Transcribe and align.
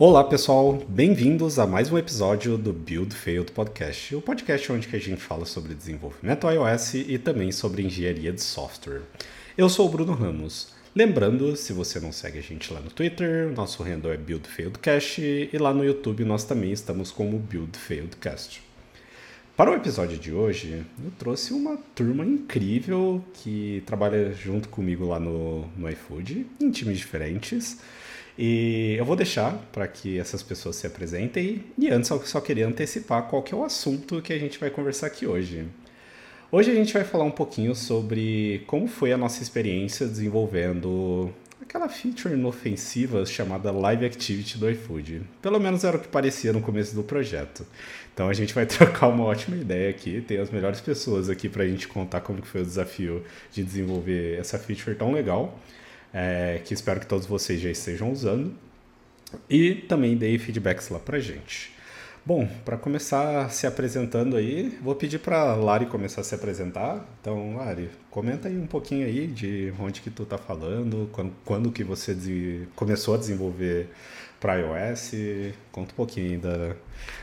Olá 0.00 0.22
pessoal, 0.22 0.80
bem-vindos 0.88 1.58
a 1.58 1.66
mais 1.66 1.90
um 1.90 1.98
episódio 1.98 2.56
do 2.56 2.72
Build 2.72 3.12
Failed 3.12 3.50
Podcast, 3.50 4.14
o 4.14 4.22
podcast 4.22 4.70
onde 4.70 4.88
a 4.94 4.96
gente 4.96 5.20
fala 5.20 5.44
sobre 5.44 5.74
desenvolvimento 5.74 6.48
iOS 6.48 6.94
e 6.94 7.18
também 7.18 7.50
sobre 7.50 7.82
engenharia 7.82 8.32
de 8.32 8.40
software. 8.40 9.02
Eu 9.56 9.68
sou 9.68 9.88
o 9.88 9.90
Bruno 9.90 10.12
Ramos. 10.12 10.72
Lembrando, 10.94 11.56
se 11.56 11.72
você 11.72 11.98
não 11.98 12.12
segue 12.12 12.38
a 12.38 12.42
gente 12.42 12.72
lá 12.72 12.78
no 12.78 12.90
Twitter, 12.90 13.52
nosso 13.52 13.82
handle 13.82 14.12
é 14.12 14.16
Build 14.16 14.48
Failed 14.48 14.78
Cast 14.78 15.20
e 15.20 15.58
lá 15.58 15.74
no 15.74 15.84
YouTube 15.84 16.24
nós 16.24 16.44
também 16.44 16.70
estamos 16.70 17.10
como 17.10 17.36
Build 17.36 17.76
Failed 17.76 18.16
Cast. 18.18 18.62
Para 19.56 19.72
o 19.72 19.74
episódio 19.74 20.16
de 20.16 20.32
hoje, 20.32 20.86
eu 21.04 21.10
trouxe 21.18 21.52
uma 21.52 21.76
turma 21.96 22.24
incrível 22.24 23.20
que 23.34 23.82
trabalha 23.84 24.32
junto 24.32 24.68
comigo 24.68 25.08
lá 25.08 25.18
no, 25.18 25.66
no 25.76 25.90
iFood, 25.90 26.46
em 26.60 26.70
times 26.70 26.98
diferentes. 26.98 27.80
E 28.38 28.94
eu 28.96 29.04
vou 29.04 29.16
deixar 29.16 29.52
para 29.72 29.88
que 29.88 30.16
essas 30.16 30.44
pessoas 30.44 30.76
se 30.76 30.86
apresentem. 30.86 31.64
E 31.76 31.88
antes, 31.90 32.08
eu 32.08 32.24
só 32.24 32.40
queria 32.40 32.68
antecipar 32.68 33.24
qual 33.24 33.42
que 33.42 33.52
é 33.52 33.56
o 33.56 33.64
assunto 33.64 34.22
que 34.22 34.32
a 34.32 34.38
gente 34.38 34.60
vai 34.60 34.70
conversar 34.70 35.08
aqui 35.08 35.26
hoje. 35.26 35.66
Hoje 36.52 36.70
a 36.70 36.74
gente 36.74 36.92
vai 36.94 37.02
falar 37.02 37.24
um 37.24 37.32
pouquinho 37.32 37.74
sobre 37.74 38.62
como 38.68 38.86
foi 38.86 39.12
a 39.12 39.18
nossa 39.18 39.42
experiência 39.42 40.06
desenvolvendo 40.06 41.34
aquela 41.60 41.88
feature 41.88 42.32
inofensiva 42.32 43.26
chamada 43.26 43.72
Live 43.72 44.06
Activity 44.06 44.56
do 44.56 44.70
iFood. 44.70 45.22
Pelo 45.42 45.58
menos 45.58 45.82
era 45.82 45.96
o 45.96 46.00
que 46.00 46.08
parecia 46.08 46.52
no 46.52 46.62
começo 46.62 46.94
do 46.94 47.02
projeto. 47.02 47.66
Então 48.14 48.28
a 48.28 48.32
gente 48.32 48.54
vai 48.54 48.64
trocar 48.66 49.08
uma 49.08 49.24
ótima 49.24 49.56
ideia 49.56 49.90
aqui, 49.90 50.20
tem 50.20 50.38
as 50.38 50.50
melhores 50.50 50.80
pessoas 50.80 51.28
aqui 51.28 51.48
para 51.48 51.64
a 51.64 51.66
gente 51.66 51.88
contar 51.88 52.20
como 52.20 52.40
foi 52.42 52.62
o 52.62 52.64
desafio 52.64 53.22
de 53.52 53.64
desenvolver 53.64 54.38
essa 54.38 54.58
feature 54.58 54.96
tão 54.96 55.12
legal 55.12 55.58
é, 56.12 56.60
que 56.64 56.74
espero 56.74 57.00
que 57.00 57.06
todos 57.06 57.26
vocês 57.26 57.60
já 57.60 57.70
estejam 57.70 58.10
usando. 58.10 58.54
E 59.48 59.74
também 59.74 60.16
dei 60.16 60.38
feedbacks 60.38 60.88
lá 60.88 60.98
pra 60.98 61.18
gente. 61.18 61.76
Bom, 62.24 62.46
para 62.64 62.76
começar 62.76 63.50
se 63.50 63.66
apresentando 63.66 64.36
aí, 64.36 64.78
vou 64.82 64.94
pedir 64.94 65.18
para 65.18 65.54
Lari 65.54 65.86
começar 65.86 66.20
a 66.20 66.24
se 66.24 66.34
apresentar. 66.34 67.06
Então, 67.20 67.56
Lari, 67.56 67.90
comenta 68.10 68.48
aí 68.48 68.58
um 68.58 68.66
pouquinho 68.66 69.06
aí 69.06 69.26
de 69.26 69.72
onde 69.80 70.02
que 70.02 70.10
tu 70.10 70.26
tá 70.26 70.36
falando, 70.36 71.08
quando, 71.12 71.32
quando 71.44 71.72
que 71.72 71.82
você 71.82 72.66
começou 72.76 73.14
a 73.14 73.18
desenvolver 73.18 73.88
para 74.38 74.56
iOS. 74.56 75.12
Conta 75.72 75.92
um 75.92 75.96
pouquinho 75.96 76.38
da, 76.38 76.74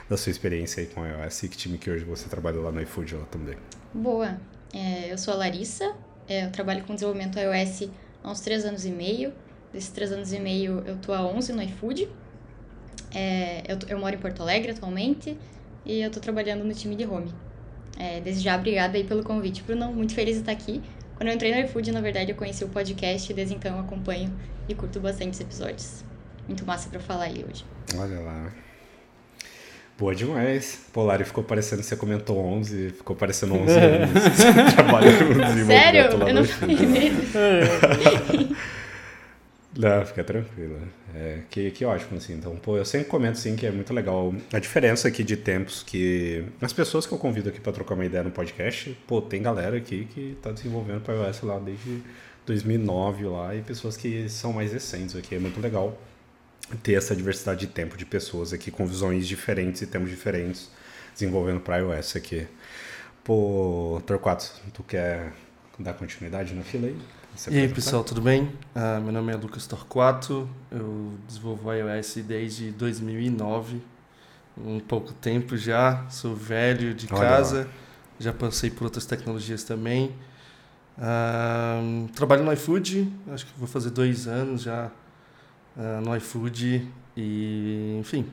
da 0.10 0.18
sua 0.18 0.32
experiência 0.32 0.82
aí 0.82 0.88
com 0.88 1.06
iOS 1.06 1.44
e 1.44 1.50
que 1.50 1.58
time 1.58 1.78
que 1.78 1.90
hoje 1.90 2.04
você 2.04 2.28
trabalha 2.28 2.60
lá 2.60 2.72
no 2.72 2.82
iFood 2.82 3.16
lá 3.16 3.26
também. 3.26 3.58
Boa, 3.94 4.40
é, 4.74 5.12
eu 5.12 5.18
sou 5.20 5.36
a 5.36 5.38
Larissa, 5.38 5.96
é, 6.28 6.46
eu 6.46 6.52
trabalho 6.52 6.84
com 6.84 6.96
desenvolvimento 6.96 7.38
iOS 7.38 7.90
há 8.26 8.32
uns 8.32 8.40
três 8.40 8.66
anos 8.66 8.86
e 8.86 8.90
meio. 8.90 9.32
Desses 9.72 9.90
três 9.90 10.12
anos 10.12 10.34
e 10.34 10.40
meio, 10.40 10.84
eu 10.86 10.98
tô 10.98 11.14
há 11.14 11.22
11 11.22 11.54
no 11.54 11.62
iFood. 11.62 12.10
É, 13.14 13.64
eu, 13.68 13.78
eu 13.88 14.00
moro 14.00 14.16
em 14.16 14.18
Porto 14.18 14.42
Alegre 14.42 14.72
atualmente 14.72 15.38
e 15.86 16.02
eu 16.02 16.10
tô 16.10 16.20
trabalhando 16.20 16.64
no 16.64 16.74
time 16.74 16.96
de 16.96 17.06
home. 17.06 17.32
É, 17.98 18.20
desde 18.20 18.44
já, 18.44 18.56
obrigada 18.56 18.98
aí 18.98 19.04
pelo 19.04 19.24
convite, 19.24 19.62
Bruno. 19.62 19.92
Muito 19.94 20.14
feliz 20.14 20.36
de 20.36 20.42
estar 20.42 20.52
aqui. 20.52 20.82
Quando 21.16 21.30
eu 21.30 21.36
entrei 21.36 21.54
no 21.54 21.62
iFood, 21.66 21.92
na 21.92 22.02
verdade, 22.02 22.32
eu 22.32 22.36
conheci 22.36 22.64
o 22.64 22.70
podcast 22.70 23.32
e 23.32 23.36
desde 23.36 23.56
então 23.56 23.76
eu 23.76 23.82
acompanho 23.82 24.34
e 24.68 24.74
curto 24.74 25.00
bastante 25.00 25.34
os 25.34 25.40
episódios. 25.40 26.04
Muito 26.48 26.66
massa 26.66 26.90
para 26.90 27.00
falar 27.00 27.26
aí 27.26 27.46
hoje. 27.48 27.64
Olha 27.98 28.20
lá. 28.20 28.52
Boa 29.98 30.14
demais. 30.14 30.86
Polari 30.92 31.24
ficou 31.24 31.44
parecendo, 31.44 31.82
você 31.82 31.96
comentou 31.96 32.38
11, 32.38 32.90
ficou 32.98 33.16
parecendo 33.16 33.56
11 33.56 33.72
anos. 33.80 34.10
Trabalhando 34.76 35.66
Sério? 35.66 36.02
Eu 36.02 36.34
não 36.34 36.46
falei 36.46 36.76
Não, 39.78 40.06
fica 40.06 40.24
tranquila. 40.24 40.80
É, 41.14 41.40
que, 41.50 41.70
que 41.72 41.84
ótimo, 41.84 42.18
assim. 42.18 42.34
Então, 42.34 42.56
pô, 42.56 42.78
eu 42.78 42.86
sempre 42.86 43.08
comento, 43.08 43.38
assim, 43.38 43.56
que 43.56 43.66
é 43.66 43.72
muito 43.72 43.94
legal 43.94 44.34
a 44.54 44.60
diferença 44.60 45.08
aqui 45.10 45.24
de 45.24 45.36
tempos 45.36 45.84
que... 45.84 46.46
As 46.62 46.72
pessoas 46.72 47.06
que 47.06 47.14
eu 47.14 47.18
convido 47.18 47.50
aqui 47.50 47.60
para 47.60 47.74
trocar 47.74 47.96
uma 47.96 48.06
ideia 48.06 48.24
no 48.24 48.32
podcast, 48.32 48.98
pô, 49.06 49.22
tem 49.22 49.42
galera 49.42 49.76
aqui 49.76 50.08
que 50.14 50.38
tá 50.42 50.52
desenvolvendo 50.52 51.02
para 51.02 51.14
iOS 51.14 51.42
lá 51.42 51.60
desde 51.60 52.02
2009 52.46 53.26
lá 53.26 53.54
e 53.54 53.62
pessoas 53.62 53.98
que 53.98 54.30
são 54.30 54.54
mais 54.54 54.72
recentes 54.72 55.16
aqui. 55.16 55.36
É 55.36 55.40
muito 55.40 55.60
legal 55.60 55.98
ter 56.82 56.94
essa 56.94 57.16
diversidade 57.16 57.62
de 57.62 57.68
tempo 57.68 57.96
de 57.98 58.06
pessoas 58.06 58.54
aqui 58.54 58.72
com 58.72 58.86
visões 58.86 59.28
diferentes 59.28 59.82
e 59.82 59.88
tempos 59.88 60.10
diferentes 60.10 60.70
desenvolvendo 61.14 61.60
para 61.60 61.78
iOS 61.78 62.16
aqui. 62.16 62.48
Pô, 63.24 64.02
Torquato, 64.06 64.52
tu 64.74 64.84
quer 64.84 65.34
dar 65.80 65.94
continuidade 65.94 66.54
na 66.54 66.64
fila 66.64 66.88
aí? 66.88 66.98
e 67.50 67.60
aí, 67.60 67.68
pessoal, 67.68 68.04
tudo 68.04 68.22
bem? 68.22 68.44
Uh, 68.76 69.02
meu 69.02 69.12
nome 69.12 69.32
é 69.34 69.36
Lucas 69.36 69.68
Torquato, 69.68 70.50
eu 70.72 71.14
desenvolvo 71.28 71.72
iOS 71.74 72.16
desde 72.26 72.72
2009, 72.72 73.82
um 74.58 74.80
pouco 74.80 75.14
tempo 75.14 75.58
já, 75.58 76.06
sou 76.10 76.36
velho 76.36 76.94
de 76.94 77.08
Olha 77.12 77.20
casa, 77.20 77.60
lá. 77.64 77.68
já 78.20 78.34
passei 78.34 78.70
por 78.70 78.86
outras 78.86 79.06
tecnologias 79.06 79.64
também. 79.64 80.16
Uh, 80.98 82.08
trabalho 82.14 82.44
no 82.44 82.54
iFood, 82.54 83.12
acho 83.32 83.46
que 83.46 83.52
vou 83.58 83.68
fazer 83.68 83.90
dois 83.90 84.28
anos 84.28 84.62
já 84.62 84.90
uh, 85.78 86.02
no 86.02 86.16
iFood. 86.16 86.88
E, 87.18 87.98
enfim, 88.00 88.30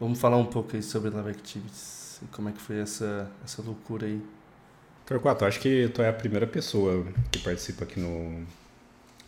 vamos 0.00 0.20
falar 0.20 0.36
um 0.36 0.46
pouco 0.46 0.76
aí 0.76 0.82
sobre 0.82 1.10
Live 1.10 1.30
Activities 1.30 2.20
e 2.22 2.26
como 2.26 2.48
é 2.48 2.52
que 2.52 2.60
foi 2.60 2.80
essa, 2.80 3.30
essa 3.44 3.62
loucura 3.62 4.06
aí. 4.06 4.20
Torquato, 5.06 5.44
acho 5.44 5.60
que 5.60 5.88
tu 5.88 6.02
é 6.02 6.08
a 6.08 6.12
primeira 6.12 6.46
pessoa 6.46 7.06
que 7.30 7.38
participa 7.38 7.84
aqui 7.84 7.98
no, 7.98 8.44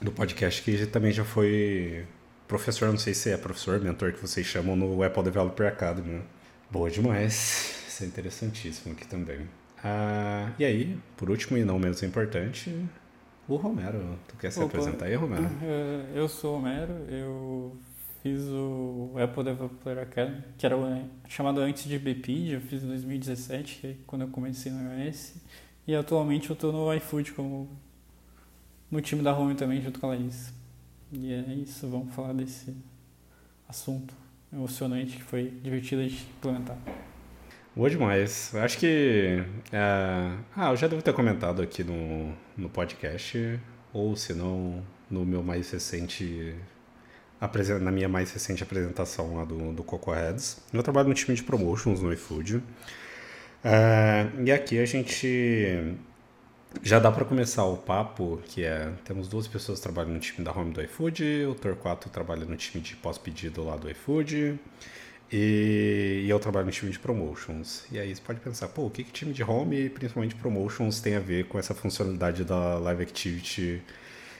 no 0.00 0.12
podcast 0.12 0.62
que 0.62 0.86
também 0.86 1.12
já 1.12 1.24
foi 1.24 2.04
professor, 2.46 2.88
não 2.88 2.98
sei 2.98 3.14
se 3.14 3.30
é 3.30 3.36
professor, 3.36 3.80
mentor 3.80 4.12
que 4.12 4.20
vocês 4.20 4.46
chamam 4.46 4.76
no 4.76 5.02
Apple 5.02 5.22
Developer 5.22 5.66
Academy. 5.66 6.08
Né? 6.08 6.22
Boa 6.70 6.90
demais, 6.90 7.84
isso 7.88 8.04
é 8.04 8.06
interessantíssimo 8.06 8.92
aqui 8.92 9.06
também. 9.06 9.48
Ah, 9.82 10.50
e 10.58 10.64
aí, 10.64 10.98
por 11.16 11.30
último 11.30 11.56
e 11.56 11.64
não 11.64 11.78
menos 11.78 12.02
importante, 12.02 12.76
o 13.48 13.56
Romero. 13.56 14.18
Tu 14.28 14.36
quer 14.36 14.50
se 14.50 14.58
Opa. 14.60 14.68
apresentar 14.68 15.06
aí, 15.06 15.14
Romero? 15.14 15.44
É, 15.62 16.12
eu 16.14 16.28
sou 16.28 16.54
o 16.54 16.56
Romero, 16.56 16.92
eu 17.08 17.76
fiz 18.22 18.42
o 18.48 19.12
Apple 19.22 19.44
Developer 19.44 19.98
Academy, 19.98 20.42
que 20.58 20.66
era 20.66 20.76
chamado 21.28 21.60
antes 21.60 21.84
de 21.84 21.98
BPID, 21.98 22.52
eu 22.52 22.60
fiz 22.60 22.82
em 22.82 22.88
2017, 22.88 23.78
que 23.80 23.86
é 23.86 23.96
quando 24.06 24.22
eu 24.22 24.28
comecei 24.28 24.70
no 24.70 25.02
iOS. 25.04 25.34
E 25.86 25.94
atualmente 25.94 26.50
eu 26.50 26.54
estou 26.54 26.72
no 26.72 26.92
iFood 26.94 27.32
como 27.32 27.68
no 28.90 29.00
time 29.00 29.22
da 29.22 29.36
Home 29.36 29.54
também, 29.54 29.80
junto 29.80 29.98
com 29.98 30.06
a 30.06 30.10
Laís. 30.10 30.52
E 31.12 31.32
é 31.32 31.54
isso, 31.54 31.88
vamos 31.88 32.14
falar 32.14 32.32
desse 32.32 32.74
assunto 33.68 34.14
emocionante 34.52 35.16
que 35.16 35.22
foi 35.22 35.50
divertido 35.62 36.06
de 36.06 36.14
implementar. 36.14 36.78
Boa 37.74 37.88
demais. 37.88 38.52
Acho 38.56 38.78
que. 38.78 39.44
É... 39.72 40.32
Ah, 40.56 40.70
eu 40.70 40.76
já 40.76 40.88
devo 40.88 41.02
ter 41.02 41.12
comentado 41.12 41.62
aqui 41.62 41.84
no, 41.84 42.34
no 42.56 42.68
podcast, 42.68 43.60
ou 43.92 44.16
se 44.16 44.34
não, 44.34 44.84
no 45.08 45.24
meu 45.24 45.42
mais 45.42 45.70
recente. 45.70 46.54
Na 47.80 47.90
minha 47.90 48.08
mais 48.08 48.30
recente 48.32 48.62
apresentação 48.62 49.36
lá 49.36 49.44
do, 49.44 49.72
do 49.72 49.82
Coco 49.82 50.12
Heads. 50.12 50.60
Eu 50.72 50.82
trabalho 50.82 51.08
no 51.08 51.14
time 51.14 51.34
de 51.34 51.42
promotions 51.42 52.02
no 52.02 52.12
iFood. 52.12 52.62
É... 53.64 54.26
E 54.44 54.50
aqui 54.50 54.78
a 54.78 54.84
gente. 54.84 55.96
Já 56.82 56.98
dá 56.98 57.10
para 57.10 57.24
começar 57.24 57.64
o 57.64 57.76
papo, 57.76 58.40
que 58.46 58.64
é, 58.64 58.92
temos 59.04 59.28
duas 59.28 59.46
pessoas 59.48 59.78
que 59.78 59.82
trabalham 59.84 60.12
no 60.12 60.20
time 60.20 60.44
da 60.44 60.52
Home 60.52 60.72
do 60.72 60.82
iFood, 60.82 61.46
o 61.46 61.54
Torquato 61.54 62.08
trabalha 62.10 62.44
no 62.44 62.56
time 62.56 62.82
de 62.82 62.94
pós-pedido 62.96 63.64
lá 63.64 63.76
do 63.76 63.90
iFood, 63.90 64.58
e, 65.32 66.24
e, 66.24 66.30
eu 66.30 66.38
trabalho 66.40 66.66
no 66.66 66.72
time 66.72 66.90
de 66.90 66.98
promotions. 66.98 67.84
E 67.92 67.98
aí 67.98 68.14
você 68.14 68.20
pode 68.20 68.40
pensar, 68.40 68.68
pô, 68.68 68.86
o 68.86 68.90
que, 68.90 69.04
que 69.04 69.12
time 69.12 69.32
de 69.32 69.42
home 69.42 69.86
e 69.86 69.90
principalmente 69.90 70.34
promotions 70.34 71.00
tem 71.00 71.14
a 71.14 71.20
ver 71.20 71.44
com 71.46 71.58
essa 71.58 71.74
funcionalidade 71.74 72.44
da 72.44 72.78
Live 72.78 73.02
Activity 73.02 73.82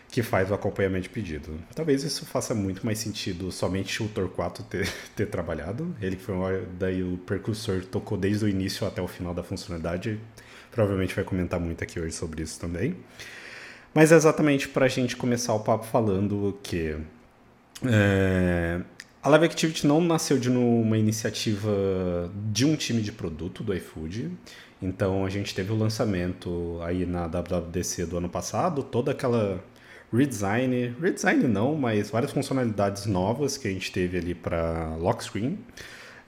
que 0.09 0.23
faz 0.23 0.51
o 0.51 0.55
acompanhamento 0.55 1.05
de 1.05 1.11
pedido? 1.11 1.59
Talvez 1.75 2.03
isso 2.03 2.27
faça 2.27 2.55
muito 2.55 2.85
mais 2.85 2.99
sentido 2.99 3.53
somente 3.53 4.03
o 4.03 4.09
Torquato 4.09 4.65
ter, 4.65 4.93
ter 5.15 5.27
trabalhado. 5.27 5.95
Ele 6.03 6.17
foi 6.17 6.67
daí 6.79 7.05
o 7.05 7.17
percursor, 7.19 7.85
tocou 7.85 8.19
desde 8.19 8.45
o 8.45 8.49
início 8.49 8.87
até 8.87 9.01
o 9.01 9.07
final 9.07 9.33
da 9.33 9.45
funcionalidade. 9.45 10.19
Provavelmente 10.73 11.15
vai 11.15 11.25
comentar 11.25 11.61
muito 11.61 11.85
aqui 11.85 12.01
hoje 12.01 12.15
sobre 12.15 12.43
isso 12.43 12.59
também. 12.59 12.97
Mas 13.95 14.11
é 14.13 14.17
exatamente 14.17 14.69
para 14.69 14.87
a 14.87 14.89
gente 14.89 15.17
começar 15.17 15.55
o 15.55 15.61
papo 15.61 15.85
falando 15.85 16.59
que 16.63 16.97
é, 17.85 18.81
a 19.22 19.28
Live 19.28 19.44
Activity 19.44 19.87
não 19.87 20.00
nasceu 20.00 20.38
de 20.38 20.49
uma 20.49 20.96
iniciativa 20.96 21.70
de 22.50 22.64
um 22.64 22.75
time 22.75 23.02
de 23.02 23.12
produto 23.12 23.62
do 23.62 23.75
iFood. 23.75 24.31
Então 24.81 25.26
a 25.26 25.28
gente 25.28 25.55
teve 25.55 25.70
o 25.72 25.76
lançamento 25.76 26.78
aí 26.82 27.05
na 27.05 27.26
WWDC 27.26 28.06
do 28.06 28.17
ano 28.17 28.31
passado, 28.31 28.82
toda 28.82 29.11
aquela 29.11 29.62
redesign, 30.11 30.94
redesign 31.00 31.46
não, 31.46 31.75
mas 31.75 32.11
várias 32.11 32.32
funcionalidades 32.32 33.05
novas 33.05 33.58
que 33.58 33.69
a 33.69 33.70
gente 33.70 33.93
teve 33.93 34.17
ali 34.17 34.34
para 34.34 34.96
lock 34.96 35.22
screen. 35.22 35.58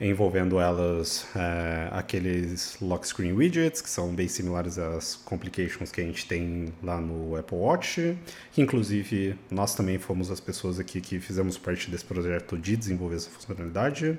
Envolvendo 0.02 0.58
elas 0.58 1.26
é, 1.36 1.88
aqueles 1.92 2.76
lock 2.80 3.06
screen 3.06 3.32
widgets, 3.32 3.80
que 3.80 3.88
são 3.88 4.12
bem 4.12 4.26
similares 4.26 4.76
às 4.76 5.14
complications 5.14 5.92
que 5.92 6.00
a 6.00 6.04
gente 6.04 6.26
tem 6.26 6.72
lá 6.82 7.00
no 7.00 7.36
Apple 7.36 7.56
Watch, 7.56 8.16
que 8.52 8.60
inclusive 8.60 9.36
nós 9.50 9.74
também 9.74 9.98
fomos 9.98 10.30
as 10.30 10.40
pessoas 10.40 10.80
aqui 10.80 11.00
que 11.00 11.20
fizemos 11.20 11.56
parte 11.56 11.88
desse 11.88 12.04
projeto 12.04 12.58
de 12.58 12.76
desenvolver 12.76 13.16
essa 13.16 13.30
funcionalidade. 13.30 14.18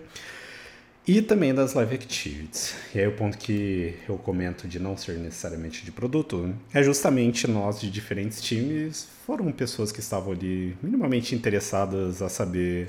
E 1.06 1.22
também 1.22 1.54
das 1.54 1.74
live 1.74 1.96
activities. 1.96 2.74
E 2.96 3.00
aí 3.00 3.06
o 3.06 3.12
ponto 3.12 3.38
que 3.38 3.94
eu 4.08 4.18
comento 4.18 4.70
de 4.70 4.80
não 4.80 4.96
ser 4.96 5.18
necessariamente 5.18 5.84
de 5.84 5.92
produto 5.92 6.56
é 6.74 6.82
justamente 6.82 7.46
nós 7.46 7.82
de 7.82 7.92
diferentes 7.92 8.42
times 8.42 9.10
foram 9.26 9.52
pessoas 9.52 9.92
que 9.92 10.00
estavam 10.00 10.32
ali 10.32 10.78
minimamente 10.82 11.36
interessadas 11.36 12.22
a 12.22 12.30
saber 12.30 12.88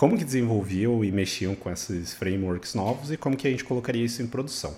como 0.00 0.16
que 0.16 0.24
desenvolviam 0.24 1.04
e 1.04 1.12
mexiam 1.12 1.54
com 1.54 1.70
esses 1.70 2.14
frameworks 2.14 2.74
novos 2.74 3.12
e 3.12 3.18
como 3.18 3.36
que 3.36 3.46
a 3.46 3.50
gente 3.50 3.62
colocaria 3.62 4.02
isso 4.02 4.22
em 4.22 4.26
produção. 4.26 4.74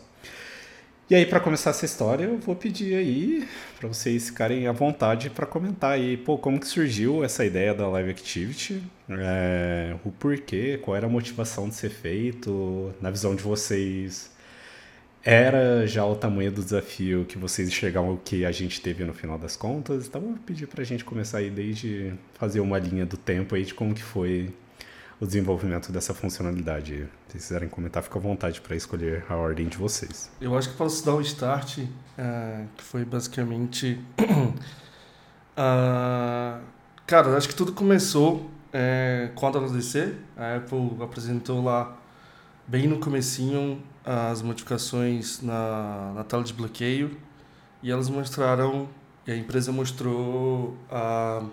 E 1.08 1.14
aí, 1.14 1.24
para 1.24 1.38
começar 1.38 1.70
essa 1.70 1.84
história, 1.84 2.24
eu 2.24 2.38
vou 2.38 2.56
pedir 2.56 2.96
aí 2.96 3.48
para 3.78 3.86
vocês 3.86 4.30
ficarem 4.30 4.66
à 4.66 4.72
vontade 4.72 5.30
para 5.30 5.46
comentar 5.46 5.92
aí, 5.92 6.16
pô, 6.16 6.36
como 6.36 6.58
que 6.58 6.66
surgiu 6.66 7.22
essa 7.22 7.44
ideia 7.44 7.72
da 7.72 7.86
Live 7.86 8.10
Activity, 8.10 8.82
é, 9.10 9.94
o 10.04 10.10
porquê, 10.10 10.80
qual 10.82 10.96
era 10.96 11.06
a 11.06 11.08
motivação 11.08 11.68
de 11.68 11.76
ser 11.76 11.90
feito, 11.90 12.92
na 13.00 13.08
visão 13.08 13.36
de 13.36 13.44
vocês, 13.44 14.28
era 15.22 15.86
já 15.86 16.04
o 16.04 16.16
tamanho 16.16 16.50
do 16.50 16.64
desafio 16.64 17.24
que 17.26 17.38
vocês 17.38 17.68
enxergaram 17.68 18.12
o 18.12 18.16
que 18.16 18.44
a 18.44 18.50
gente 18.50 18.80
teve 18.80 19.04
no 19.04 19.14
final 19.14 19.38
das 19.38 19.54
contas? 19.54 20.08
Então, 20.08 20.20
eu 20.20 20.28
vou 20.30 20.38
pedir 20.38 20.66
para 20.66 20.82
a 20.82 20.84
gente 20.84 21.04
começar 21.04 21.38
aí 21.38 21.48
desde 21.48 22.12
fazer 22.34 22.58
uma 22.58 22.76
linha 22.76 23.06
do 23.06 23.16
tempo 23.16 23.54
aí 23.54 23.64
de 23.64 23.72
como 23.72 23.94
que 23.94 24.02
foi 24.02 24.50
o 25.22 25.26
desenvolvimento 25.26 25.92
dessa 25.92 26.12
funcionalidade. 26.12 27.08
Se 27.28 27.38
quiserem 27.38 27.68
comentar, 27.68 28.02
fica 28.02 28.18
à 28.18 28.20
vontade 28.20 28.60
para 28.60 28.74
escolher 28.74 29.24
a 29.28 29.36
ordem 29.36 29.68
de 29.68 29.76
vocês. 29.76 30.28
Eu 30.40 30.58
acho 30.58 30.70
que 30.70 30.76
posso 30.76 31.06
dar 31.06 31.14
o 31.14 31.20
start, 31.20 31.78
uh, 31.78 31.86
que 32.76 32.82
foi 32.82 33.04
basicamente. 33.04 34.00
uh, 35.56 36.60
cara, 37.06 37.36
acho 37.36 37.48
que 37.48 37.54
tudo 37.54 37.72
começou 37.72 38.50
é, 38.72 39.30
quando 39.36 39.58
a 39.58 39.68
DC, 39.68 40.12
a 40.36 40.56
Apple 40.56 40.96
apresentou 41.00 41.62
lá 41.62 41.96
bem 42.66 42.88
no 42.88 42.98
comecinho 42.98 43.80
as 44.04 44.42
modificações 44.42 45.40
na, 45.40 46.14
na 46.16 46.24
tela 46.24 46.42
de 46.42 46.52
bloqueio 46.52 47.16
e 47.80 47.92
elas 47.92 48.08
mostraram, 48.08 48.88
e 49.24 49.30
a 49.30 49.36
empresa 49.36 49.70
mostrou 49.70 50.76
a 50.90 51.44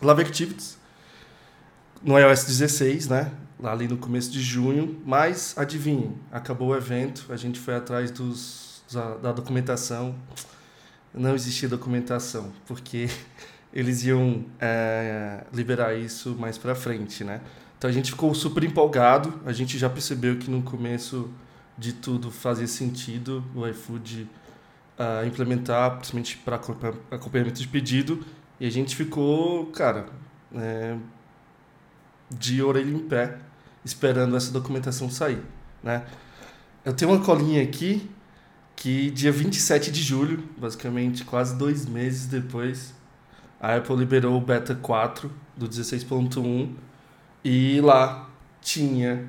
Live 0.00 0.22
Activities, 0.22 0.78
no 2.02 2.18
iOS 2.18 2.44
16, 2.44 3.08
né? 3.08 3.32
Ali 3.62 3.88
no 3.88 3.96
começo 3.96 4.30
de 4.30 4.40
junho. 4.40 5.00
Mas, 5.04 5.54
adivinhe, 5.56 6.16
acabou 6.30 6.68
o 6.68 6.76
evento, 6.76 7.26
a 7.30 7.36
gente 7.36 7.58
foi 7.58 7.74
atrás 7.74 8.10
dos, 8.10 8.82
da 9.22 9.32
documentação. 9.32 10.14
Não 11.12 11.34
existia 11.34 11.68
documentação, 11.68 12.52
porque 12.66 13.08
eles 13.72 14.04
iam 14.04 14.44
é, 14.60 15.44
liberar 15.52 15.94
isso 15.94 16.36
mais 16.38 16.56
para 16.56 16.74
frente, 16.74 17.24
né? 17.24 17.40
Então 17.76 17.88
a 17.88 17.92
gente 17.92 18.10
ficou 18.10 18.34
super 18.34 18.64
empolgado. 18.64 19.40
A 19.46 19.52
gente 19.52 19.78
já 19.78 19.88
percebeu 19.88 20.36
que 20.36 20.50
no 20.50 20.62
começo 20.62 21.30
de 21.76 21.92
tudo 21.92 22.30
fazia 22.30 22.66
sentido 22.66 23.44
o 23.54 23.66
iFood 23.68 24.28
uh, 24.98 25.24
implementar, 25.24 25.96
principalmente 25.96 26.36
para 26.38 26.56
acompanhamento 26.56 27.60
de 27.60 27.68
pedido. 27.68 28.24
E 28.58 28.66
a 28.66 28.70
gente 28.70 28.96
ficou, 28.96 29.66
cara, 29.66 30.06
é, 30.52 30.96
de 32.30 32.62
orelha 32.62 32.90
em 32.90 32.98
pé, 32.98 33.38
esperando 33.84 34.36
essa 34.36 34.52
documentação 34.52 35.10
sair, 35.10 35.42
né? 35.82 36.04
Eu 36.84 36.92
tenho 36.92 37.10
uma 37.10 37.24
colinha 37.24 37.62
aqui 37.62 38.08
que 38.76 39.10
dia 39.10 39.32
27 39.32 39.90
de 39.90 40.02
julho, 40.02 40.44
basicamente 40.56 41.24
quase 41.24 41.56
dois 41.56 41.84
meses 41.86 42.26
depois, 42.26 42.94
a 43.60 43.74
Apple 43.74 43.96
liberou 43.96 44.36
o 44.36 44.40
Beta 44.40 44.74
4 44.74 45.30
do 45.56 45.68
16.1 45.68 46.70
e 47.44 47.80
lá 47.80 48.28
tinha 48.60 49.26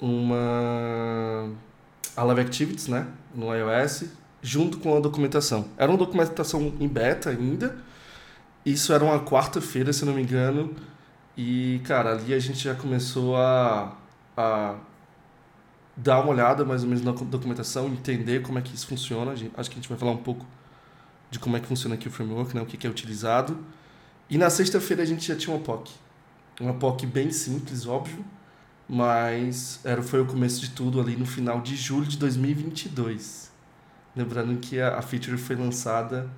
uma 0.00 1.50
a 2.16 2.24
Live 2.24 2.40
Activities, 2.40 2.88
né, 2.88 3.06
no 3.32 3.54
iOS, 3.54 4.06
junto 4.42 4.78
com 4.78 4.96
a 4.96 5.00
documentação. 5.00 5.68
Era 5.76 5.90
uma 5.90 5.98
documentação 5.98 6.72
em 6.80 6.88
beta 6.88 7.30
ainda. 7.30 7.76
Isso 8.66 8.92
era 8.92 9.04
uma 9.04 9.20
quarta-feira, 9.20 9.92
se 9.92 10.04
não 10.04 10.14
me 10.14 10.22
engano, 10.22 10.74
e, 11.38 11.80
cara, 11.84 12.10
ali 12.10 12.34
a 12.34 12.38
gente 12.40 12.58
já 12.58 12.74
começou 12.74 13.36
a, 13.36 13.96
a 14.36 14.74
dar 15.96 16.18
uma 16.18 16.30
olhada 16.30 16.64
mais 16.64 16.82
ou 16.82 16.88
menos 16.88 17.04
na 17.04 17.12
documentação, 17.12 17.86
entender 17.86 18.42
como 18.42 18.58
é 18.58 18.62
que 18.62 18.74
isso 18.74 18.88
funciona. 18.88 19.30
Acho 19.30 19.70
que 19.70 19.76
a 19.76 19.80
gente 19.80 19.88
vai 19.88 19.96
falar 19.96 20.10
um 20.10 20.16
pouco 20.16 20.44
de 21.30 21.38
como 21.38 21.56
é 21.56 21.60
que 21.60 21.66
funciona 21.68 21.94
aqui 21.94 22.08
o 22.08 22.10
framework, 22.10 22.56
né? 22.56 22.60
o 22.60 22.66
que, 22.66 22.84
é 22.84 22.90
utilizado. 22.90 23.56
E 24.28 24.36
na 24.36 24.50
sexta-feira 24.50 25.04
a 25.04 25.06
gente 25.06 25.28
já 25.28 25.36
tinha 25.36 25.54
uma 25.54 25.62
POC. 25.62 25.92
Uma 26.60 26.74
POC 26.74 27.06
bem 27.06 27.30
simples, 27.30 27.86
óbvio, 27.86 28.24
mas 28.88 29.78
era, 29.84 30.02
foi 30.02 30.20
o 30.20 30.26
começo 30.26 30.60
de 30.60 30.70
tudo 30.70 31.00
ali 31.00 31.14
no 31.14 31.24
final 31.24 31.60
de 31.60 31.76
julho 31.76 32.06
de 32.06 32.16
2022. 32.18 33.52
Lembrando 34.16 34.58
que 34.58 34.80
a, 34.80 34.98
a 34.98 35.02
feature 35.02 35.38
foi 35.38 35.54
lançada 35.54 36.28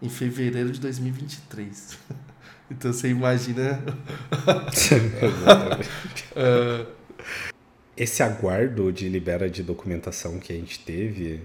em 0.00 0.08
fevereiro 0.08 0.70
de 0.70 0.78
2023. 0.78 1.98
Então 2.70 2.92
você 2.92 3.08
imagina. 3.08 3.82
uh... 6.36 6.86
Esse 7.96 8.24
aguardo 8.24 8.90
de 8.90 9.08
libera 9.08 9.48
de 9.48 9.62
documentação 9.62 10.40
que 10.40 10.52
a 10.52 10.56
gente 10.56 10.80
teve, 10.80 11.40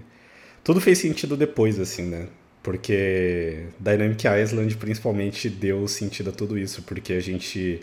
tudo 0.64 0.80
fez 0.80 0.98
sentido 0.98 1.36
depois, 1.36 1.78
assim, 1.78 2.02
né? 2.02 2.26
Porque 2.60 3.66
Dynamic 3.78 4.26
Island 4.26 4.76
principalmente 4.76 5.48
deu 5.48 5.86
sentido 5.86 6.30
a 6.30 6.32
tudo 6.32 6.58
isso, 6.58 6.82
porque 6.82 7.12
a 7.12 7.20
gente, 7.20 7.80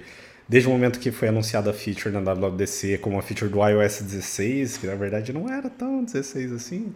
desde 0.50 0.68
o 0.68 0.72
momento 0.74 1.00
que 1.00 1.12
foi 1.12 1.30
anunciada 1.30 1.72
a 1.72 1.74
feature 1.74 2.14
na 2.14 2.20
WWDC 2.20 2.98
como 2.98 3.18
a 3.18 3.22
feature 3.22 3.50
do 3.50 3.66
iOS 3.66 4.02
16, 4.02 4.78
que 4.78 4.88
na 4.88 4.96
verdade 4.96 5.32
não 5.32 5.50
era 5.50 5.70
tão 5.70 6.04
16 6.04 6.52
assim, 6.52 6.94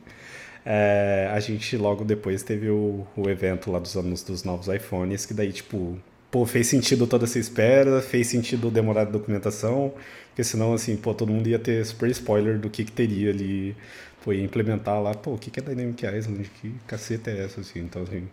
é, 0.65 1.29
a 1.33 1.39
gente 1.39 1.75
logo 1.77 2.03
depois 2.03 2.43
teve 2.43 2.69
o, 2.69 3.07
o 3.15 3.29
evento 3.29 3.71
lá 3.71 3.79
dos 3.79 3.95
anos 3.95 4.23
dos 4.23 4.43
novos 4.43 4.67
iPhones, 4.67 5.25
que 5.25 5.33
daí, 5.33 5.51
tipo, 5.51 5.97
pô, 6.31 6.45
fez 6.45 6.67
sentido 6.67 7.05
toda 7.05 7.25
essa 7.25 7.37
espera, 7.37 8.01
fez 8.01 8.27
sentido 8.27 8.71
demorar 8.71 9.01
a 9.01 9.05
documentação, 9.05 9.93
porque 10.29 10.43
senão, 10.43 10.73
assim, 10.73 10.95
pô, 10.95 11.13
todo 11.13 11.31
mundo 11.31 11.47
ia 11.47 11.59
ter 11.59 11.85
super 11.85 12.09
spoiler 12.09 12.57
do 12.57 12.69
que, 12.69 12.85
que 12.85 12.91
teria 12.91 13.29
ali, 13.29 13.75
pô, 14.23 14.31
ia 14.31 14.41
implementar 14.41 15.01
lá, 15.01 15.13
pô, 15.13 15.33
o 15.33 15.37
que, 15.37 15.51
que 15.51 15.59
é 15.59 15.63
Dynamic 15.63 16.05
Island, 16.05 16.49
que 16.61 16.73
caceta 16.87 17.29
é 17.29 17.43
essa, 17.43 17.59
assim, 17.59 17.79
então, 17.79 18.03
assim, 18.03 18.27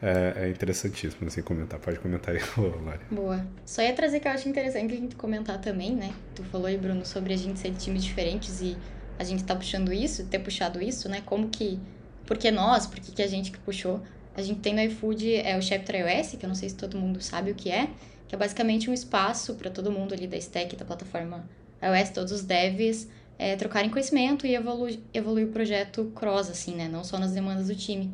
é, 0.00 0.46
é 0.46 0.48
interessantíssimo, 0.48 1.28
assim, 1.28 1.42
comentar, 1.42 1.78
pode 1.78 1.98
comentar 1.98 2.34
aí, 2.34 2.40
Lari. 2.84 3.00
Boa. 3.10 3.46
Só 3.66 3.82
ia 3.82 3.92
trazer 3.92 4.20
que 4.20 4.26
eu 4.26 4.32
acho 4.32 4.48
interessante 4.48 4.94
a 4.94 4.96
gente 4.96 5.14
comentar 5.14 5.60
também, 5.60 5.94
né, 5.94 6.14
tu 6.34 6.42
falou 6.44 6.66
aí, 6.66 6.78
Bruno, 6.78 7.04
sobre 7.04 7.34
a 7.34 7.36
gente 7.36 7.58
ser 7.58 7.70
de 7.72 7.78
times 7.78 8.02
diferentes 8.02 8.62
e 8.62 8.74
a 9.18 9.22
gente 9.22 9.44
tá 9.44 9.54
puxando 9.54 9.92
isso, 9.92 10.24
ter 10.26 10.38
puxado 10.38 10.82
isso, 10.82 11.10
né, 11.10 11.22
como 11.26 11.50
que, 11.50 11.78
por 12.26 12.38
que 12.38 12.50
nós, 12.50 12.86
por 12.86 12.98
que, 12.98 13.12
que 13.12 13.22
a 13.22 13.28
gente 13.28 13.52
que 13.52 13.58
puxou, 13.58 14.02
a 14.36 14.42
gente 14.42 14.60
tem 14.60 14.74
no 14.74 14.80
iFood 14.80 15.36
é 15.36 15.56
o 15.56 15.62
Chapter 15.62 15.96
iOS, 15.96 16.36
que 16.38 16.44
eu 16.44 16.48
não 16.48 16.54
sei 16.54 16.68
se 16.68 16.74
todo 16.74 16.98
mundo 16.98 17.20
sabe 17.20 17.50
o 17.50 17.54
que 17.54 17.70
é, 17.70 17.88
que 18.26 18.34
é 18.34 18.38
basicamente 18.38 18.90
um 18.90 18.94
espaço 18.94 19.54
para 19.54 19.70
todo 19.70 19.92
mundo 19.92 20.12
ali 20.12 20.26
da 20.26 20.36
stack, 20.36 20.76
da 20.76 20.84
plataforma 20.84 21.48
iOS, 21.82 22.10
todos 22.10 22.32
os 22.32 22.42
devs, 22.42 23.08
é, 23.38 23.56
trocarem 23.56 23.90
conhecimento 23.90 24.46
e 24.46 24.54
evoluir, 24.54 24.98
evoluir 25.12 25.46
o 25.46 25.50
projeto 25.50 26.10
cross, 26.14 26.48
assim, 26.50 26.74
né? 26.74 26.88
Não 26.88 27.04
só 27.04 27.18
nas 27.18 27.32
demandas 27.32 27.68
do 27.68 27.74
time. 27.74 28.10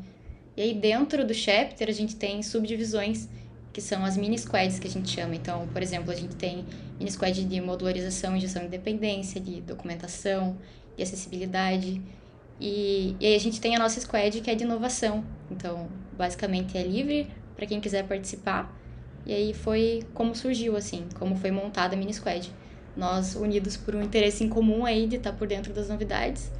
E 0.55 0.61
aí 0.61 0.73
dentro 0.73 1.25
do 1.25 1.33
Chapter 1.33 1.87
a 1.87 1.93
gente 1.93 2.15
tem 2.15 2.43
subdivisões 2.43 3.27
que 3.71 3.81
são 3.81 4.03
as 4.03 4.17
mini 4.17 4.37
squads 4.37 4.79
que 4.79 4.87
a 4.87 4.89
gente 4.89 5.09
chama. 5.09 5.35
Então, 5.35 5.67
por 5.67 5.81
exemplo, 5.81 6.11
a 6.11 6.15
gente 6.15 6.35
tem 6.35 6.65
mini 6.99 7.09
squad 7.09 7.43
de 7.43 7.61
modularização 7.61 8.37
gestão 8.39 8.61
de 8.61 8.67
independência, 8.67 9.39
de 9.39 9.61
documentação, 9.61 10.57
de 10.95 11.03
acessibilidade. 11.03 12.01
E, 12.59 13.15
e 13.19 13.25
aí 13.25 13.35
a 13.35 13.39
gente 13.39 13.61
tem 13.61 13.75
a 13.75 13.79
nossa 13.79 13.99
squad 13.99 14.41
que 14.41 14.51
é 14.51 14.55
de 14.55 14.63
inovação. 14.63 15.23
Então, 15.49 15.87
basicamente 16.21 16.77
é 16.77 16.83
livre 16.83 17.27
para 17.55 17.65
quem 17.65 17.81
quiser 17.81 18.07
participar. 18.07 18.71
E 19.25 19.33
aí 19.33 19.53
foi 19.55 20.03
como 20.13 20.35
surgiu, 20.35 20.77
assim, 20.77 21.07
como 21.17 21.35
foi 21.35 21.49
montada 21.49 21.95
a 21.95 21.97
Mini 21.97 22.13
Squad. 22.13 22.53
Nós 22.95 23.35
unidos 23.35 23.75
por 23.75 23.95
um 23.95 24.03
interesse 24.03 24.43
em 24.43 24.49
comum 24.49 24.85
aí 24.85 25.07
de 25.07 25.15
estar 25.15 25.31
tá 25.31 25.37
por 25.37 25.47
dentro 25.47 25.73
das 25.73 25.89
novidades 25.89 26.51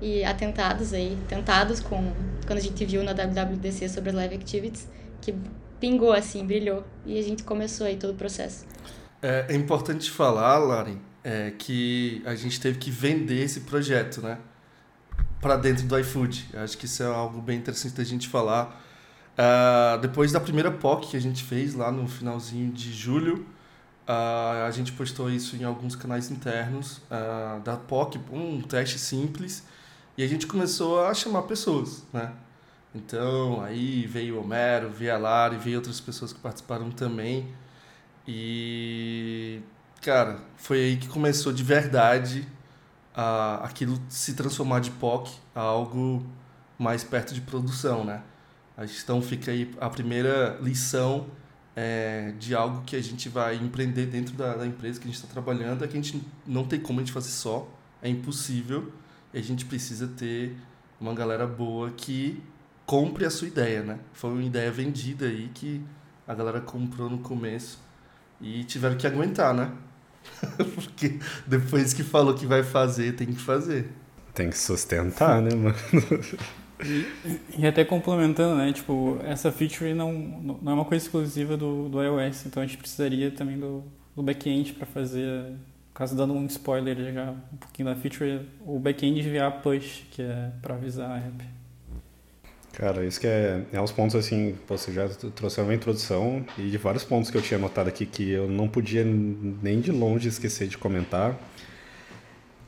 e 0.00 0.24
atentados 0.24 0.94
aí, 0.94 1.18
tentados 1.28 1.80
com 1.80 2.12
quando 2.46 2.58
a 2.58 2.62
gente 2.62 2.82
viu 2.86 3.02
na 3.04 3.12
WWDC 3.12 3.90
sobre 3.90 4.08
as 4.10 4.16
live 4.16 4.34
activities, 4.36 4.88
que 5.20 5.34
pingou 5.78 6.12
assim, 6.12 6.46
brilhou 6.46 6.82
e 7.04 7.18
a 7.18 7.22
gente 7.22 7.42
começou 7.42 7.86
aí 7.86 7.96
todo 7.96 8.12
o 8.12 8.16
processo. 8.16 8.64
É, 9.20 9.46
é 9.50 9.54
importante 9.54 10.10
falar, 10.10 10.58
Lari, 10.58 10.96
é, 11.22 11.52
que 11.58 12.22
a 12.24 12.34
gente 12.34 12.58
teve 12.58 12.78
que 12.78 12.90
vender 12.90 13.42
esse 13.42 13.60
projeto, 13.60 14.22
né? 14.22 14.38
para 15.40 15.56
dentro 15.56 15.86
do 15.86 15.98
iFood. 15.98 16.50
Acho 16.54 16.76
que 16.76 16.84
isso 16.84 17.02
é 17.02 17.06
algo 17.06 17.40
bem 17.40 17.58
interessante 17.58 17.94
da 17.94 18.04
gente 18.04 18.28
falar. 18.28 18.79
Uh, 19.40 19.98
depois 20.00 20.32
da 20.32 20.40
primeira 20.40 20.70
POC 20.70 21.08
que 21.12 21.16
a 21.16 21.20
gente 21.20 21.42
fez 21.42 21.74
lá 21.74 21.90
no 21.90 22.06
finalzinho 22.06 22.70
de 22.70 22.92
julho, 22.92 23.46
Uh, 24.10 24.66
a 24.66 24.70
gente 24.72 24.90
postou 24.90 25.30
isso 25.30 25.54
em 25.54 25.62
alguns 25.62 25.94
canais 25.94 26.32
internos 26.32 26.96
uh, 26.96 27.60
da 27.60 27.76
POC, 27.76 28.18
um 28.32 28.60
teste 28.60 28.98
simples, 28.98 29.64
e 30.18 30.24
a 30.24 30.26
gente 30.26 30.48
começou 30.48 31.04
a 31.04 31.14
chamar 31.14 31.42
pessoas, 31.42 32.04
né? 32.12 32.32
Então, 32.92 33.62
aí 33.62 34.04
veio 34.08 34.36
o 34.36 34.40
Homero, 34.40 34.90
veio 34.90 35.14
a 35.14 35.18
Lara, 35.18 35.56
veio 35.56 35.76
outras 35.76 36.00
pessoas 36.00 36.32
que 36.32 36.40
participaram 36.40 36.90
também. 36.90 37.54
E, 38.26 39.60
cara, 40.02 40.40
foi 40.56 40.78
aí 40.78 40.96
que 40.96 41.06
começou 41.06 41.52
de 41.52 41.62
verdade 41.62 42.48
aquilo 43.62 44.00
se 44.08 44.34
transformar 44.34 44.80
de 44.80 44.90
POC 44.90 45.30
a 45.54 45.60
algo 45.60 46.26
mais 46.76 47.04
perto 47.04 47.32
de 47.32 47.40
produção, 47.42 48.04
né? 48.04 48.22
Então 48.84 49.20
fica 49.20 49.50
aí 49.50 49.70
a 49.80 49.90
primeira 49.90 50.58
lição 50.60 51.26
é, 51.76 52.32
de 52.38 52.54
algo 52.54 52.82
que 52.84 52.96
a 52.96 53.02
gente 53.02 53.28
vai 53.28 53.56
empreender 53.56 54.06
dentro 54.06 54.34
da, 54.34 54.56
da 54.56 54.66
empresa 54.66 54.98
que 54.98 55.04
a 55.04 55.10
gente 55.10 55.20
está 55.22 55.28
trabalhando, 55.28 55.84
é 55.84 55.88
que 55.88 55.96
a 55.96 56.02
gente 56.02 56.22
não 56.46 56.64
tem 56.64 56.80
como 56.80 57.00
a 57.00 57.02
gente 57.02 57.12
fazer 57.12 57.30
só, 57.30 57.68
é 58.02 58.08
impossível, 58.08 58.92
e 59.32 59.38
a 59.38 59.42
gente 59.42 59.64
precisa 59.64 60.08
ter 60.08 60.56
uma 61.00 61.14
galera 61.14 61.46
boa 61.46 61.90
que 61.90 62.42
compre 62.84 63.24
a 63.24 63.30
sua 63.30 63.48
ideia, 63.48 63.82
né? 63.82 63.98
Foi 64.12 64.30
uma 64.30 64.42
ideia 64.42 64.70
vendida 64.70 65.26
aí 65.26 65.50
que 65.54 65.80
a 66.26 66.34
galera 66.34 66.60
comprou 66.60 67.08
no 67.08 67.18
começo 67.18 67.78
e 68.40 68.64
tiveram 68.64 68.96
que 68.96 69.06
aguentar, 69.06 69.54
né? 69.54 69.72
Porque 70.74 71.18
depois 71.46 71.94
que 71.94 72.02
falou 72.02 72.34
que 72.34 72.46
vai 72.46 72.62
fazer, 72.62 73.12
tem 73.14 73.28
que 73.28 73.40
fazer. 73.40 73.90
Tem 74.34 74.50
que 74.50 74.58
sustentar, 74.58 75.40
né, 75.40 75.54
mano? 75.54 75.76
E, 77.58 77.66
até 77.66 77.84
complementando, 77.84 78.56
né? 78.56 78.72
Tipo, 78.72 79.18
essa 79.24 79.52
feature 79.52 79.94
não, 79.94 80.12
não 80.12 80.72
é 80.72 80.74
uma 80.74 80.84
coisa 80.84 81.04
exclusiva 81.04 81.56
do, 81.56 81.88
do 81.88 82.02
iOS, 82.02 82.46
então 82.46 82.62
a 82.62 82.66
gente 82.66 82.78
precisaria 82.78 83.30
também 83.30 83.58
do, 83.58 83.84
do 84.14 84.22
back-end 84.22 84.72
para 84.72 84.86
fazer. 84.86 85.54
Caso 85.92 86.16
dando 86.16 86.32
um 86.32 86.46
spoiler 86.46 86.96
já 87.12 87.30
um 87.30 87.56
pouquinho 87.56 87.88
da 87.88 87.96
feature, 87.96 88.40
o 88.64 88.78
back-end 88.78 89.20
enviar 89.20 89.60
push, 89.60 90.04
que 90.10 90.22
é 90.22 90.50
para 90.62 90.74
avisar 90.74 91.10
a 91.10 91.16
app. 91.18 91.44
Cara, 92.72 93.04
isso 93.04 93.20
que 93.20 93.26
é, 93.26 93.64
é 93.72 93.80
uns 93.80 93.92
pontos 93.92 94.14
assim, 94.14 94.56
você 94.66 94.92
já 94.92 95.08
trouxe 95.34 95.60
uma 95.60 95.74
introdução 95.74 96.44
e 96.56 96.70
de 96.70 96.78
vários 96.78 97.04
pontos 97.04 97.30
que 97.30 97.36
eu 97.36 97.42
tinha 97.42 97.58
notado 97.58 97.88
aqui 97.88 98.06
que 98.06 98.30
eu 98.30 98.48
não 98.48 98.68
podia 98.68 99.04
nem 99.04 99.80
de 99.80 99.90
longe 99.90 100.28
esquecer 100.28 100.68
de 100.68 100.78
comentar. 100.78 101.36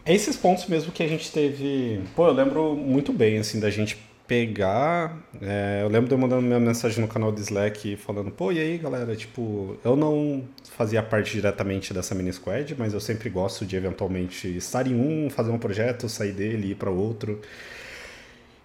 É 0.05 0.15
esses 0.15 0.37
pontos 0.37 0.67
mesmo 0.67 0.93
que 0.93 1.03
a 1.03 1.09
gente 1.09 1.31
teve. 1.31 2.01
Pô, 2.17 2.27
eu 2.27 2.33
lembro 2.33 2.75
muito 2.75 3.13
bem, 3.13 3.39
assim, 3.39 3.61
da 3.61 3.71
gente 3.71 3.97
pegar. 4.27 5.17
É, 5.41 5.81
eu 5.83 5.89
lembro 5.89 6.09
de 6.09 6.15
eu 6.15 6.19
mandando 6.19 6.43
minha 6.43 6.59
mensagem 6.59 7.01
no 7.01 7.07
canal 7.07 7.31
do 7.31 7.41
Slack 7.41 7.97
falando, 7.97 8.31
pô, 8.31 8.51
e 8.51 8.59
aí, 8.59 8.79
galera? 8.79 9.15
Tipo, 9.15 9.77
eu 9.85 9.95
não 9.95 10.43
fazia 10.71 11.03
parte 11.03 11.33
diretamente 11.33 11.95
dessa 11.95 12.15
mini 12.15 12.33
squad, 12.33 12.75
mas 12.79 12.95
eu 12.95 13.01
sempre 13.01 13.29
gosto 13.31 13.65
de 13.65 13.77
eventualmente 13.77 14.49
estar 14.57 14.87
em 14.87 14.95
um, 14.95 15.31
fazer 15.31 15.51
um 15.51 15.59
projeto, 15.59 16.09
sair 16.09 16.33
dele, 16.33 16.71
ir 16.73 16.77
para 16.77 16.91
outro. 16.91 17.41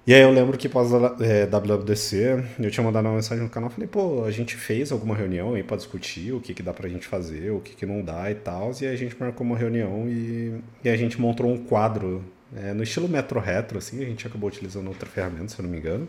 E 0.07 0.13
aí 0.13 0.21
eu 0.21 0.31
lembro 0.31 0.57
que 0.57 0.69
pós 0.69 0.89
é, 1.19 1.45
WWDC, 1.45 2.41
eu 2.61 2.71
tinha 2.71 2.81
mandado 2.81 3.03
uma 3.09 3.15
mensagem 3.15 3.43
no 3.43 3.49
canal, 3.49 3.69
falei, 3.69 3.89
pô, 3.89 4.23
a 4.23 4.31
gente 4.31 4.55
fez 4.55 4.89
alguma 4.89 5.13
reunião 5.13 5.53
aí 5.53 5.63
para 5.63 5.75
discutir 5.75 6.31
o 6.31 6.39
que, 6.39 6.53
que 6.53 6.63
dá 6.63 6.73
pra 6.73 6.87
gente 6.87 7.05
fazer, 7.05 7.51
o 7.51 7.59
que, 7.59 7.75
que 7.75 7.85
não 7.85 8.01
dá 8.01 8.31
e 8.31 8.35
tal, 8.35 8.71
e 8.79 8.85
aí 8.85 8.93
a 8.93 8.95
gente 8.95 9.19
marcou 9.19 9.45
uma 9.45 9.57
reunião 9.57 10.07
e, 10.07 10.61
e 10.81 10.87
a 10.87 10.95
gente 10.95 11.19
montou 11.19 11.45
um 11.45 11.57
quadro 11.57 12.23
é, 12.55 12.73
no 12.73 12.83
estilo 12.83 13.09
Metro 13.09 13.37
Retro, 13.37 13.79
assim, 13.79 14.01
a 14.01 14.05
gente 14.05 14.25
acabou 14.25 14.47
utilizando 14.47 14.87
outra 14.87 15.09
ferramenta, 15.09 15.49
se 15.49 15.59
eu 15.59 15.63
não 15.63 15.69
me 15.69 15.77
engano. 15.77 16.07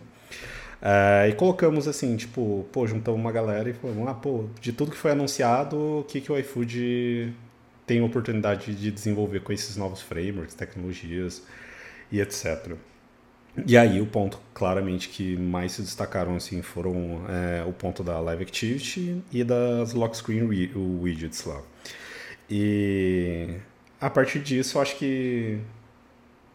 É, 0.80 1.28
e 1.30 1.32
colocamos 1.32 1.88
assim, 1.88 2.16
tipo, 2.16 2.68
pô, 2.70 2.86
juntamos 2.86 3.20
uma 3.20 3.32
galera 3.32 3.68
e 3.68 3.72
falamos, 3.72 4.06
ah, 4.06 4.14
pô, 4.14 4.44
de 4.60 4.72
tudo 4.72 4.92
que 4.92 4.96
foi 4.96 5.10
anunciado, 5.10 5.76
o 5.76 6.04
que, 6.04 6.20
que 6.20 6.30
o 6.30 6.38
iFood 6.38 7.34
tem 7.84 8.00
oportunidade 8.00 8.76
de 8.76 8.92
desenvolver 8.92 9.40
com 9.40 9.52
esses 9.52 9.76
novos 9.76 10.00
frameworks, 10.00 10.54
tecnologias 10.54 11.42
e 12.12 12.20
etc. 12.20 12.76
E 13.66 13.76
aí 13.76 14.00
o 14.00 14.06
ponto 14.06 14.40
claramente 14.54 15.08
que 15.08 15.36
mais 15.36 15.72
se 15.72 15.82
destacaram 15.82 16.36
assim 16.36 16.62
foram 16.62 17.22
é, 17.28 17.64
o 17.64 17.72
ponto 17.72 18.04
da 18.04 18.20
Live 18.20 18.42
Activity 18.42 19.22
e 19.32 19.42
das 19.42 19.92
Lock 19.94 20.16
Screen 20.16 20.44
Widgets 20.44 21.44
lá. 21.44 21.60
E 22.48 23.56
a 24.00 24.08
partir 24.08 24.38
disso 24.40 24.78
eu 24.78 24.82
acho 24.82 24.96
que 24.96 25.58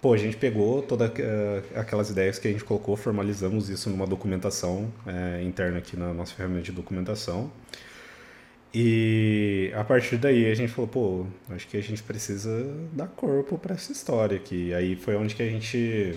pô, 0.04 0.14
a 0.14 0.18
gente 0.18 0.36
pegou 0.36 0.82
todas 0.82 1.10
uh, 1.10 1.80
aquelas 1.80 2.10
ideias 2.10 2.38
que 2.38 2.48
a 2.48 2.52
gente 2.52 2.66
colocou, 2.66 2.98
formalizamos 2.98 3.70
isso 3.70 3.90
numa 3.90 4.06
documentação 4.06 4.92
é, 5.08 5.42
interna 5.44 5.78
aqui 5.78 5.96
na 5.96 6.14
nossa 6.14 6.34
ferramenta 6.34 6.64
de 6.64 6.72
documentação. 6.74 7.50
E 8.74 9.72
a 9.76 9.84
partir 9.84 10.18
daí 10.18 10.52
a 10.52 10.56
gente 10.56 10.74
falou, 10.74 10.90
pô, 10.90 11.26
acho 11.56 11.68
que 11.68 11.78
a 11.78 11.82
gente 11.82 12.04
precisa 12.04 12.50
dar 12.92 13.08
corpo 13.08 13.58
para 13.58 13.76
essa 13.76 13.92
história 13.92 14.36
aqui. 14.36 14.74
Aí 14.74 14.96
foi 14.96 15.16
onde 15.16 15.36
que 15.36 15.44
a 15.44 15.50
gente 15.50 16.16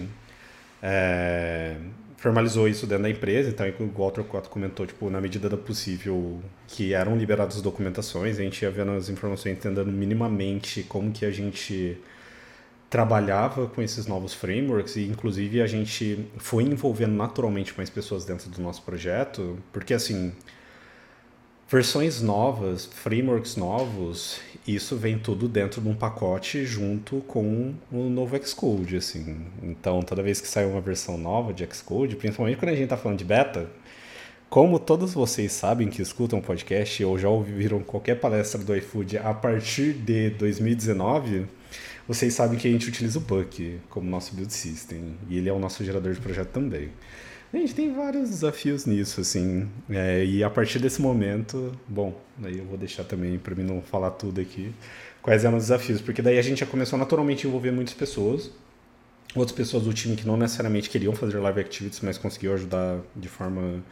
é, 0.83 1.77
formalizou 2.17 2.69
isso 2.69 2.87
dentro 2.87 3.05
da 3.05 3.11
empresa, 3.11 3.51
então, 3.51 3.67
o 3.67 3.99
Walter 3.99 4.25
Cotto 4.25 4.49
comentou, 4.49 4.87
tipo, 4.87 5.09
na 5.11 5.21
medida 5.21 5.49
do 5.49 5.59
possível, 5.59 6.41
que 6.67 6.93
eram 6.93 7.17
liberadas 7.17 7.57
as 7.57 7.63
documentações, 7.63 8.39
a 8.39 8.43
gente 8.43 8.63
ia 8.63 8.71
vendo 8.71 8.93
as 8.93 9.09
informações, 9.09 9.57
entendendo 9.57 9.93
minimamente 9.93 10.83
como 10.83 11.13
que 11.13 11.25
a 11.25 11.31
gente 11.31 11.99
trabalhava 12.89 13.67
com 13.67 13.83
esses 13.83 14.07
novos 14.07 14.33
frameworks 14.33 14.97
e 14.97 15.07
inclusive 15.07 15.61
a 15.61 15.67
gente 15.67 16.25
foi 16.37 16.63
envolvendo 16.63 17.15
naturalmente 17.15 17.75
mais 17.77 17.91
pessoas 17.91 18.25
dentro 18.25 18.49
do 18.49 18.61
nosso 18.63 18.83
projeto, 18.83 19.59
porque 19.73 19.93
assim, 19.93 20.33
versões 21.69 22.23
novas, 22.23 22.87
frameworks 22.87 23.57
novos, 23.57 24.39
isso 24.67 24.97
vem 24.97 25.19
tudo 25.19 25.49
dentro 25.49 25.81
de 25.81 25.89
um 25.89 25.95
pacote 25.95 26.65
junto 26.65 27.21
com 27.23 27.75
o 27.91 28.09
novo 28.09 28.39
Xcode, 28.45 28.97
assim. 28.97 29.47
Então, 29.63 30.01
toda 30.01 30.23
vez 30.23 30.41
que 30.41 30.47
sai 30.47 30.65
uma 30.65 30.81
versão 30.81 31.19
nova 31.19 31.53
de 31.53 31.67
Xcode, 31.73 32.17
principalmente 32.17 32.57
quando 32.57 32.71
a 32.71 32.75
gente 32.75 32.85
está 32.85 32.97
falando 32.97 33.19
de 33.19 33.25
beta, 33.25 33.69
como 34.49 34.79
todos 34.79 35.13
vocês 35.13 35.53
sabem 35.53 35.89
que 35.89 36.01
escutam 36.01 36.41
podcast 36.41 37.05
ou 37.05 37.19
já 37.19 37.29
ouviram 37.29 37.81
qualquer 37.81 38.15
palestra 38.21 38.63
do 38.63 38.77
iFood 38.77 39.19
a 39.19 39.35
partir 39.35 39.93
de 39.93 40.31
2019, 40.31 41.47
vocês 42.07 42.33
sabem 42.33 42.57
que 42.57 42.69
a 42.69 42.71
gente 42.71 42.89
utiliza 42.89 43.19
o 43.19 43.23
Buck 43.23 43.81
como 43.91 44.09
nosso 44.09 44.35
build 44.37 44.53
system 44.53 45.17
e 45.29 45.37
ele 45.37 45.49
é 45.49 45.53
o 45.53 45.59
nosso 45.59 45.85
gerador 45.85 46.13
de 46.13 46.21
projeto 46.21 46.51
também. 46.51 46.91
Gente 47.57 47.75
tem 47.75 47.91
vários 47.95 48.29
desafios 48.29 48.85
nisso, 48.85 49.23
assim. 49.23 49.67
É, 49.89 50.23
e 50.23 50.45
a 50.45 50.51
partir 50.51 50.79
desse 50.79 51.01
momento, 51.01 51.73
bom, 51.89 52.21
daí 52.37 52.59
eu 52.59 52.67
vou 52.67 52.77
deixar 52.77 53.03
também 53.03 53.39
para 53.39 53.55
mim 53.55 53.63
não 53.63 53.81
falar 53.81 54.11
tudo 54.11 54.43
aqui, 54.43 54.75
quais 55.23 55.43
eram 55.43 55.57
os 55.57 55.65
desafios, 55.65 56.03
porque 56.03 56.21
daí 56.21 56.39
a 56.39 56.43
gente 56.43 56.61
já 56.61 56.67
começou 56.67 56.99
naturalmente 56.99 57.47
a 57.47 57.49
envolver 57.49 57.71
muitas 57.71 57.95
pessoas, 57.95 58.51
outras 59.35 59.57
pessoas 59.57 59.85
do 59.85 59.95
time 59.95 60.17
que 60.17 60.27
não 60.27 60.37
necessariamente 60.37 60.91
queriam 60.91 61.15
fazer 61.15 61.39
live 61.39 61.59
activities, 61.59 62.01
mas 62.03 62.19
conseguiam 62.19 62.53
ajudar 62.53 63.01
de 63.17 63.29
forma 63.29 63.83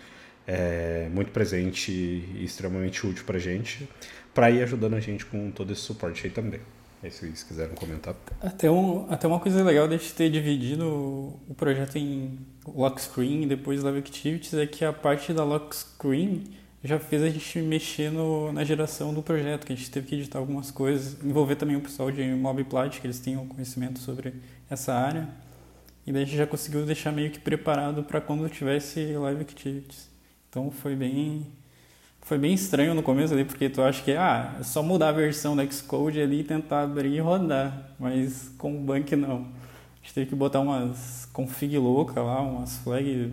é, 0.47 1.09
muito 1.11 1.30
presente 1.30 1.90
e 1.90 2.44
extremamente 2.44 3.06
útil 3.06 3.25
para 3.25 3.38
gente, 3.38 3.88
para 4.35 4.50
ir 4.50 4.62
ajudando 4.62 4.94
a 4.94 5.00
gente 5.00 5.25
com 5.25 5.50
todo 5.50 5.73
esse 5.73 5.80
suporte 5.80 6.26
aí 6.26 6.30
também. 6.30 6.61
É 7.04 7.11
se 7.11 7.30
vocês 7.30 7.70
comentar. 7.75 8.16
Até, 8.40 8.70
um, 8.70 9.12
até 9.12 9.28
uma 9.28 9.38
coisa 9.38 9.62
legal 9.62 9.87
de 9.87 9.99
ter 9.99 10.30
dividido 10.30 10.87
o 10.87 11.54
projeto 11.54 11.96
em 11.96 12.38
lock 12.66 12.99
screen 12.99 13.42
e 13.42 13.46
depois 13.46 13.82
live 13.82 13.99
activities 13.99 14.54
é 14.54 14.66
que 14.66 14.87
a 14.87 14.92
parte 14.92 15.30
da 15.34 15.44
lock 15.44 15.76
screen 15.76 16.44
já 16.82 16.99
fez 16.99 17.23
a 17.23 17.28
gente 17.28 17.58
mexer 17.61 18.11
no, 18.11 18.50
na 18.54 18.64
geração 18.64 19.12
do 19.12 19.23
projeto, 19.23 19.66
que 19.66 19.75
a 19.75 19.76
gente 19.76 19.90
teve 19.90 20.06
que 20.06 20.14
editar 20.14 20.38
algumas 20.38 20.70
coisas, 20.70 21.23
envolver 21.23 21.56
também 21.56 21.76
o 21.76 21.80
pessoal 21.82 22.11
de 22.11 22.23
Mobplat, 22.23 22.99
que 22.99 23.06
eles 23.06 23.18
tenham 23.18 23.46
conhecimento 23.49 23.99
sobre 23.99 24.32
essa 24.70 24.94
área. 24.94 25.28
E 26.06 26.12
daí 26.12 26.23
a 26.23 26.25
gente 26.25 26.38
já 26.38 26.46
conseguiu 26.46 26.87
deixar 26.87 27.12
meio 27.12 27.30
que 27.30 27.38
preparado 27.38 28.02
para 28.02 28.18
quando 28.18 28.49
tivesse 28.49 29.14
live 29.14 29.42
activities. 29.42 30.08
Então 30.49 30.70
foi 30.70 30.96
bem 30.96 31.46
foi 32.25 32.38
bem 32.38 32.54
estranho 32.54 32.95
no 32.95 33.02
começo 33.02 33.35
ali, 33.35 33.45
porque 33.45 33.69
tu 33.69 33.83
acha 33.83 34.02
que 34.02 34.12
ah, 34.12 34.57
é 34.59 34.62
só 34.62 34.83
mudar 34.83 35.11
a 35.11 35.12
versão 35.12 35.54
do 35.54 35.73
Xcode 35.73 36.19
ali 36.19 36.40
e 36.40 36.45
tentar 36.45 36.83
abrir 36.83 37.12
e 37.12 37.21
rodar, 37.21 37.90
mas 37.99 38.50
com 38.57 38.75
o 38.75 38.81
Bank 38.81 39.14
não. 39.14 39.43
A 39.43 39.97
gente 40.02 40.14
teve 40.14 40.26
que 40.31 40.35
botar 40.35 40.61
umas 40.61 41.28
config 41.35 41.76
louca 41.76 42.23
lá, 42.23 42.40
umas 42.40 42.78
flag 42.78 43.31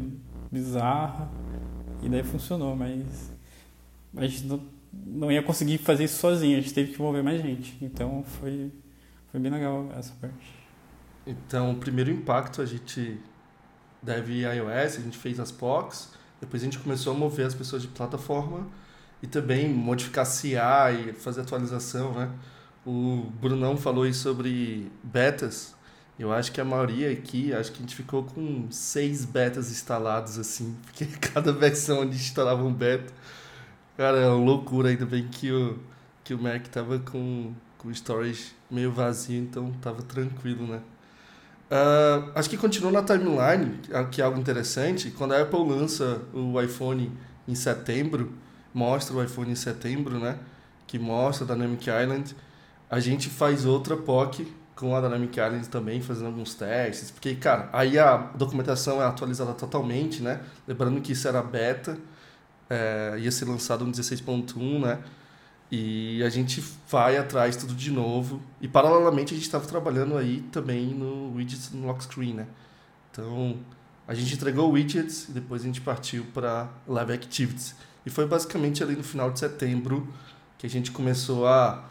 bizarras, 0.52 1.26
e 2.04 2.10
daí 2.10 2.22
funcionou, 2.22 2.76
mas 2.76 3.32
a 4.18 4.28
gente 4.28 4.46
não, 4.46 4.62
não 4.92 5.32
ia 5.32 5.42
conseguir 5.42 5.78
fazer 5.78 6.04
isso 6.04 6.20
sozinho, 6.20 6.58
a 6.58 6.62
gente 6.62 6.74
teve 6.74 6.92
que 6.92 6.96
envolver 6.96 7.22
mais 7.22 7.42
gente. 7.42 7.78
Então 7.82 8.26
foi, 8.42 8.74
foi 9.32 9.40
bem 9.40 9.54
legal 9.54 9.90
essa 9.98 10.14
parte. 10.20 10.54
Então, 11.26 11.72
o 11.72 11.76
primeiro 11.78 12.12
impacto 12.12 12.62
a 12.62 12.66
gente 12.66 13.18
deve 14.04 14.42
iOS, 14.42 14.98
a 14.98 15.02
gente 15.02 15.18
fez 15.18 15.40
as 15.40 15.50
POCs, 15.50 16.10
depois 16.42 16.62
a 16.62 16.66
gente 16.66 16.80
começou 16.80 17.14
a 17.14 17.16
mover 17.16 17.46
as 17.46 17.54
pessoas 17.54 17.84
de 17.84 17.88
plataforma 17.88 18.68
e 19.22 19.28
também 19.28 19.70
modificar 19.70 20.26
CA 20.26 20.92
e 20.92 21.14
fazer 21.14 21.42
atualização, 21.42 22.14
né? 22.14 22.30
O 22.86 23.32
Brunão 23.40 23.78
falou 23.78 24.04
aí 24.04 24.14
sobre 24.14 24.92
betas. 25.04 25.76
Eu 26.18 26.32
acho 26.32 26.52
que 26.52 26.60
a 26.60 26.66
maioria 26.66 27.12
aqui, 27.12 27.54
acho 27.54 27.72
que 27.72 27.80
a 27.80 27.82
gente 27.82 27.96
ficou 27.96 28.24
com 28.24 28.68
seis 28.72 29.26
betas 29.26 29.72
instalados, 29.72 30.38
assim, 30.40 30.76
porque 30.86 31.06
cada 31.06 31.52
versão 31.52 32.02
a 32.02 32.06
gente 32.06 32.16
instalava 32.16 32.64
um 32.64 32.74
beta. 32.74 33.14
Cara, 33.98 34.18
é 34.18 34.28
uma 34.28 34.44
loucura, 34.44 34.90
ainda 34.90 35.06
bem 35.06 35.28
que 35.28 35.52
o, 35.52 35.80
que 36.24 36.34
o 36.34 36.42
Mac 36.42 36.68
tava 36.68 37.00
com, 37.00 37.54
com 37.78 37.90
o 37.90 37.92
storage 37.92 38.54
meio 38.70 38.92
vazio, 38.92 39.42
então 39.42 39.72
tava 39.82 40.02
tranquilo, 40.02 40.66
né? 40.66 40.82
Uh, 41.72 42.32
acho 42.36 42.50
que 42.50 42.58
continua 42.58 42.92
na 42.92 43.04
timeline, 43.04 43.80
que 44.12 44.22
é 44.22 44.26
algo 44.26 44.40
interessante. 44.40 45.12
Quando 45.12 45.34
a 45.34 45.42
Apple 45.42 45.70
lança 45.70 46.22
o 46.34 46.60
iPhone 46.62 47.12
em 47.48 47.56
setembro, 47.56 48.34
mostra 48.74 49.16
o 49.16 49.24
iPhone 49.24 49.52
em 49.52 49.56
setembro, 49.56 50.20
né? 50.20 50.38
Que 50.88 50.98
mostra 51.00 51.46
a 51.46 51.56
Dynamic 51.56 51.90
Island. 51.90 52.36
A 52.90 53.00
gente 53.00 53.30
faz 53.30 53.66
outra 53.66 53.96
POC 53.96 54.48
com 54.76 54.96
a 54.96 55.02
Dynamic 55.02 55.40
Island 55.40 55.70
também, 55.70 56.02
fazendo 56.02 56.28
alguns 56.28 56.56
testes. 56.56 57.12
Porque, 57.12 57.36
cara, 57.36 57.70
aí 57.72 58.00
a 58.00 58.18
documentação 58.18 59.02
é 59.02 59.06
atualizada 59.06 59.54
totalmente, 59.54 60.22
né? 60.22 60.42
Lembrando 60.68 61.00
que 61.02 61.12
isso 61.12 61.28
era 61.28 61.42
beta, 61.42 61.98
é, 62.70 63.16
ia 63.20 63.32
ser 63.32 63.46
lançado 63.46 63.86
no 63.86 63.92
16.1, 63.92 64.80
né? 64.80 65.00
E 65.72 66.22
a 66.24 66.30
gente 66.30 66.62
vai 66.90 67.18
atrás 67.18 67.56
tudo 67.56 67.74
de 67.74 67.92
novo. 67.92 68.42
E 68.60 68.68
paralelamente 68.68 69.34
a 69.34 69.38
gente 69.38 69.46
estava 69.46 69.66
trabalhando 69.66 70.18
aí 70.18 70.42
também 70.52 70.88
no 70.88 71.34
widgets 71.36 71.72
no 71.72 71.88
lock 71.88 72.04
screen, 72.04 72.34
né? 72.34 72.48
Então 73.12 73.58
a 74.08 74.14
gente 74.14 74.34
entregou 74.34 74.72
widgets 74.72 75.30
e 75.30 75.32
depois 75.32 75.62
a 75.62 75.66
gente 75.66 75.80
partiu 75.80 76.26
para 76.34 76.70
Live 76.88 77.14
Activities. 77.14 77.76
E 78.06 78.10
foi 78.10 78.26
basicamente 78.26 78.84
ali 78.84 78.96
no 78.96 79.04
final 79.04 79.32
de 79.32 79.40
setembro 79.40 80.12
que 80.58 80.66
a 80.66 80.70
gente 80.70 80.92
começou 80.92 81.48
a 81.48 81.90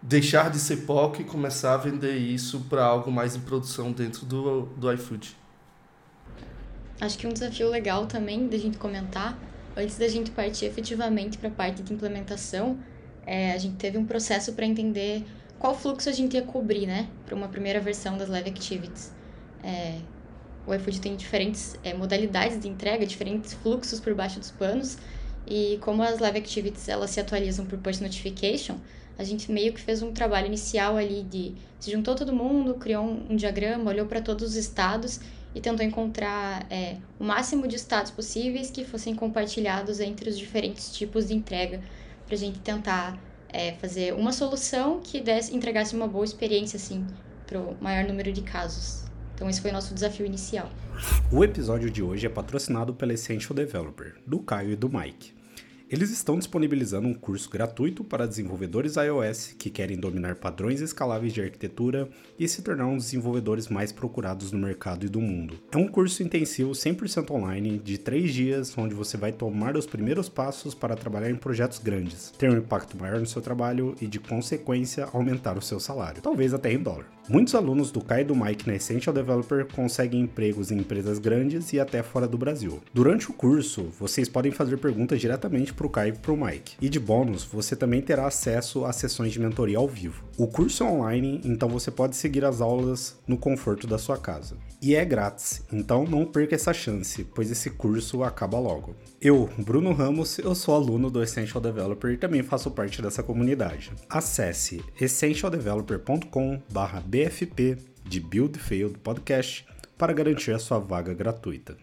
deixar 0.00 0.50
de 0.50 0.58
ser 0.58 0.78
POC 0.78 1.22
e 1.22 1.24
começar 1.24 1.74
a 1.74 1.76
vender 1.76 2.16
isso 2.16 2.60
para 2.68 2.84
algo 2.84 3.10
mais 3.10 3.34
em 3.34 3.40
produção 3.40 3.90
dentro 3.90 4.24
do, 4.24 4.66
do 4.76 4.92
iFood. 4.92 5.36
Acho 7.00 7.18
que 7.18 7.26
um 7.26 7.32
desafio 7.32 7.68
legal 7.68 8.06
também 8.06 8.48
da 8.48 8.58
gente 8.58 8.78
comentar 8.78 9.38
antes 9.78 9.96
da 9.96 10.08
gente 10.08 10.30
partir 10.32 10.64
efetivamente 10.64 11.38
para 11.38 11.48
a 11.48 11.52
parte 11.52 11.82
de 11.82 11.92
implementação, 11.92 12.78
é, 13.24 13.52
a 13.52 13.58
gente 13.58 13.76
teve 13.76 13.96
um 13.96 14.04
processo 14.04 14.52
para 14.52 14.66
entender 14.66 15.24
qual 15.58 15.74
fluxo 15.74 16.08
a 16.08 16.12
gente 16.12 16.34
ia 16.34 16.42
cobrir, 16.42 16.86
né, 16.86 17.08
para 17.24 17.34
uma 17.34 17.48
primeira 17.48 17.80
versão 17.80 18.18
das 18.18 18.28
Live 18.28 18.50
Activities. 18.50 19.12
É, 19.62 19.98
o 20.68 20.74
iFood 20.74 21.00
tem 21.00 21.16
diferentes 21.16 21.76
é, 21.82 21.94
modalidades 21.94 22.60
de 22.60 22.68
entrega, 22.68 23.06
diferentes 23.06 23.54
fluxos 23.54 23.98
por 23.98 24.14
baixo 24.14 24.38
dos 24.38 24.50
panos, 24.50 24.98
e 25.46 25.78
como 25.80 26.02
as 26.02 26.18
Live 26.18 26.38
Activities 26.38 26.88
elas 26.88 27.10
se 27.10 27.18
atualizam 27.18 27.64
por 27.64 27.78
push 27.78 28.00
notification, 28.00 28.76
a 29.16 29.24
gente 29.24 29.50
meio 29.50 29.72
que 29.72 29.80
fez 29.80 30.02
um 30.02 30.12
trabalho 30.12 30.46
inicial 30.46 30.96
ali 30.96 31.22
de 31.22 31.54
se 31.80 31.90
juntou 31.90 32.14
todo 32.14 32.32
mundo, 32.34 32.74
criou 32.74 33.02
um, 33.02 33.32
um 33.32 33.36
diagrama, 33.36 33.90
olhou 33.90 34.06
para 34.06 34.20
todos 34.20 34.50
os 34.50 34.56
estados 34.56 35.20
e 35.54 35.60
tentou 35.60 35.84
encontrar 35.84 36.66
é, 36.70 36.98
o 37.18 37.24
máximo 37.24 37.66
de 37.66 37.74
estados 37.74 38.10
possíveis 38.10 38.70
que 38.70 38.84
fossem 38.84 39.14
compartilhados 39.14 39.98
entre 40.00 40.28
os 40.28 40.38
diferentes 40.38 40.92
tipos 40.92 41.28
de 41.28 41.34
entrega, 41.34 41.80
para 42.26 42.34
a 42.34 42.38
gente 42.38 42.58
tentar 42.58 43.18
é, 43.48 43.72
fazer 43.72 44.12
uma 44.12 44.32
solução 44.32 45.00
que 45.00 45.20
desse, 45.20 45.56
entregasse 45.56 45.96
uma 45.96 46.06
boa 46.06 46.24
experiência 46.24 46.76
assim, 46.76 47.06
para 47.46 47.58
o 47.58 47.76
maior 47.80 48.04
número 48.06 48.30
de 48.30 48.42
casos. 48.42 49.07
Então, 49.38 49.48
esse 49.48 49.60
foi 49.60 49.70
o 49.70 49.74
nosso 49.74 49.94
desafio 49.94 50.26
inicial. 50.26 50.68
O 51.30 51.44
episódio 51.44 51.88
de 51.88 52.02
hoje 52.02 52.26
é 52.26 52.28
patrocinado 52.28 52.92
pela 52.92 53.12
Essential 53.12 53.54
Developer, 53.54 54.16
do 54.26 54.40
Caio 54.40 54.72
e 54.72 54.74
do 54.74 54.88
Mike. 54.88 55.32
Eles 55.88 56.10
estão 56.10 56.36
disponibilizando 56.36 57.06
um 57.06 57.14
curso 57.14 57.48
gratuito 57.48 58.02
para 58.02 58.26
desenvolvedores 58.26 58.96
iOS 58.96 59.54
que 59.56 59.70
querem 59.70 59.96
dominar 59.96 60.34
padrões 60.34 60.80
escaláveis 60.80 61.32
de 61.32 61.40
arquitetura 61.40 62.08
e 62.36 62.48
se 62.48 62.62
tornar 62.62 62.88
um 62.88 62.96
dos 62.96 63.04
desenvolvedores 63.04 63.68
mais 63.68 63.92
procurados 63.92 64.50
no 64.50 64.58
mercado 64.58 65.06
e 65.06 65.08
do 65.08 65.20
mundo. 65.20 65.56
É 65.70 65.76
um 65.76 65.86
curso 65.86 66.20
intensivo 66.20 66.72
100% 66.72 67.30
online 67.30 67.78
de 67.78 67.96
3 67.96 68.34
dias, 68.34 68.76
onde 68.76 68.92
você 68.92 69.16
vai 69.16 69.30
tomar 69.30 69.76
os 69.76 69.86
primeiros 69.86 70.28
passos 70.28 70.74
para 70.74 70.96
trabalhar 70.96 71.30
em 71.30 71.36
projetos 71.36 71.78
grandes, 71.78 72.32
ter 72.36 72.50
um 72.50 72.58
impacto 72.58 72.98
maior 72.98 73.20
no 73.20 73.26
seu 73.26 73.40
trabalho 73.40 73.94
e, 74.00 74.08
de 74.08 74.18
consequência, 74.18 75.08
aumentar 75.12 75.56
o 75.56 75.62
seu 75.62 75.78
salário, 75.78 76.20
talvez 76.20 76.52
até 76.52 76.72
em 76.72 76.82
dólar. 76.82 77.06
Muitos 77.30 77.54
alunos 77.54 77.90
do 77.90 78.00
Kai 78.00 78.22
e 78.22 78.24
do 78.24 78.34
Mike 78.34 78.66
na 78.66 78.76
Essential 78.76 79.14
Developer 79.14 79.66
conseguem 79.66 80.22
empregos 80.22 80.70
em 80.70 80.78
empresas 80.78 81.18
grandes 81.18 81.74
e 81.74 81.78
até 81.78 82.02
fora 82.02 82.26
do 82.26 82.38
Brasil. 82.38 82.80
Durante 82.94 83.30
o 83.30 83.34
curso, 83.34 83.84
vocês 84.00 84.30
podem 84.30 84.50
fazer 84.50 84.78
perguntas 84.78 85.20
diretamente 85.20 85.74
para 85.74 85.86
o 85.86 85.90
Kai 85.90 86.08
e 86.08 86.12
para 86.12 86.32
o 86.32 86.42
Mike. 86.42 86.76
E 86.80 86.88
de 86.88 86.98
bônus, 86.98 87.44
você 87.44 87.76
também 87.76 88.00
terá 88.00 88.26
acesso 88.26 88.86
a 88.86 88.94
sessões 88.94 89.30
de 89.30 89.40
mentoria 89.40 89.76
ao 89.76 89.86
vivo. 89.86 90.24
O 90.38 90.46
curso 90.46 90.82
é 90.82 90.86
online, 90.86 91.42
então 91.44 91.68
você 91.68 91.90
pode 91.90 92.16
seguir 92.16 92.46
as 92.46 92.62
aulas 92.62 93.18
no 93.26 93.36
conforto 93.36 93.86
da 93.86 93.98
sua 93.98 94.16
casa. 94.16 94.56
E 94.80 94.94
é 94.94 95.04
grátis, 95.04 95.64
então 95.72 96.04
não 96.04 96.24
perca 96.24 96.54
essa 96.54 96.72
chance, 96.72 97.24
pois 97.34 97.50
esse 97.50 97.68
curso 97.68 98.22
acaba 98.22 98.60
logo. 98.60 98.94
Eu, 99.20 99.50
Bruno 99.58 99.92
Ramos, 99.92 100.38
eu 100.38 100.54
sou 100.54 100.72
aluno 100.72 101.10
do 101.10 101.20
Essential 101.20 101.60
Developer 101.60 102.12
e 102.12 102.16
também 102.16 102.44
faço 102.44 102.70
parte 102.70 103.02
dessa 103.02 103.20
comunidade. 103.20 103.90
Acesse 104.08 104.84
essentialdeveloper.com/bfp 105.00 107.76
de 108.04 108.20
Build 108.20 108.56
Failed 108.56 108.98
Podcast 108.98 109.66
para 109.98 110.12
garantir 110.12 110.52
a 110.52 110.60
sua 110.60 110.78
vaga 110.78 111.12
gratuita. 111.12 111.76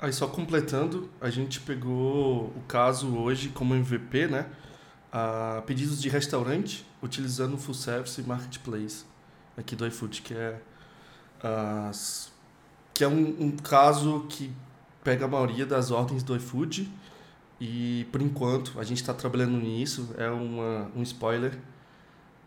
Aí 0.00 0.10
só 0.10 0.26
completando, 0.26 1.10
a 1.20 1.28
gente 1.28 1.60
pegou 1.60 2.46
o 2.46 2.62
caso 2.66 3.14
hoje 3.14 3.50
como 3.50 3.74
MVP, 3.74 4.26
né? 4.26 4.46
A 5.12 5.62
pedidos 5.66 6.00
de 6.00 6.08
restaurante 6.08 6.86
utilizando 7.02 7.52
o 7.54 7.58
Full 7.58 7.74
Service 7.74 8.22
Marketplace 8.22 9.04
aqui 9.54 9.76
do 9.76 9.86
iFood, 9.86 10.22
que 10.22 10.32
é 10.32 10.62
as, 11.42 12.32
que 12.92 13.04
é 13.04 13.08
um, 13.08 13.36
um 13.40 13.50
caso 13.56 14.26
que 14.28 14.52
pega 15.04 15.24
a 15.24 15.28
maioria 15.28 15.66
das 15.66 15.90
ordens 15.90 16.22
do 16.22 16.34
iFood 16.36 16.90
e 17.60 18.06
por 18.10 18.20
enquanto 18.20 18.78
a 18.78 18.84
gente 18.84 19.00
está 19.00 19.14
trabalhando 19.14 19.56
nisso 19.56 20.14
é 20.18 20.28
uma, 20.28 20.90
um 20.94 21.02
spoiler 21.02 21.58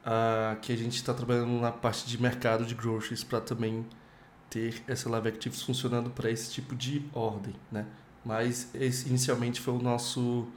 uh, 0.06 0.60
que 0.62 0.72
a 0.72 0.76
gente 0.76 0.96
está 0.96 1.14
trabalhando 1.14 1.60
na 1.60 1.72
parte 1.72 2.06
de 2.06 2.22
mercado 2.22 2.66
de 2.66 2.76
groceries 2.76 3.24
para 3.24 3.42
também 3.42 3.86
ter 4.50 4.84
essa 4.88 5.10
Live 5.10 5.30
Actives 5.30 5.62
funcionando 5.62 6.10
para 6.10 6.30
esse 6.30 6.52
tipo 6.52 6.76
de 6.76 7.06
ordem, 7.14 7.56
né? 7.72 7.86
Mas 8.26 8.70
esse 8.74 9.08
inicialmente 9.08 9.62
foi 9.62 9.74
o 9.74 9.80
nosso 9.80 10.48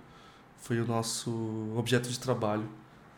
foi 0.56 0.80
o 0.80 0.86
nosso 0.86 1.72
objeto 1.76 2.08
de 2.08 2.18
trabalho, 2.18 2.68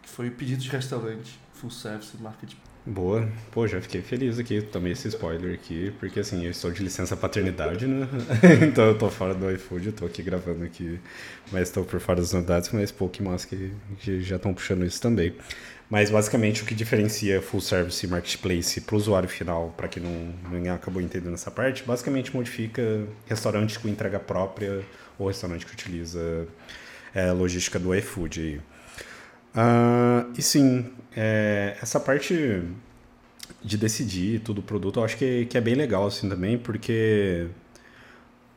que 0.02 0.08
foi 0.08 0.28
o 0.28 0.32
pedido 0.32 0.62
de 0.62 0.68
restaurante, 0.70 1.38
full 1.52 1.70
service 1.70 2.16
marketing. 2.16 2.56
Boa. 2.86 3.26
Pô, 3.50 3.66
já 3.66 3.80
fiquei 3.80 4.02
feliz 4.02 4.38
aqui. 4.38 4.60
Tomei 4.60 4.92
esse 4.92 5.08
spoiler 5.08 5.54
aqui, 5.54 5.90
porque 5.98 6.20
assim, 6.20 6.44
eu 6.44 6.50
estou 6.50 6.70
de 6.70 6.82
licença 6.82 7.16
paternidade, 7.16 7.86
né? 7.86 8.06
então 8.62 8.84
eu 8.84 8.98
tô 8.98 9.08
fora 9.08 9.34
do 9.34 9.50
iFood, 9.52 9.86
eu 9.86 9.92
tô 9.92 10.04
aqui 10.04 10.22
gravando 10.22 10.62
aqui, 10.64 11.00
mas 11.50 11.68
estou 11.68 11.82
por 11.82 11.98
fora 11.98 12.20
das 12.20 12.32
novidades, 12.34 12.70
mas 12.72 12.92
pô, 12.92 13.08
que 13.08 13.22
massa 13.22 13.48
que, 13.48 13.72
já 14.20 14.36
estão 14.36 14.52
puxando 14.52 14.84
isso 14.84 15.00
também. 15.00 15.34
Mas 15.88 16.10
basicamente 16.10 16.62
o 16.62 16.66
que 16.66 16.74
diferencia 16.74 17.40
full 17.40 17.60
service 17.60 18.04
e 18.04 18.08
marketplace 18.08 18.80
para 18.82 18.94
o 18.94 18.98
usuário 18.98 19.28
final, 19.30 19.72
para 19.76 19.88
quem 19.88 20.02
não, 20.02 20.34
não 20.50 20.74
acabou 20.74 21.00
entendendo 21.00 21.34
essa 21.34 21.50
parte, 21.50 21.84
basicamente 21.84 22.34
modifica 22.34 23.06
restaurante 23.26 23.78
com 23.78 23.88
entrega 23.88 24.20
própria 24.20 24.82
ou 25.18 25.28
restaurante 25.28 25.64
que 25.64 25.72
utiliza 25.72 26.46
é, 27.14 27.32
logística 27.32 27.78
do 27.78 27.94
iFood. 27.94 28.60
Uh, 29.54 30.32
e 30.36 30.42
sim, 30.42 30.92
é, 31.16 31.76
essa 31.80 32.00
parte 32.00 32.62
de 33.62 33.78
decidir 33.78 34.40
tudo 34.40 34.58
o 34.58 34.62
produto, 34.62 35.00
eu 35.00 35.04
acho 35.04 35.16
que, 35.16 35.46
que 35.46 35.56
é 35.56 35.60
bem 35.60 35.74
legal 35.74 36.06
assim 36.06 36.28
também, 36.28 36.58
porque 36.58 37.46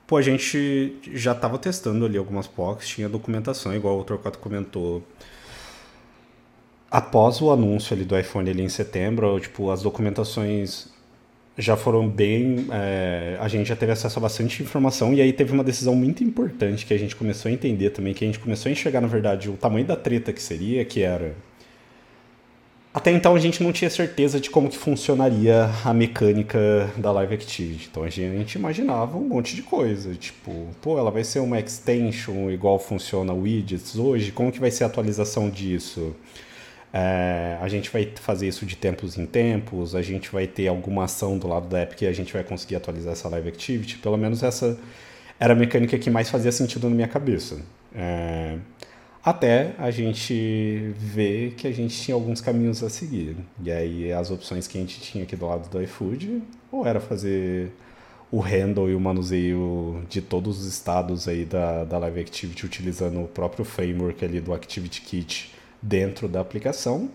pô, 0.08 0.18
a 0.18 0.22
gente 0.22 0.98
já 1.14 1.34
estava 1.34 1.58
testando 1.58 2.06
ali 2.06 2.18
algumas 2.18 2.48
POCs, 2.48 2.88
tinha 2.88 3.10
documentação, 3.10 3.76
igual 3.76 4.00
o 4.00 4.04
Torquato 4.04 4.40
comentou. 4.40 5.04
Após 6.90 7.42
o 7.42 7.52
anúncio 7.52 7.94
ali 7.96 8.06
do 8.06 8.18
iPhone 8.18 8.50
ali 8.50 8.64
em 8.64 8.70
setembro, 8.70 9.40
tipo, 9.40 9.70
as 9.70 9.82
documentações 9.82 10.88
já 11.58 11.76
foram 11.76 12.08
bem. 12.08 12.68
É, 12.72 13.38
a 13.40 13.48
gente 13.48 13.68
já 13.68 13.76
teve 13.76 13.92
acesso 13.92 14.20
a 14.20 14.22
bastante 14.22 14.62
informação 14.62 15.14
e 15.14 15.22
aí 15.22 15.34
teve 15.34 15.52
uma 15.52 15.64
decisão 15.64 15.96
muito 15.96 16.24
importante 16.24 16.86
que 16.86 16.94
a 16.94 17.00
gente 17.00 17.16
começou 17.16 17.50
a 17.50 17.52
entender 17.52 17.90
também, 17.90 18.14
que 18.14 18.24
a 18.24 18.28
gente 18.28 18.40
começou 18.40 18.70
a 18.70 18.72
enxergar, 18.72 19.02
na 19.02 19.08
verdade, 19.08 19.50
o 19.50 19.54
tamanho 19.54 19.86
da 19.86 19.96
treta 19.96 20.32
que 20.32 20.42
seria, 20.42 20.86
que 20.86 21.02
era. 21.02 21.36
Até 22.94 23.12
então 23.12 23.36
a 23.36 23.40
gente 23.40 23.62
não 23.62 23.72
tinha 23.72 23.92
certeza 23.92 24.40
de 24.40 24.50
como 24.50 24.70
que 24.70 24.78
funcionaria 24.78 25.70
a 25.86 25.94
mecânica 25.94 26.90
da 26.98 27.12
Live 27.12 27.36
Activity. 27.36 27.90
Então 27.92 28.04
a 28.04 28.10
gente 28.10 28.56
imaginava 28.56 29.18
um 29.18 29.28
monte 29.28 29.56
de 29.56 29.62
coisa, 29.62 30.16
tipo, 30.16 30.68
pô, 30.82 30.98
ela 30.98 31.12
vai 31.12 31.24
ser 31.24 31.40
uma 31.40 31.60
extension 31.60 32.50
igual 32.50 32.80
funciona 32.80 33.34
o 33.34 33.42
widgets 33.42 33.98
hoje, 33.98 34.32
como 34.32 34.52
que 34.52 34.60
vai 34.60 34.72
ser 34.72 34.84
a 34.84 34.88
atualização 34.88 35.48
disso? 35.48 36.16
É, 36.94 37.58
a 37.62 37.68
gente 37.68 37.90
vai 37.90 38.12
fazer 38.16 38.48
isso 38.48 38.66
de 38.66 38.76
tempos 38.76 39.18
em 39.18 39.26
tempos, 39.26 39.94
a 39.94 40.02
gente 40.02 40.32
vai 40.32 40.48
ter 40.48 40.68
alguma 40.68 41.04
ação 41.04 41.38
do 41.38 41.48
lado 41.48 41.68
da 41.68 41.80
app 41.80 41.96
que 41.96 42.06
a 42.06 42.14
gente 42.14 42.32
vai 42.34 42.44
conseguir 42.44 42.76
atualizar 42.76 43.14
essa 43.14 43.28
Live 43.30 43.50
Activity. 43.50 43.98
Pelo 43.98 44.18
menos 44.18 44.42
essa 44.44 44.78
era 45.40 45.54
a 45.54 45.56
mecânica 45.56 45.98
que 45.98 46.10
mais 46.10 46.30
fazia 46.30 46.52
sentido 46.52 46.90
na 46.90 46.96
minha 46.96 47.08
cabeça. 47.08 47.60
É, 47.94 48.58
até 49.24 49.74
a 49.78 49.92
gente 49.92 50.94
ver 50.96 51.54
que 51.56 51.68
a 51.68 51.72
gente 51.72 52.00
tinha 52.02 52.16
alguns 52.16 52.40
caminhos 52.40 52.82
a 52.84 52.90
seguir. 52.90 53.36
E 53.62 53.72
aí 53.72 54.12
as 54.14 54.32
opções 54.32 54.68
que 54.68 54.78
a 54.78 54.82
gente 54.82 55.02
tinha 55.02 55.24
aqui 55.24 55.36
do 55.36 55.46
lado 55.46 55.70
do 55.70 55.82
iFood, 55.82 56.42
ou 56.72 56.86
era 56.86 57.00
fazer 57.00 57.72
o 58.32 58.40
handle 58.40 58.90
e 58.90 58.96
o 58.96 59.00
manuseio 59.00 60.04
de 60.10 60.22
todos 60.22 60.60
os 60.60 60.66
estados 60.66 61.28
aí 61.28 61.46
da, 61.46 61.84
da 61.84 61.98
Live 61.98 62.20
Activity 62.22 62.66
utilizando 62.66 63.22
o 63.22 63.28
próprio 63.28 63.64
framework 63.64 64.24
ali 64.24 64.40
do 64.40 64.54
Activity 64.54 65.02
Kit 65.02 65.57
dentro 65.82 66.28
da 66.28 66.40
aplicação, 66.40 67.10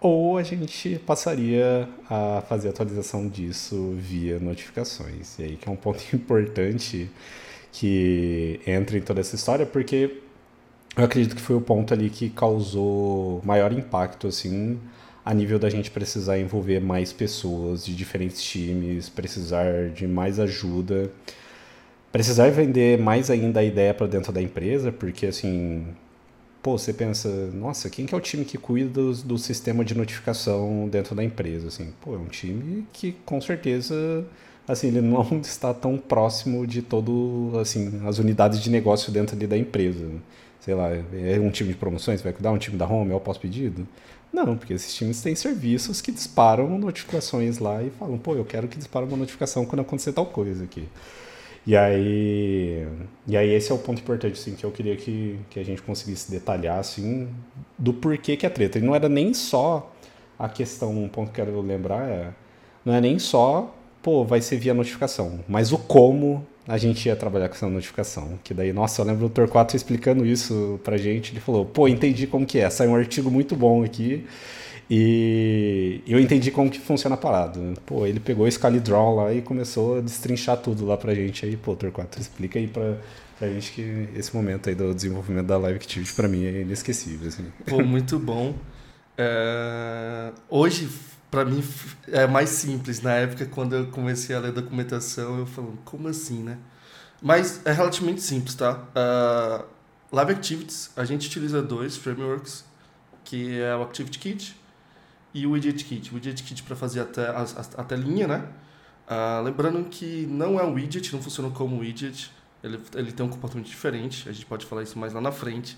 ou 0.00 0.36
a 0.36 0.42
gente 0.42 0.98
passaria 1.06 1.88
a 2.10 2.42
fazer 2.48 2.68
atualização 2.68 3.26
disso 3.28 3.94
via 3.98 4.38
notificações. 4.38 5.38
E 5.38 5.44
aí 5.44 5.56
que 5.56 5.68
é 5.68 5.72
um 5.72 5.76
ponto 5.76 6.02
importante 6.14 7.10
que 7.72 8.60
entra 8.66 8.98
em 8.98 9.00
toda 9.00 9.20
essa 9.20 9.34
história, 9.34 9.66
porque 9.66 10.20
eu 10.96 11.04
acredito 11.04 11.34
que 11.34 11.42
foi 11.42 11.56
o 11.56 11.60
ponto 11.60 11.92
ali 11.92 12.08
que 12.10 12.30
causou 12.30 13.40
maior 13.44 13.72
impacto, 13.72 14.28
assim, 14.28 14.78
a 15.24 15.32
nível 15.34 15.58
da 15.58 15.70
gente 15.70 15.90
precisar 15.90 16.38
envolver 16.38 16.80
mais 16.80 17.12
pessoas 17.12 17.84
de 17.84 17.96
diferentes 17.96 18.42
times, 18.42 19.08
precisar 19.08 19.88
de 19.88 20.06
mais 20.06 20.38
ajuda, 20.38 21.10
precisar 22.12 22.50
vender 22.50 22.98
mais 22.98 23.30
ainda 23.30 23.60
a 23.60 23.64
ideia 23.64 23.94
para 23.94 24.06
dentro 24.06 24.32
da 24.32 24.40
empresa, 24.40 24.92
porque 24.92 25.26
assim, 25.26 25.86
pô, 26.64 26.78
você 26.78 26.94
pensa, 26.94 27.28
nossa, 27.52 27.90
quem 27.90 28.06
que 28.06 28.14
é 28.14 28.16
o 28.16 28.20
time 28.22 28.42
que 28.42 28.56
cuida 28.56 28.88
do, 28.88 29.12
do 29.12 29.38
sistema 29.38 29.84
de 29.84 29.94
notificação 29.94 30.88
dentro 30.88 31.14
da 31.14 31.22
empresa? 31.22 31.68
Assim, 31.68 31.92
pô, 32.00 32.14
é 32.14 32.18
um 32.18 32.24
time 32.24 32.86
que 32.90 33.12
com 33.26 33.38
certeza 33.38 34.24
assim, 34.66 34.88
ele 34.88 35.02
não 35.02 35.22
está 35.44 35.74
tão 35.74 35.98
próximo 35.98 36.66
de 36.66 36.80
todo, 36.80 37.52
assim, 37.60 38.00
as 38.06 38.18
unidades 38.18 38.60
de 38.62 38.70
negócio 38.70 39.12
dentro 39.12 39.36
ali 39.36 39.46
da 39.46 39.58
empresa. 39.58 40.08
Sei 40.58 40.74
lá, 40.74 40.88
é 40.88 41.38
um 41.38 41.50
time 41.50 41.68
de 41.74 41.76
promoções, 41.76 42.22
vai 42.22 42.32
cuidar 42.32 42.50
um 42.50 42.56
time 42.56 42.78
da 42.78 42.86
home, 42.86 43.12
é 43.12 43.14
o 43.14 43.20
pós-pedido? 43.20 43.86
Não, 44.32 44.56
porque 44.56 44.72
esses 44.72 44.94
times 44.94 45.20
têm 45.20 45.34
serviços 45.34 46.00
que 46.00 46.10
disparam 46.10 46.78
notificações 46.78 47.58
lá 47.58 47.82
e 47.82 47.90
falam, 47.90 48.16
pô, 48.16 48.34
eu 48.34 48.44
quero 48.44 48.68
que 48.68 48.78
dispare 48.78 49.04
uma 49.04 49.18
notificação 49.18 49.66
quando 49.66 49.80
acontecer 49.80 50.14
tal 50.14 50.24
coisa 50.24 50.64
aqui. 50.64 50.88
E 51.66 51.76
aí, 51.76 52.86
e 53.26 53.36
aí 53.36 53.50
esse 53.54 53.72
é 53.72 53.74
o 53.74 53.78
ponto 53.78 54.00
importante, 54.00 54.34
assim, 54.34 54.54
que 54.54 54.64
eu 54.64 54.70
queria 54.70 54.96
que, 54.96 55.38
que 55.48 55.58
a 55.58 55.64
gente 55.64 55.80
conseguisse 55.82 56.30
detalhar, 56.30 56.78
assim, 56.78 57.28
do 57.78 57.92
porquê 57.94 58.36
que 58.36 58.44
é 58.44 58.50
treta. 58.50 58.78
E 58.78 58.82
não 58.82 58.94
era 58.94 59.08
nem 59.08 59.32
só 59.32 59.90
a 60.38 60.48
questão, 60.48 60.90
um 61.02 61.08
ponto 61.08 61.32
que 61.32 61.40
eu 61.40 61.46
quero 61.46 61.60
lembrar 61.60 62.08
é, 62.08 62.32
não 62.84 62.92
é 62.94 63.00
nem 63.00 63.18
só, 63.18 63.74
pô, 64.02 64.24
vai 64.24 64.42
ser 64.42 64.58
via 64.58 64.74
notificação, 64.74 65.40
mas 65.48 65.72
o 65.72 65.78
como 65.78 66.46
a 66.66 66.78
gente 66.78 67.06
ia 67.06 67.16
trabalhar 67.16 67.48
com 67.48 67.54
essa 67.54 67.68
notificação. 67.68 68.38
Que 68.42 68.54
daí, 68.54 68.72
nossa, 68.72 69.02
eu 69.02 69.06
lembro 69.06 69.26
o 69.26 69.30
Torquato 69.30 69.76
explicando 69.76 70.24
isso 70.24 70.80
pra 70.82 70.96
gente. 70.96 71.32
Ele 71.32 71.40
falou, 71.40 71.64
pô, 71.66 71.86
entendi 71.88 72.26
como 72.26 72.46
que 72.46 72.58
é. 72.58 72.70
Saiu 72.70 72.92
um 72.92 72.96
artigo 72.96 73.30
muito 73.30 73.54
bom 73.54 73.84
aqui. 73.84 74.26
E 74.88 76.02
eu 76.06 76.20
entendi 76.20 76.50
como 76.50 76.70
que 76.70 76.78
funciona 76.78 77.14
a 77.14 77.18
parada. 77.18 77.58
Pô, 77.86 78.06
ele 78.06 78.20
pegou 78.20 78.46
esse 78.46 78.58
Calidraw 78.58 79.14
lá 79.14 79.32
e 79.32 79.40
começou 79.40 79.98
a 79.98 80.00
destrinchar 80.00 80.58
tudo 80.58 80.84
lá 80.84 80.96
pra 80.96 81.14
gente 81.14 81.46
aí. 81.46 81.56
Pô, 81.56 81.74
Torquato, 81.74 82.20
explica 82.20 82.58
aí 82.58 82.66
pra, 82.66 82.98
pra 83.38 83.48
gente 83.48 83.72
que 83.72 84.08
esse 84.14 84.34
momento 84.34 84.68
aí 84.68 84.74
do 84.74 84.94
desenvolvimento 84.94 85.46
da 85.46 85.56
Live 85.56 85.76
Activity 85.76 86.12
pra 86.12 86.28
mim 86.28 86.44
é 86.44 86.60
inesquecível. 86.62 87.28
Assim. 87.28 87.46
Pô, 87.66 87.82
muito 87.82 88.18
bom. 88.18 88.54
É... 89.16 90.32
Hoje 90.50 90.88
para 91.30 91.44
mim 91.44 91.64
é 92.08 92.26
mais 92.26 92.50
simples. 92.50 93.00
Na 93.00 93.14
época, 93.14 93.46
quando 93.46 93.74
eu 93.74 93.86
comecei 93.86 94.36
a 94.36 94.38
ler 94.38 94.52
documentação, 94.52 95.38
eu 95.38 95.46
falei, 95.46 95.72
como 95.84 96.08
assim, 96.08 96.42
né? 96.42 96.58
Mas 97.22 97.62
é 97.64 97.72
relativamente 97.72 98.20
simples, 98.20 98.54
tá? 98.54 98.84
Uh, 98.94 99.64
Live 100.12 100.32
Activities, 100.32 100.90
a 100.94 101.04
gente 101.04 101.26
utiliza 101.26 101.62
dois 101.62 101.96
frameworks, 101.96 102.64
que 103.24 103.58
é 103.60 103.74
o 103.74 103.82
Activity 103.82 104.18
Kit 104.18 104.63
e 105.34 105.46
o 105.46 105.50
Widget 105.50 105.84
Kit. 105.84 106.10
O 106.10 106.14
Widget 106.14 106.42
Kit 106.42 106.62
para 106.62 106.76
fazer 106.76 107.00
a, 107.00 107.04
a, 107.04 107.80
a 107.80 107.84
telinha, 107.84 108.28
né? 108.28 108.48
Uh, 109.06 109.42
lembrando 109.42 109.84
que 109.90 110.26
não 110.30 110.58
é 110.58 110.64
um 110.64 110.72
widget, 110.72 111.12
não 111.12 111.20
funciona 111.20 111.50
como 111.50 111.78
widget. 111.80 112.30
Ele, 112.62 112.80
ele 112.94 113.12
tem 113.12 113.26
um 113.26 113.28
comportamento 113.28 113.66
diferente, 113.66 114.26
a 114.28 114.32
gente 114.32 114.46
pode 114.46 114.64
falar 114.64 114.82
isso 114.82 114.98
mais 114.98 115.12
lá 115.12 115.20
na 115.20 115.32
frente. 115.32 115.76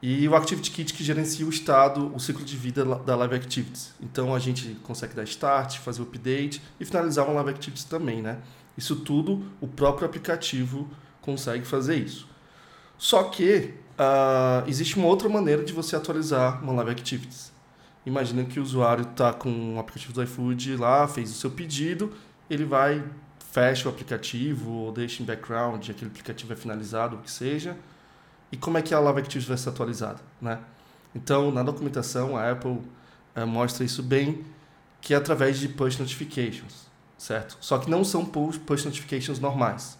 E 0.00 0.28
o 0.28 0.34
Activity 0.34 0.70
Kit 0.70 0.94
que 0.94 1.02
gerencia 1.02 1.46
o 1.46 1.48
estado, 1.50 2.14
o 2.14 2.20
ciclo 2.20 2.44
de 2.44 2.56
vida 2.56 2.84
da 2.84 3.16
Live 3.16 3.34
Activities. 3.34 3.94
Então 4.00 4.34
a 4.34 4.38
gente 4.38 4.76
consegue 4.82 5.14
dar 5.14 5.24
start, 5.24 5.78
fazer 5.78 6.00
o 6.00 6.04
update 6.04 6.62
e 6.78 6.84
finalizar 6.84 7.26
uma 7.26 7.34
Live 7.36 7.50
Activities 7.50 7.84
também, 7.84 8.22
né? 8.22 8.38
Isso 8.76 8.96
tudo 8.96 9.44
o 9.60 9.68
próprio 9.68 10.06
aplicativo 10.06 10.88
consegue 11.20 11.64
fazer 11.64 11.96
isso. 11.96 12.28
Só 12.98 13.24
que 13.24 13.74
uh, 13.98 14.68
existe 14.68 14.96
uma 14.96 15.06
outra 15.06 15.28
maneira 15.28 15.64
de 15.64 15.72
você 15.72 15.96
atualizar 15.96 16.62
uma 16.62 16.72
Live 16.74 16.90
Activities. 16.90 17.53
Imagina 18.06 18.44
que 18.44 18.60
o 18.60 18.62
usuário 18.62 19.02
está 19.02 19.32
com 19.32 19.76
o 19.76 19.78
aplicativo 19.78 20.12
do 20.12 20.22
iFood 20.22 20.76
lá, 20.76 21.08
fez 21.08 21.30
o 21.30 21.34
seu 21.34 21.50
pedido, 21.50 22.12
ele 22.50 22.64
vai, 22.64 23.02
fecha 23.52 23.88
o 23.88 23.92
aplicativo 23.92 24.70
ou 24.70 24.92
deixa 24.92 25.22
em 25.22 25.26
background, 25.26 25.88
aquele 25.88 26.10
aplicativo 26.10 26.52
é 26.52 26.56
finalizado, 26.56 27.16
o 27.16 27.18
que 27.20 27.30
seja, 27.30 27.76
e 28.52 28.56
como 28.56 28.76
é 28.76 28.82
que 28.82 28.94
a 28.94 29.00
Live 29.00 29.20
Activity 29.20 29.48
vai 29.48 29.56
ser 29.56 29.70
atualizada, 29.70 30.20
né? 30.40 30.58
Então, 31.14 31.50
na 31.50 31.62
documentação, 31.62 32.36
a 32.36 32.50
Apple 32.50 32.80
é, 33.34 33.44
mostra 33.44 33.84
isso 33.84 34.02
bem, 34.02 34.44
que 35.00 35.14
é 35.14 35.16
através 35.16 35.58
de 35.58 35.68
push 35.68 35.98
notifications, 35.98 36.86
certo? 37.16 37.56
Só 37.60 37.78
que 37.78 37.88
não 37.88 38.04
são 38.04 38.24
push, 38.24 38.58
push 38.58 38.84
notifications 38.84 39.38
normais. 39.38 39.98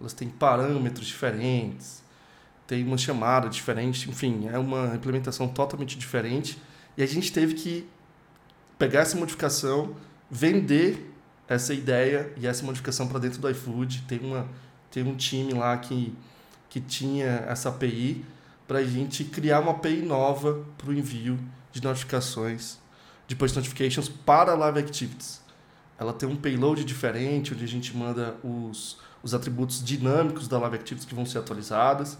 Elas 0.00 0.12
têm 0.12 0.28
parâmetros 0.28 1.06
diferentes, 1.06 2.02
tem 2.66 2.84
uma 2.84 2.98
chamada 2.98 3.48
diferente, 3.48 4.08
enfim, 4.10 4.48
é 4.48 4.58
uma 4.58 4.94
implementação 4.94 5.46
totalmente 5.48 5.98
diferente. 5.98 6.58
E 6.96 7.02
a 7.02 7.06
gente 7.06 7.32
teve 7.32 7.54
que 7.54 7.88
pegar 8.78 9.00
essa 9.00 9.16
modificação, 9.16 9.96
vender 10.30 11.12
essa 11.48 11.74
ideia 11.74 12.32
e 12.36 12.46
essa 12.46 12.64
modificação 12.64 13.08
para 13.08 13.18
dentro 13.18 13.40
do 13.40 13.50
iFood. 13.50 14.04
Tem, 14.08 14.20
uma, 14.20 14.48
tem 14.90 15.02
um 15.02 15.16
time 15.16 15.52
lá 15.52 15.76
que 15.76 16.14
que 16.74 16.80
tinha 16.80 17.44
essa 17.46 17.68
API 17.68 18.24
para 18.66 18.80
a 18.80 18.84
gente 18.84 19.22
criar 19.22 19.60
uma 19.60 19.70
API 19.70 20.02
nova 20.02 20.66
para 20.76 20.90
o 20.90 20.92
envio 20.92 21.38
de 21.70 21.80
notificações, 21.80 22.78
de 23.28 23.36
push 23.36 23.54
notifications 23.54 24.08
para 24.08 24.54
Live 24.54 24.80
Activities. 24.80 25.40
Ela 25.96 26.12
tem 26.12 26.28
um 26.28 26.34
payload 26.34 26.84
diferente, 26.84 27.54
onde 27.54 27.62
a 27.62 27.68
gente 27.68 27.96
manda 27.96 28.34
os, 28.42 28.98
os 29.22 29.34
atributos 29.34 29.84
dinâmicos 29.84 30.48
da 30.48 30.58
Live 30.58 30.74
Activities 30.74 31.08
que 31.08 31.14
vão 31.14 31.24
ser 31.24 31.38
atualizadas. 31.38 32.18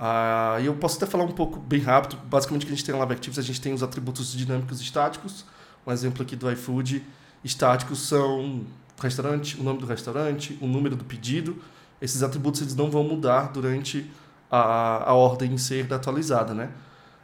Ah, 0.00 0.56
e 0.60 0.66
eu 0.66 0.74
posso 0.74 0.96
até 0.96 1.04
falar 1.04 1.24
um 1.24 1.32
pouco 1.32 1.60
bem 1.60 1.80
rápido. 1.80 2.16
Basicamente, 2.24 2.62
o 2.62 2.66
que 2.66 2.72
a 2.72 2.76
gente 2.76 2.84
tem 2.84 2.94
na 2.94 3.00
Live 3.00 3.12
Activities, 3.12 3.44
a 3.44 3.46
gente 3.46 3.60
tem 3.60 3.74
os 3.74 3.82
atributos 3.82 4.32
dinâmicos 4.32 4.80
e 4.80 4.82
estáticos. 4.82 5.44
Um 5.86 5.92
exemplo 5.92 6.22
aqui 6.22 6.34
do 6.34 6.50
iFood. 6.50 7.04
Estáticos 7.44 8.00
são 8.08 8.64
o 8.98 9.02
restaurante, 9.02 9.60
o 9.60 9.62
nome 9.62 9.80
do 9.80 9.86
restaurante, 9.86 10.58
o 10.60 10.66
número 10.66 10.96
do 10.96 11.04
pedido 11.04 11.60
esses 12.00 12.22
atributos 12.22 12.62
eles 12.62 12.74
não 12.74 12.90
vão 12.90 13.04
mudar 13.04 13.52
durante 13.52 14.10
a, 14.50 15.10
a 15.10 15.12
ordem 15.12 15.56
ser 15.58 15.92
atualizada, 15.92 16.54
né? 16.54 16.70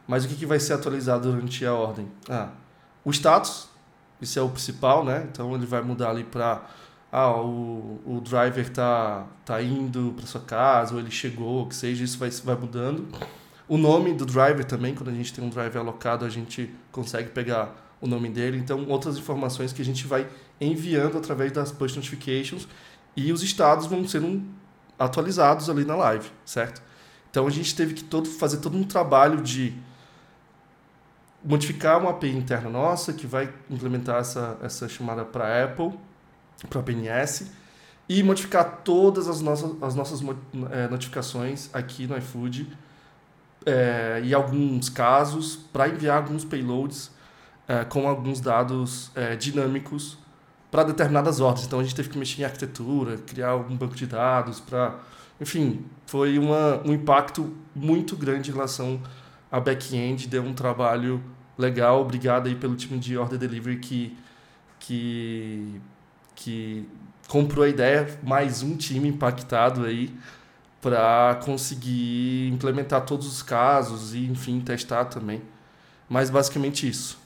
Mas 0.07 0.23
o 0.23 0.27
que, 0.27 0.35
que 0.35 0.45
vai 0.45 0.59
ser 0.59 0.73
atualizado 0.73 1.29
durante 1.29 1.65
a 1.65 1.73
ordem? 1.73 2.07
Ah, 2.29 2.49
o 3.03 3.11
status, 3.11 3.67
isso 4.21 4.37
é 4.37 4.41
o 4.41 4.49
principal, 4.49 5.03
né? 5.03 5.27
Então 5.31 5.53
ele 5.55 5.65
vai 5.65 5.81
mudar 5.81 6.11
ali 6.11 6.23
para 6.23 6.61
ah, 7.11 7.31
o, 7.31 8.01
o 8.05 8.21
driver 8.21 8.69
tá, 8.69 9.25
tá 9.45 9.61
indo 9.61 10.13
para 10.15 10.25
sua 10.25 10.41
casa, 10.41 10.93
ou 10.93 10.99
ele 10.99 11.11
chegou, 11.11 11.67
que 11.67 11.75
seja, 11.75 12.03
isso 12.03 12.17
vai, 12.17 12.29
vai 12.29 12.55
mudando. 12.55 13.07
O 13.67 13.77
nome 13.77 14.13
do 14.13 14.25
driver 14.25 14.65
também, 14.65 14.95
quando 14.95 15.09
a 15.09 15.13
gente 15.13 15.33
tem 15.33 15.43
um 15.43 15.49
driver 15.49 15.81
alocado, 15.81 16.25
a 16.25 16.29
gente 16.29 16.73
consegue 16.91 17.29
pegar 17.29 17.75
o 17.99 18.07
nome 18.07 18.29
dele. 18.29 18.57
Então, 18.57 18.85
outras 18.87 19.17
informações 19.17 19.73
que 19.73 19.81
a 19.81 19.85
gente 19.85 20.05
vai 20.05 20.27
enviando 20.59 21.17
através 21.17 21.51
das 21.51 21.71
push 21.71 21.95
notifications 21.95 22.67
e 23.15 23.31
os 23.31 23.41
estados 23.43 23.87
vão 23.87 24.07
sendo 24.07 24.43
atualizados 24.97 25.69
ali 25.69 25.85
na 25.85 25.95
live, 25.95 26.29
certo? 26.45 26.81
Então 27.29 27.45
a 27.45 27.49
gente 27.49 27.75
teve 27.75 27.93
que 27.93 28.03
todo, 28.03 28.27
fazer 28.29 28.57
todo 28.57 28.77
um 28.77 28.83
trabalho 28.83 29.41
de 29.41 29.73
modificar 31.43 31.99
uma 31.99 32.11
API 32.11 32.35
interna 32.35 32.69
nossa 32.69 33.13
que 33.13 33.27
vai 33.27 33.53
implementar 33.69 34.17
essa, 34.17 34.57
essa 34.61 34.89
chamada 34.89 35.23
para 35.23 35.63
Apple, 35.63 35.93
para 36.69 36.79
a 36.79 36.83
PNS, 36.83 37.51
e 38.09 38.23
modificar 38.23 38.81
todas 38.83 39.27
as 39.27 39.41
nossas, 39.41 39.71
as 39.81 39.95
nossas 39.95 40.21
é, 40.71 40.87
notificações 40.87 41.69
aqui 41.73 42.07
no 42.07 42.17
iFood, 42.17 42.67
é, 43.65 44.21
e 44.23 44.33
alguns 44.33 44.89
casos, 44.89 45.57
para 45.73 45.89
enviar 45.89 46.17
alguns 46.17 46.45
payloads 46.45 47.11
é, 47.67 47.83
com 47.83 48.07
alguns 48.07 48.39
dados 48.39 49.11
é, 49.13 49.35
dinâmicos 49.35 50.17
para 50.71 50.83
determinadas 50.83 51.39
ordens. 51.41 51.65
Então 51.65 51.79
a 51.79 51.83
gente 51.83 51.95
teve 51.95 52.09
que 52.09 52.17
mexer 52.17 52.41
em 52.41 52.45
arquitetura, 52.45 53.17
criar 53.17 53.55
um 53.55 53.75
banco 53.75 53.95
de 53.95 54.07
dados 54.07 54.59
para, 54.59 54.95
enfim, 55.39 55.85
foi 56.05 56.39
uma, 56.39 56.81
um 56.85 56.93
impacto 56.93 57.53
muito 57.75 58.15
grande 58.15 58.49
em 58.49 58.53
relação 58.53 59.01
a 59.51 59.59
back-end, 59.59 60.27
deu 60.27 60.43
um 60.43 60.53
trabalho 60.53 61.21
legal. 61.57 62.01
Obrigado 62.01 62.47
aí 62.47 62.55
pelo 62.55 62.75
time 62.75 62.99
de 62.99 63.17
order 63.17 63.37
delivery 63.37 63.79
que 63.79 64.17
que 64.79 65.81
que 66.37 66.87
comprou 67.27 67.65
a 67.65 67.69
ideia, 67.69 68.07
mais 68.23 68.63
um 68.63 68.77
time 68.77 69.09
impactado 69.09 69.83
aí 69.83 70.13
para 70.79 71.39
conseguir 71.43 72.47
implementar 72.53 73.05
todos 73.05 73.27
os 73.27 73.41
casos 73.41 74.13
e, 74.13 74.25
enfim, 74.25 74.61
testar 74.61 75.05
também. 75.05 75.41
Mas 76.07 76.29
basicamente 76.29 76.87
isso. 76.87 77.19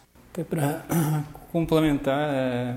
Para 0.49 0.83
complementar, 1.51 2.29
é, 2.33 2.75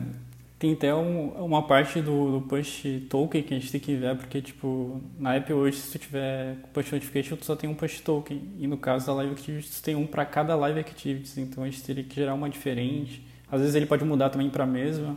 tem 0.59 0.73
até 0.75 0.94
um, 0.94 1.29
uma 1.44 1.62
parte 1.62 2.03
do, 2.03 2.33
do 2.33 2.47
push 2.47 2.85
token 3.09 3.42
que 3.42 3.55
a 3.55 3.59
gente 3.59 3.70
tem 3.70 3.81
que 3.81 3.94
ver, 3.94 4.16
porque, 4.16 4.42
tipo, 4.42 5.01
na 5.18 5.37
app 5.37 5.51
hoje, 5.53 5.79
se 5.79 5.92
tu 5.92 5.99
tiver 6.03 6.57
push 6.75 6.90
notification, 6.90 7.37
tu 7.37 7.47
só 7.47 7.55
tem 7.55 7.70
um 7.70 7.75
push 7.75 8.01
token. 8.01 8.42
E 8.59 8.66
no 8.66 8.77
caso 8.77 9.07
da 9.07 9.14
Live 9.14 9.33
Activities, 9.33 9.81
tem 9.81 9.94
um 9.94 10.07
para 10.07 10.27
cada 10.27 10.57
Live 10.57 10.81
Activities. 10.81 11.38
Então 11.38 11.62
a 11.62 11.66
gente 11.66 11.83
teria 11.83 12.03
que 12.03 12.14
gerar 12.14 12.35
uma 12.35 12.51
diferente. 12.51 13.25
Às 13.51 13.61
vezes 13.61 13.77
ele 13.77 13.87
pode 13.87 14.05
mudar 14.05 14.31
também 14.31 14.51
para 14.51 14.64
a 14.64 14.66
mesma. 14.66 15.16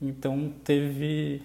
Então 0.00 0.52
teve, 0.64 1.42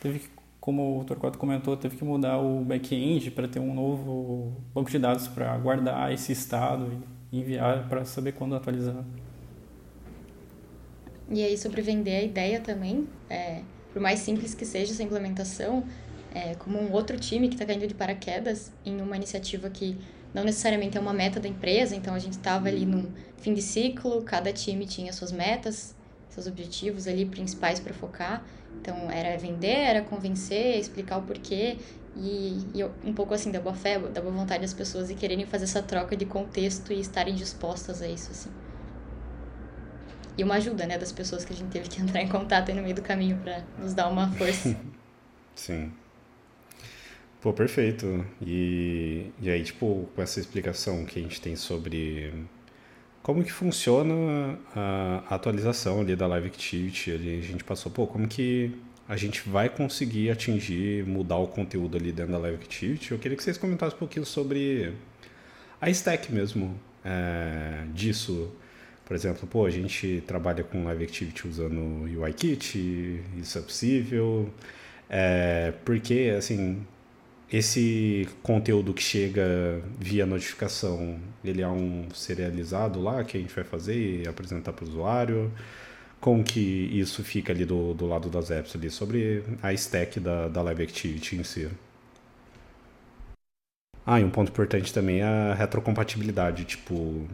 teve 0.00 0.22
como 0.60 1.00
o 1.00 1.04
Torquato 1.04 1.38
comentou, 1.38 1.76
teve 1.76 1.96
que 1.96 2.04
mudar 2.04 2.38
o 2.38 2.62
back-end 2.64 3.30
para 3.30 3.48
ter 3.48 3.58
um 3.58 3.74
novo 3.74 4.52
banco 4.74 4.90
de 4.90 4.98
dados 4.98 5.26
para 5.26 5.56
guardar 5.58 6.12
esse 6.12 6.32
estado 6.32 7.02
e 7.32 7.40
enviar 7.40 7.88
para 7.88 8.04
saber 8.04 8.32
quando 8.32 8.54
atualizar. 8.54 9.04
E 11.30 11.44
aí, 11.44 11.56
sobre 11.56 11.80
vender 11.80 12.16
a 12.16 12.22
ideia 12.22 12.60
também, 12.60 13.06
é, 13.28 13.62
por 13.92 14.02
mais 14.02 14.18
simples 14.18 14.52
que 14.52 14.66
seja 14.66 14.92
essa 14.92 15.02
implementação, 15.02 15.84
é, 16.34 16.54
como 16.56 16.78
um 16.78 16.92
outro 16.92 17.18
time 17.18 17.48
que 17.48 17.54
está 17.54 17.64
caindo 17.64 17.86
de 17.86 17.94
paraquedas 17.94 18.72
em 18.84 19.00
uma 19.00 19.16
iniciativa 19.16 19.70
que 19.70 19.96
não 20.34 20.44
necessariamente 20.44 20.98
é 20.98 21.00
uma 21.00 21.12
meta 21.12 21.40
da 21.40 21.48
empresa, 21.48 21.94
então 21.94 22.14
a 22.14 22.18
gente 22.18 22.32
estava 22.34 22.68
ali 22.68 22.84
no 22.84 23.12
fim 23.38 23.54
de 23.54 23.62
ciclo, 23.62 24.22
cada 24.22 24.52
time 24.52 24.86
tinha 24.86 25.12
suas 25.12 25.32
metas, 25.32 25.94
seus 26.30 26.46
objetivos 26.46 27.06
ali 27.06 27.26
principais 27.26 27.78
para 27.78 27.92
focar. 27.92 28.44
Então 28.80 29.10
era 29.10 29.36
vender, 29.36 29.66
era 29.66 30.02
convencer, 30.02 30.78
explicar 30.78 31.18
o 31.18 31.22
porquê 31.22 31.76
e, 32.16 32.58
e 32.74 32.84
um 33.04 33.12
pouco 33.12 33.34
assim 33.34 33.50
da 33.50 33.60
boa 33.60 33.74
fé, 33.74 33.98
da 33.98 34.20
boa 34.20 34.32
vontade 34.32 34.62
das 34.62 34.72
pessoas 34.72 35.10
e 35.10 35.14
quererem 35.14 35.46
fazer 35.46 35.64
essa 35.64 35.82
troca 35.82 36.16
de 36.16 36.24
contexto 36.24 36.92
e 36.92 37.00
estarem 37.00 37.34
dispostas 37.34 38.00
a 38.00 38.08
isso 38.08 38.30
assim 38.30 38.50
e 40.40 40.44
uma 40.44 40.54
ajuda, 40.54 40.86
né, 40.86 40.96
das 40.96 41.12
pessoas 41.12 41.44
que 41.44 41.52
a 41.52 41.56
gente 41.56 41.70
teve 41.70 41.88
que 41.88 42.00
entrar 42.02 42.22
em 42.22 42.28
contato 42.28 42.70
aí 42.70 42.74
no 42.74 42.82
meio 42.82 42.94
do 42.94 43.02
caminho 43.02 43.36
para 43.38 43.62
nos 43.78 43.94
dar 43.94 44.08
uma 44.08 44.30
força. 44.32 44.76
Sim. 45.54 45.92
Pô, 47.40 47.52
perfeito. 47.52 48.24
E, 48.40 49.30
e 49.40 49.50
aí, 49.50 49.62
tipo, 49.62 50.08
com 50.14 50.22
essa 50.22 50.40
explicação 50.40 51.04
que 51.04 51.18
a 51.18 51.22
gente 51.22 51.40
tem 51.40 51.56
sobre 51.56 52.32
como 53.22 53.44
que 53.44 53.52
funciona 53.52 54.58
a 54.74 55.34
atualização 55.34 56.00
ali 56.00 56.16
da 56.16 56.26
Live 56.26 56.46
Activity, 56.46 57.12
ali 57.12 57.38
a 57.38 57.42
gente 57.42 57.64
passou, 57.64 57.92
pô, 57.92 58.06
como 58.06 58.26
que 58.26 58.72
a 59.08 59.16
gente 59.16 59.48
vai 59.48 59.68
conseguir 59.68 60.30
atingir, 60.30 61.04
mudar 61.04 61.36
o 61.36 61.48
conteúdo 61.48 61.96
ali 61.96 62.12
dentro 62.12 62.32
da 62.32 62.38
Live 62.38 62.56
Activity. 62.62 63.12
Eu 63.12 63.18
queria 63.18 63.36
que 63.36 63.42
vocês 63.42 63.58
comentassem 63.58 63.96
um 63.96 63.98
pouquinho 63.98 64.24
sobre 64.24 64.94
a 65.80 65.90
stack 65.90 66.32
mesmo 66.32 66.78
é, 67.04 67.84
disso. 67.92 68.52
Por 69.04 69.16
exemplo, 69.16 69.48
pô, 69.48 69.66
a 69.66 69.70
gente 69.70 70.22
trabalha 70.26 70.62
com 70.62 70.84
Live 70.84 71.04
Activity 71.04 71.48
usando 71.48 72.04
UIKit, 72.04 73.20
isso 73.36 73.58
é 73.58 73.60
possível. 73.60 74.48
É, 75.08 75.72
porque, 75.84 76.32
assim, 76.38 76.86
esse 77.52 78.28
conteúdo 78.42 78.94
que 78.94 79.02
chega 79.02 79.82
via 79.98 80.24
notificação, 80.24 81.18
ele 81.44 81.62
é 81.62 81.68
um 81.68 82.08
serializado 82.14 83.00
lá 83.00 83.24
que 83.24 83.36
a 83.36 83.40
gente 83.40 83.54
vai 83.54 83.64
fazer 83.64 84.22
e 84.22 84.28
apresentar 84.28 84.72
para 84.72 84.84
o 84.84 84.88
usuário. 84.88 85.52
Como 86.20 86.44
que 86.44 86.60
isso 86.60 87.24
fica 87.24 87.52
ali 87.52 87.64
do, 87.64 87.94
do 87.94 88.06
lado 88.06 88.28
das 88.30 88.50
apps 88.50 88.76
ali, 88.76 88.90
sobre 88.90 89.42
a 89.62 89.72
stack 89.72 90.20
da, 90.20 90.48
da 90.48 90.62
Live 90.62 90.82
Activity 90.82 91.36
em 91.36 91.44
si. 91.44 91.68
Ah, 94.06 94.20
e 94.20 94.24
um 94.24 94.30
ponto 94.30 94.50
importante 94.50 94.92
também 94.92 95.20
é 95.20 95.24
a 95.24 95.54
retrocompatibilidade, 95.54 96.64
tipo, 96.64 97.26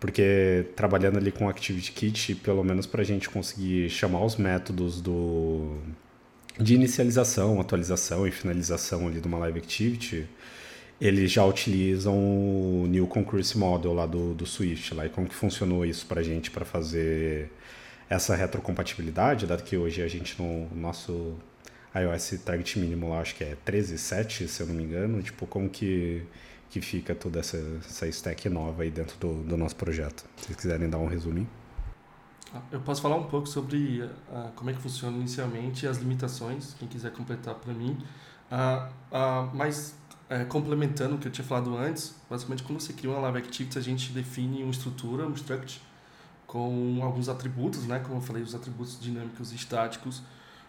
porque 0.00 0.66
trabalhando 0.76 1.18
ali 1.18 1.32
com 1.32 1.48
ActivityKit, 1.48 2.36
pelo 2.36 2.62
menos 2.64 2.86
para 2.86 3.02
a 3.02 3.04
gente 3.04 3.28
conseguir 3.30 3.88
chamar 3.90 4.24
os 4.24 4.36
métodos 4.36 5.00
do 5.00 5.78
de 6.58 6.74
inicialização, 6.74 7.60
atualização 7.60 8.26
e 8.26 8.30
finalização 8.30 9.06
ali 9.06 9.20
de 9.20 9.26
uma 9.26 9.38
Live 9.38 9.58
Activity, 9.58 10.28
eles 11.00 11.30
já 11.30 11.44
utilizam 11.44 12.14
o 12.16 12.86
New 12.88 13.06
Concurrency 13.06 13.58
Model 13.58 13.92
lá 13.92 14.06
do, 14.06 14.34
do 14.34 14.46
Swift. 14.46 14.94
Lá, 14.94 15.06
e 15.06 15.08
como 15.08 15.28
que 15.28 15.34
funcionou 15.34 15.84
isso 15.84 16.06
para 16.06 16.20
a 16.20 16.24
gente 16.24 16.50
para 16.50 16.64
fazer 16.64 17.50
essa 18.08 18.36
retrocompatibilidade, 18.36 19.46
dado 19.46 19.62
que 19.62 19.76
hoje 19.76 20.02
a 20.02 20.08
gente 20.08 20.40
no 20.40 20.68
nosso 20.74 21.34
iOS 21.94 22.40
Target 22.44 22.78
Mínimo 22.78 23.08
lá, 23.08 23.20
acho 23.20 23.34
que 23.34 23.44
é 23.44 23.56
13.7, 23.66 24.46
se 24.46 24.60
eu 24.60 24.66
não 24.66 24.74
me 24.74 24.82
engano, 24.82 25.22
tipo, 25.22 25.46
como 25.46 25.68
que 25.68 26.22
que 26.74 26.80
fica 26.80 27.14
toda 27.14 27.38
essa, 27.38 27.56
essa 27.88 28.08
stack 28.08 28.48
nova 28.48 28.82
aí 28.82 28.90
dentro 28.90 29.16
do, 29.20 29.44
do 29.44 29.56
nosso 29.56 29.76
projeto. 29.76 30.24
Se 30.36 30.46
vocês 30.46 30.56
quiserem 30.56 30.90
dar 30.90 30.98
um 30.98 31.06
resuminho. 31.06 31.48
Ah, 32.54 32.62
eu 32.70 32.80
posso 32.80 33.02
falar 33.02 33.16
um 33.16 33.24
pouco 33.24 33.48
sobre 33.48 34.02
uh, 34.02 34.52
como 34.54 34.70
é 34.70 34.72
que 34.72 34.80
funciona 34.80 35.16
inicialmente 35.16 35.88
as 35.88 35.98
limitações, 35.98 36.74
quem 36.78 36.86
quiser 36.86 37.10
completar 37.10 37.56
para 37.56 37.72
mim. 37.74 37.98
Uh, 38.48 38.86
uh, 39.10 39.50
mas 39.52 39.98
uh, 40.30 40.46
complementando 40.46 41.16
o 41.16 41.18
que 41.18 41.26
eu 41.26 41.32
tinha 41.32 41.44
falado 41.44 41.76
antes, 41.76 42.14
basicamente 42.30 42.62
quando 42.62 42.78
você 42.78 42.92
cria 42.92 43.10
uma 43.10 43.18
Live 43.18 43.38
Activity, 43.38 43.76
a 43.76 43.80
gente 43.80 44.12
define 44.12 44.62
uma 44.62 44.70
estrutura, 44.70 45.26
um 45.26 45.32
struct, 45.32 45.82
com 46.46 47.00
alguns 47.02 47.28
atributos, 47.28 47.86
né? 47.86 47.98
como 47.98 48.18
eu 48.18 48.20
falei, 48.20 48.40
os 48.40 48.54
atributos 48.54 49.00
dinâmicos 49.00 49.50
e 49.50 49.56
estáticos, 49.56 50.22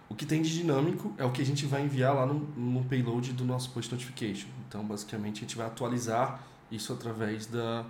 o 0.09 0.15
que 0.15 0.25
tem 0.25 0.41
de 0.41 0.51
dinâmico 0.51 1.13
é 1.19 1.25
o 1.25 1.31
que 1.31 1.41
a 1.43 1.45
gente 1.45 1.67
vai 1.67 1.83
enviar 1.83 2.15
lá 2.15 2.25
no, 2.25 2.33
no 2.55 2.83
payload 2.85 3.33
do 3.33 3.45
nosso 3.45 3.69
push 3.69 3.89
notification. 3.91 4.47
Então, 4.67 4.83
basicamente, 4.83 5.37
a 5.37 5.41
gente 5.41 5.55
vai 5.55 5.67
atualizar 5.67 6.43
isso 6.71 6.91
através 6.91 7.45
da, 7.45 7.85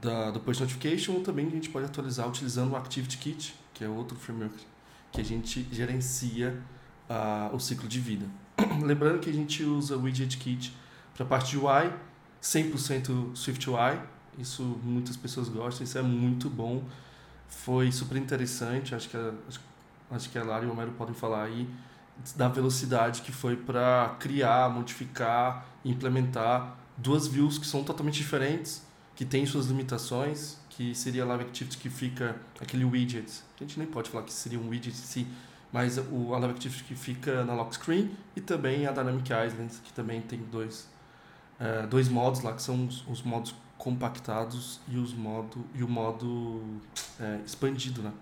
da, 0.00 0.30
do 0.30 0.40
push 0.40 0.60
notification 0.60 1.14
ou 1.14 1.22
também 1.22 1.46
a 1.46 1.50
gente 1.50 1.70
pode 1.70 1.86
atualizar 1.86 2.28
utilizando 2.28 2.72
o 2.72 2.76
ActivityKit, 2.76 3.54
que 3.74 3.84
é 3.84 3.88
outro 3.88 4.16
framework 4.16 4.64
que 5.12 5.20
a 5.20 5.24
gente 5.24 5.66
gerencia 5.72 6.60
uh, 7.08 7.54
o 7.54 7.58
ciclo 7.58 7.88
de 7.88 8.00
vida. 8.00 8.26
Lembrando 8.82 9.20
que 9.20 9.30
a 9.30 9.32
gente 9.32 9.62
usa 9.64 9.96
o 9.96 10.02
WidgetKit 10.02 10.74
para 11.14 11.24
a 11.24 11.28
parte 11.28 11.50
de 11.50 11.58
UI, 11.58 11.92
100% 12.42 13.34
SwiftUI, 13.34 14.00
isso 14.38 14.62
muitas 14.84 15.16
pessoas 15.16 15.48
gostam, 15.48 15.84
isso 15.84 15.98
é 15.98 16.02
muito 16.02 16.48
bom, 16.48 16.84
foi 17.48 17.90
super 17.90 18.16
interessante, 18.16 18.94
acho 18.94 19.08
que, 19.08 19.16
que 19.16 19.58
acho 20.10 20.30
que 20.30 20.38
a 20.38 20.44
Lara 20.44 20.64
e 20.64 20.68
o 20.68 20.72
Homero 20.72 20.92
podem 20.92 21.14
falar 21.14 21.44
aí, 21.44 21.68
da 22.36 22.48
velocidade 22.48 23.22
que 23.22 23.32
foi 23.32 23.56
para 23.56 24.16
criar, 24.18 24.68
modificar, 24.68 25.66
implementar 25.84 26.76
duas 26.96 27.26
views 27.26 27.58
que 27.58 27.66
são 27.66 27.84
totalmente 27.84 28.16
diferentes, 28.16 28.82
que 29.18 29.24
têm 29.24 29.44
suas 29.44 29.66
limitações, 29.66 30.58
que 30.70 30.94
seria 30.94 31.24
a 31.24 31.26
Live 31.26 31.42
Activity 31.42 31.76
que 31.76 31.90
fica 31.90 32.36
aquele 32.60 32.84
widget. 32.84 33.42
A 33.56 33.64
gente 33.64 33.76
nem 33.76 33.88
pode 33.88 34.08
falar 34.10 34.22
que 34.22 34.32
seria 34.32 34.60
um 34.60 34.68
widget 34.68 34.96
em 34.96 35.02
si, 35.02 35.26
mas 35.72 35.98
o, 35.98 36.34
a 36.34 36.38
Live 36.38 36.54
Activity 36.54 36.84
que 36.84 36.94
fica 36.94 37.44
na 37.44 37.52
lock 37.52 37.74
screen 37.74 38.12
e 38.36 38.40
também 38.40 38.86
a 38.86 38.92
Dynamic 38.92 39.28
Islands, 39.32 39.80
que 39.82 39.92
também 39.92 40.22
tem 40.22 40.38
dois, 40.38 40.86
uh, 41.58 41.84
dois 41.88 42.08
modos 42.08 42.42
lá, 42.42 42.52
que 42.52 42.62
são 42.62 42.86
os, 42.86 43.04
os 43.08 43.20
modos 43.22 43.52
compactados 43.76 44.78
e, 44.86 44.96
os 44.96 45.12
modo, 45.12 45.64
e 45.74 45.82
o 45.82 45.88
modo 45.88 46.26
uh, 46.28 47.44
expandido, 47.44 48.02
né? 48.02 48.12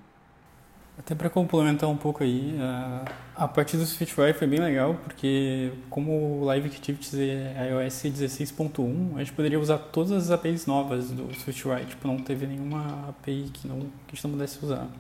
Até 0.98 1.14
para 1.14 1.28
complementar 1.28 1.90
um 1.90 1.96
pouco 1.96 2.24
aí, 2.24 2.56
a, 2.58 3.04
a 3.44 3.48
parte 3.48 3.76
do 3.76 3.84
SwiftUI 3.84 4.32
foi 4.32 4.46
bem 4.46 4.58
legal, 4.58 4.94
porque 4.94 5.70
como 5.90 6.40
o 6.40 6.44
Live 6.44 6.68
Activities 6.68 7.14
é 7.14 7.70
iOS 7.70 8.02
16.1, 8.04 9.14
a 9.14 9.18
gente 9.18 9.32
poderia 9.32 9.60
usar 9.60 9.76
todas 9.76 10.12
as 10.12 10.30
APIs 10.30 10.64
novas 10.66 11.10
do 11.10 11.30
SwiftUI, 11.34 11.84
tipo, 11.84 12.08
não 12.08 12.16
teve 12.16 12.46
nenhuma 12.46 13.10
API 13.10 13.50
que, 13.52 13.68
não, 13.68 13.80
que 13.80 14.12
a 14.12 14.14
gente 14.14 14.24
não 14.24 14.30
pudesse 14.32 14.64
usar. 14.64 14.86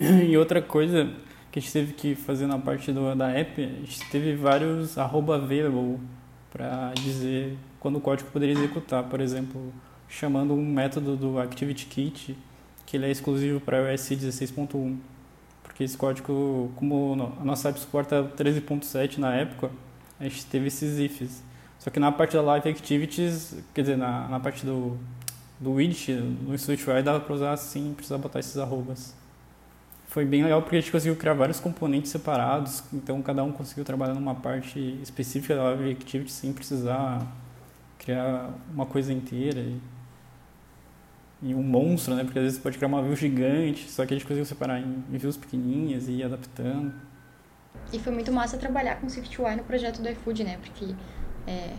E 0.00 0.34
outra 0.38 0.62
coisa 0.62 1.10
que 1.52 1.58
a 1.58 1.62
gente 1.62 1.72
teve 1.72 1.92
que 1.92 2.14
fazer 2.14 2.46
na 2.46 2.58
parte 2.58 2.90
do, 2.90 3.14
da 3.14 3.30
app, 3.30 3.62
a 3.62 3.66
gente 3.66 4.08
teve 4.10 4.34
vários 4.34 4.96
arroba 4.96 5.36
available 5.36 5.98
para 6.50 6.92
dizer 6.94 7.56
quando 7.78 7.96
o 7.96 8.00
código 8.00 8.30
poderia 8.30 8.54
executar, 8.54 9.04
por 9.04 9.20
exemplo, 9.20 9.72
chamando 10.08 10.54
um 10.54 10.64
método 10.64 11.16
do 11.16 11.38
ActivityKit 11.38 12.36
que 12.90 12.96
ele 12.96 13.06
é 13.06 13.10
exclusivo 13.10 13.60
para 13.60 13.92
iOS 13.92 14.10
16.1. 14.10 14.96
Porque 15.62 15.84
esse 15.84 15.96
código, 15.96 16.72
como 16.74 17.36
a 17.40 17.44
nossa 17.44 17.68
app 17.68 17.78
suporta 17.78 18.24
13.7 18.36 19.18
na 19.18 19.32
época, 19.32 19.70
a 20.18 20.24
gente 20.24 20.44
teve 20.46 20.66
esses 20.66 20.98
ifs. 20.98 21.40
Só 21.78 21.88
que 21.88 22.00
na 22.00 22.10
parte 22.10 22.34
da 22.34 22.42
Live 22.42 22.68
Activities, 22.68 23.54
quer 23.72 23.82
dizer, 23.82 23.96
na, 23.96 24.26
na 24.26 24.40
parte 24.40 24.66
do, 24.66 24.98
do 25.60 25.74
widget, 25.74 26.20
no 26.20 26.58
SwiftUI, 26.58 27.00
dava 27.00 27.20
para 27.20 27.32
usar 27.32 27.52
assim, 27.52 27.94
precisar 27.94 28.18
botar 28.18 28.40
esses 28.40 28.58
arrobas. 28.58 29.14
Foi 30.08 30.24
bem 30.24 30.42
legal 30.42 30.60
porque 30.60 30.74
a 30.74 30.80
gente 30.80 30.90
conseguiu 30.90 31.14
criar 31.14 31.34
vários 31.34 31.60
componentes 31.60 32.10
separados, 32.10 32.82
então 32.92 33.22
cada 33.22 33.44
um 33.44 33.52
conseguiu 33.52 33.84
trabalhar 33.84 34.14
numa 34.14 34.34
parte 34.34 34.98
específica 35.00 35.54
da 35.54 35.62
Live 35.62 35.92
Activity 35.92 36.32
sem 36.32 36.52
precisar 36.52 37.24
criar 38.00 38.50
uma 38.74 38.84
coisa 38.84 39.12
inteira. 39.12 39.60
E 39.60 39.80
e 41.42 41.54
um 41.54 41.62
monstro, 41.62 42.14
né? 42.14 42.24
Porque 42.24 42.38
às 42.38 42.44
vezes 42.44 42.58
você 42.58 42.62
pode 42.62 42.76
criar 42.76 42.88
uma 42.88 43.02
view 43.02 43.16
gigante, 43.16 43.90
só 43.90 44.04
que 44.04 44.14
a 44.14 44.16
gente 44.16 44.26
conseguiu 44.26 44.44
separar 44.44 44.80
em 44.80 45.04
views 45.10 45.36
pequenininhas 45.36 46.08
e 46.08 46.12
ir 46.12 46.24
adaptando. 46.24 46.92
E 47.92 47.98
foi 47.98 48.12
muito 48.12 48.30
massa 48.32 48.56
trabalhar 48.56 48.96
com 49.00 49.08
SwiftUI 49.08 49.56
no 49.56 49.64
projeto 49.64 50.02
do 50.02 50.08
iFood, 50.08 50.44
né? 50.44 50.58
Porque 50.58 50.94
é, 51.46 51.74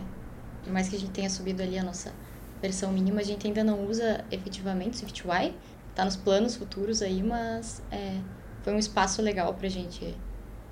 por 0.62 0.72
mais 0.72 0.88
que 0.88 0.96
a 0.96 0.98
gente 0.98 1.12
tenha 1.12 1.30
subido 1.30 1.62
ali 1.62 1.78
a 1.78 1.82
nossa 1.82 2.12
versão 2.60 2.92
mínima, 2.92 3.20
a 3.20 3.24
gente 3.24 3.46
ainda 3.46 3.62
não 3.64 3.86
usa 3.86 4.24
efetivamente 4.30 4.96
SwiftUI. 4.96 5.54
Tá 5.94 6.04
nos 6.04 6.16
planos 6.16 6.56
futuros 6.56 7.02
aí, 7.02 7.22
mas 7.22 7.82
é, 7.90 8.18
foi 8.62 8.72
um 8.72 8.78
espaço 8.78 9.20
legal 9.20 9.52
pra 9.54 9.68
gente, 9.68 10.16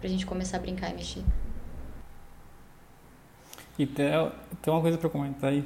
pra 0.00 0.09
gente 0.09 0.24
começar 0.24 0.57
a 0.57 0.61
brincar 0.61 0.90
e 0.90 0.94
mexer. 0.94 1.24
E 3.79 3.87
tem, 3.87 4.07
tem 4.62 4.72
uma 4.72 4.81
coisa 4.81 4.98
para 4.98 5.09
comentar 5.09 5.50
aí, 5.50 5.64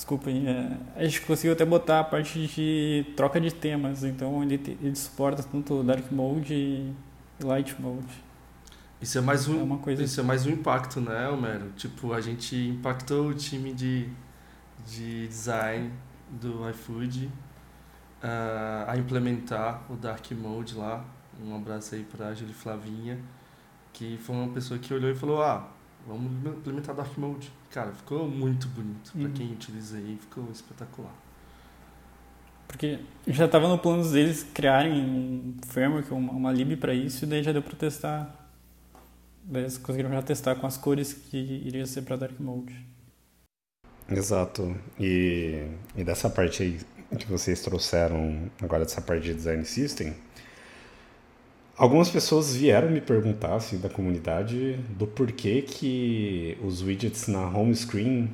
desculpa 0.00 0.30
aí, 0.30 0.46
é, 0.46 0.78
a 0.96 1.04
gente 1.04 1.20
conseguiu 1.22 1.52
até 1.52 1.64
botar 1.64 2.00
a 2.00 2.04
parte 2.04 2.46
de 2.46 3.06
troca 3.14 3.38
de 3.38 3.52
temas, 3.52 4.02
então 4.02 4.42
ele, 4.42 4.54
ele 4.80 4.96
suporta 4.96 5.42
tanto 5.42 5.82
Dark 5.82 6.10
Mode 6.10 6.54
e 6.54 6.94
Light 7.42 7.78
Mode. 7.80 8.24
Isso 9.00 9.18
é 9.18 9.20
mais 9.20 9.46
um, 9.46 9.60
é 9.60 9.62
uma 9.62 9.78
coisa... 9.78 10.02
isso 10.02 10.18
é 10.18 10.22
mais 10.22 10.46
um 10.46 10.50
impacto, 10.50 11.00
né, 11.00 11.28
Homero? 11.28 11.70
Tipo, 11.76 12.14
a 12.14 12.20
gente 12.20 12.56
impactou 12.56 13.28
o 13.28 13.34
time 13.34 13.74
de, 13.74 14.08
de 14.86 15.28
design 15.28 15.90
do 16.30 16.68
iFood 16.70 17.26
uh, 18.22 18.88
a 18.88 18.96
implementar 18.96 19.82
o 19.90 19.96
Dark 19.96 20.30
Mode 20.32 20.74
lá. 20.76 21.04
Um 21.42 21.54
abraço 21.54 21.94
aí 21.94 22.04
para 22.04 22.28
a 22.28 22.34
Julie 22.34 22.54
Flavinha, 22.54 23.18
que 23.92 24.18
foi 24.18 24.34
uma 24.34 24.52
pessoa 24.52 24.78
que 24.78 24.92
olhou 24.92 25.10
e 25.10 25.14
falou: 25.14 25.42
Ah, 25.42 25.66
vamos 26.06 26.32
implementar 26.58 26.94
Dark 26.94 27.16
Mode. 27.16 27.50
Cara, 27.70 27.92
ficou 27.92 28.28
muito 28.28 28.68
bonito. 28.68 29.12
Uhum. 29.14 29.22
Para 29.22 29.30
quem 29.32 29.52
utiliza 29.52 29.96
aí, 29.96 30.18
ficou 30.20 30.50
espetacular. 30.50 31.14
Porque 32.66 33.00
já 33.26 33.46
estava 33.46 33.68
no 33.68 33.78
plano 33.78 34.08
deles 34.10 34.46
criarem 34.54 34.92
um 34.92 35.56
framework, 35.66 36.12
uma, 36.12 36.32
uma 36.32 36.52
lib 36.52 36.76
para 36.76 36.94
isso, 36.94 37.24
e 37.24 37.28
daí 37.28 37.42
já 37.42 37.52
deu 37.52 37.62
para 37.62 37.74
testar. 37.74 38.48
Daí 39.42 39.62
eles 39.62 39.76
conseguiram 39.76 40.10
já 40.10 40.22
testar 40.22 40.54
com 40.54 40.66
as 40.66 40.76
cores 40.76 41.12
que 41.12 41.36
iria 41.36 41.84
ser 41.86 42.02
para 42.02 42.16
Dark 42.16 42.38
Mode. 42.38 42.86
Exato. 44.08 44.76
E, 44.98 45.66
e 45.96 46.04
dessa 46.04 46.30
parte 46.30 46.62
aí 46.62 46.80
que 47.18 47.26
vocês 47.26 47.60
trouxeram 47.60 48.50
agora 48.62 48.84
dessa 48.84 49.00
parte 49.00 49.24
de 49.24 49.34
design 49.34 49.64
system, 49.64 50.14
Algumas 51.80 52.10
pessoas 52.10 52.54
vieram 52.54 52.90
me 52.90 53.00
perguntar, 53.00 53.54
assim, 53.54 53.78
da 53.78 53.88
comunidade, 53.88 54.74
do 54.90 55.06
porquê 55.06 55.62
que 55.62 56.54
os 56.62 56.82
widgets 56.82 57.26
na 57.26 57.48
home 57.48 57.74
screen 57.74 58.28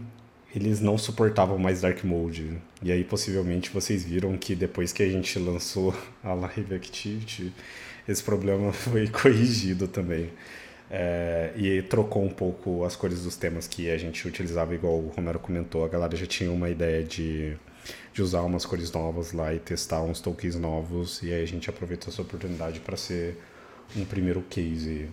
eles 0.53 0.81
não 0.81 0.99
suportavam 0.99 1.57
mais 1.57 1.81
Dark 1.81 2.03
Mode. 2.03 2.59
E 2.83 2.91
aí, 2.91 3.05
possivelmente, 3.05 3.71
vocês 3.71 4.03
viram 4.03 4.37
que 4.37 4.57
depois 4.57 4.93
que 4.93 5.01
a 5.01 5.09
gente 5.09 5.39
lançou 5.39 5.95
a 6.25 6.35
Live 6.35 6.75
Activity, 6.75 7.53
esse 8.09 8.21
problema 8.21 8.73
foi 8.75 9.07
corrigido 9.07 9.87
também. 9.87 10.29
É, 10.91 11.53
e 11.55 11.83
trocou 11.83 12.25
um 12.25 12.31
pouco 12.31 12.85
as 12.85 12.97
cores 12.97 13.23
dos 13.23 13.37
temas 13.37 13.69
que 13.69 13.89
a 13.89 13.97
gente 13.97 14.27
utilizava, 14.27 14.75
igual 14.75 14.95
o 14.95 15.13
Romero 15.15 15.39
comentou. 15.39 15.85
A 15.85 15.89
galera 15.89 16.17
já 16.17 16.27
tinha 16.27 16.51
uma 16.51 16.69
ideia 16.69 17.05
de 17.05 17.57
de 18.13 18.23
usar 18.23 18.43
umas 18.43 18.65
cores 18.65 18.91
novas 18.93 19.33
lá 19.33 19.55
e 19.55 19.59
testar 19.59 20.03
uns 20.03 20.21
tokens 20.21 20.57
novos. 20.57 21.23
E 21.23 21.33
aí 21.33 21.43
a 21.43 21.47
gente 21.47 21.69
aproveitou 21.71 22.13
essa 22.13 22.23
oportunidade 22.23 22.81
para 22.81 22.97
ser 22.97 23.37
um 23.97 24.05
primeiro 24.05 24.43
case. 24.49 25.09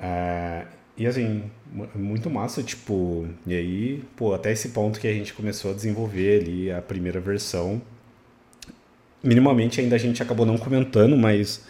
É, 0.00 0.66
e 0.96 1.06
assim, 1.06 1.50
muito 1.94 2.30
massa, 2.30 2.62
tipo, 2.62 3.26
e 3.46 3.54
aí, 3.54 4.04
pô, 4.16 4.32
até 4.32 4.52
esse 4.52 4.68
ponto 4.68 5.00
que 5.00 5.08
a 5.08 5.12
gente 5.12 5.32
começou 5.34 5.72
a 5.72 5.74
desenvolver 5.74 6.40
ali 6.40 6.70
a 6.70 6.80
primeira 6.80 7.20
versão. 7.20 7.82
Minimamente 9.22 9.80
ainda 9.80 9.96
a 9.96 9.98
gente 9.98 10.22
acabou 10.22 10.46
não 10.46 10.56
comentando, 10.56 11.16
mas 11.16 11.64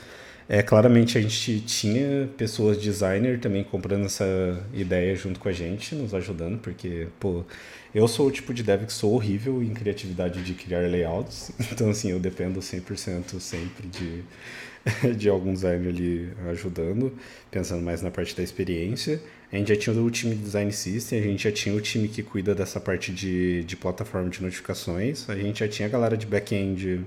é, 0.49 0.63
claramente 0.63 1.17
a 1.17 1.23
gente 1.23 1.61
tinha 1.61 2.29
pessoas 2.37 2.79
designer 2.79 3.41
também 3.41 3.65
comprando 3.65 4.05
essa 4.05 4.27
ideia 4.75 5.17
junto 5.17 5.41
com 5.41 5.49
a 5.49 5.53
gente, 5.53 5.95
nos 5.95 6.13
ajudando, 6.13 6.59
porque, 6.59 7.09
pô, 7.19 7.45
eu 7.95 8.09
sou 8.09 8.27
o 8.27 8.31
tipo 8.31 8.53
de 8.53 8.63
dev 8.63 8.87
que 8.87 8.93
sou 8.93 9.15
horrível 9.15 9.63
em 9.63 9.73
criatividade 9.73 10.43
de 10.43 10.53
criar 10.55 10.81
layouts, 10.91 11.53
então 11.73 11.91
assim, 11.91 12.11
eu 12.11 12.19
dependo 12.19 12.61
100% 12.61 13.39
sempre 13.39 13.87
de, 13.87 14.25
de 15.15 15.29
algum 15.29 15.53
designer 15.53 15.89
ali 15.89 16.33
ajudando, 16.51 17.17
pensando 17.51 17.83
mais 17.83 18.03
na 18.03 18.11
parte 18.11 18.37
da 18.37 18.43
experiência. 18.43 19.23
A 19.53 19.57
gente 19.57 19.69
já 19.69 19.77
tinha 19.77 19.95
o 19.95 20.11
time 20.11 20.35
de 20.35 20.43
design 20.43 20.73
system, 20.73 21.21
a 21.21 21.23
gente 21.23 21.45
já 21.45 21.53
tinha 21.53 21.75
o 21.75 21.81
time 21.81 22.09
que 22.09 22.23
cuida 22.23 22.55
dessa 22.55 22.81
parte 22.81 23.13
de, 23.13 23.63
de 23.63 23.77
plataforma 23.77 24.29
de 24.29 24.43
notificações, 24.43 25.31
a 25.31 25.37
gente 25.37 25.61
já 25.61 25.69
tinha 25.69 25.87
a 25.87 25.91
galera 25.91 26.17
de 26.17 26.27
back-end 26.27 27.07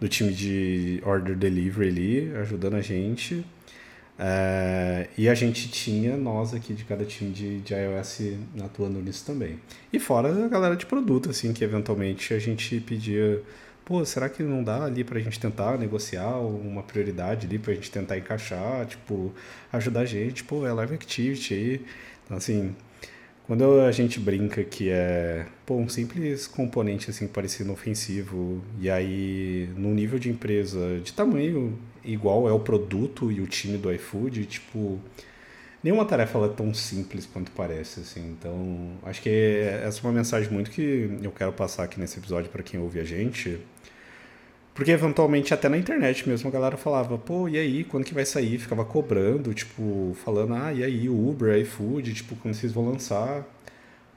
do 0.00 0.08
time 0.08 0.32
de 0.32 1.00
order 1.04 1.36
delivery 1.36 1.88
ali, 1.88 2.36
ajudando 2.36 2.74
a 2.74 2.80
gente. 2.80 3.44
É, 4.18 5.08
e 5.18 5.28
a 5.28 5.34
gente 5.34 5.68
tinha 5.68 6.16
nós 6.16 6.54
aqui 6.54 6.72
de 6.72 6.84
cada 6.84 7.04
time 7.04 7.32
de, 7.32 7.60
de 7.60 7.74
iOS 7.74 8.20
atuando 8.64 9.00
nisso 9.00 9.24
também. 9.26 9.58
E 9.92 9.98
fora 9.98 10.28
a 10.44 10.48
galera 10.48 10.76
de 10.76 10.86
produto, 10.86 11.30
assim, 11.30 11.52
que 11.52 11.64
eventualmente 11.64 12.32
a 12.32 12.38
gente 12.38 12.80
pedia, 12.80 13.42
pô, 13.84 14.04
será 14.04 14.28
que 14.28 14.42
não 14.42 14.62
dá 14.62 14.84
ali 14.84 15.02
pra 15.02 15.18
gente 15.20 15.40
tentar 15.40 15.78
negociar 15.78 16.38
uma 16.38 16.82
prioridade 16.82 17.46
ali 17.46 17.58
pra 17.58 17.74
gente 17.74 17.90
tentar 17.90 18.16
encaixar, 18.16 18.86
tipo, 18.86 19.32
ajudar 19.72 20.00
a 20.00 20.06
gente, 20.06 20.44
pô, 20.44 20.66
é 20.66 20.72
live 20.72 20.94
activity 20.94 21.54
aí. 21.54 21.80
Então, 22.24 22.36
assim, 22.36 22.74
quando 23.46 23.80
a 23.80 23.92
gente 23.92 24.18
brinca 24.20 24.64
que 24.64 24.88
é 24.90 25.46
pô, 25.66 25.76
um 25.76 25.88
simples 25.88 26.46
componente 26.46 27.10
assim 27.10 27.26
parecido 27.26 27.72
ofensivo, 27.72 28.62
e 28.80 28.88
aí 28.88 29.68
no 29.76 29.92
nível 29.92 30.18
de 30.18 30.30
empresa 30.30 31.00
de 31.02 31.12
tamanho 31.12 31.78
igual 32.04 32.48
é 32.48 32.52
o 32.52 32.60
produto 32.60 33.30
e 33.30 33.40
o 33.40 33.46
time 33.46 33.78
do 33.78 33.92
iFood, 33.92 34.46
tipo, 34.46 35.00
nenhuma 35.82 36.04
tarefa 36.04 36.38
é 36.38 36.48
tão 36.48 36.72
simples 36.74 37.26
quanto 37.26 37.50
parece, 37.52 38.00
assim. 38.00 38.36
Então, 38.38 38.92
acho 39.04 39.22
que 39.22 39.28
essa 39.82 40.00
é 40.00 40.02
uma 40.02 40.12
mensagem 40.12 40.50
muito 40.50 40.70
que 40.70 41.18
eu 41.22 41.30
quero 41.30 41.52
passar 41.52 41.84
aqui 41.84 42.00
nesse 42.00 42.18
episódio 42.18 42.50
para 42.50 42.62
quem 42.62 42.80
ouve 42.80 43.00
a 43.00 43.04
gente. 43.04 43.60
Porque 44.74 44.90
eventualmente 44.90 45.54
até 45.54 45.68
na 45.68 45.78
internet 45.78 46.28
mesmo 46.28 46.48
a 46.48 46.52
galera 46.52 46.76
falava, 46.76 47.16
pô, 47.16 47.48
e 47.48 47.56
aí, 47.56 47.84
quando 47.84 48.04
que 48.04 48.12
vai 48.12 48.24
sair? 48.26 48.58
Ficava 48.58 48.84
cobrando, 48.84 49.54
tipo, 49.54 50.16
falando, 50.24 50.54
ah, 50.54 50.72
e 50.72 50.82
aí, 50.82 51.08
Uber, 51.08 51.56
iFood, 51.60 52.12
tipo, 52.12 52.34
quando 52.36 52.54
vocês 52.54 52.72
vão 52.72 52.90
lançar? 52.90 53.46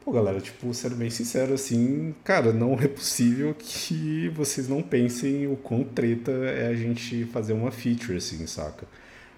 Pô, 0.07 0.13
galera, 0.13 0.39
tipo, 0.39 0.73
sendo 0.73 0.95
bem 0.95 1.09
sincero, 1.09 1.53
assim, 1.53 2.15
cara, 2.23 2.53
não 2.53 2.75
é 2.75 2.87
possível 2.87 3.53
que 3.53 4.29
vocês 4.29 4.65
não 4.69 4.81
pensem 4.81 5.47
o 5.47 5.57
quão 5.57 5.83
treta 5.83 6.31
é 6.31 6.67
a 6.67 6.73
gente 6.73 7.25
fazer 7.25 7.51
uma 7.51 7.71
feature, 7.71 8.15
assim, 8.17 8.47
saca? 8.47 8.87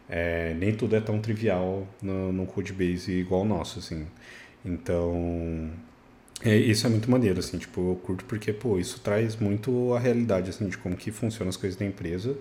É, 0.08 0.53
nem 0.60 0.71
tudo 0.75 0.95
é 0.95 1.01
tão 1.01 1.19
trivial 1.19 1.88
no, 1.99 2.32
no 2.32 2.45
codebase 2.45 3.12
igual 3.12 3.41
o 3.41 3.45
nosso, 3.45 3.79
assim. 3.79 4.05
Então, 4.63 5.71
é, 6.45 6.55
isso 6.55 6.86
é 6.86 6.89
muito 6.91 7.10
maneiro, 7.10 7.39
assim, 7.39 7.58
tipo, 7.58 7.89
eu 7.89 7.95
curto 7.95 8.23
porque, 8.25 8.53
pô, 8.53 8.77
isso 8.77 8.99
traz 8.99 9.36
muito 9.38 9.95
a 9.95 9.99
realidade, 9.99 10.51
assim, 10.51 10.69
de 10.69 10.77
como 10.77 10.95
que 10.95 11.12
funcionam 11.12 11.49
as 11.49 11.58
coisas 11.58 11.79
da 11.79 11.86
empresa 11.86 12.38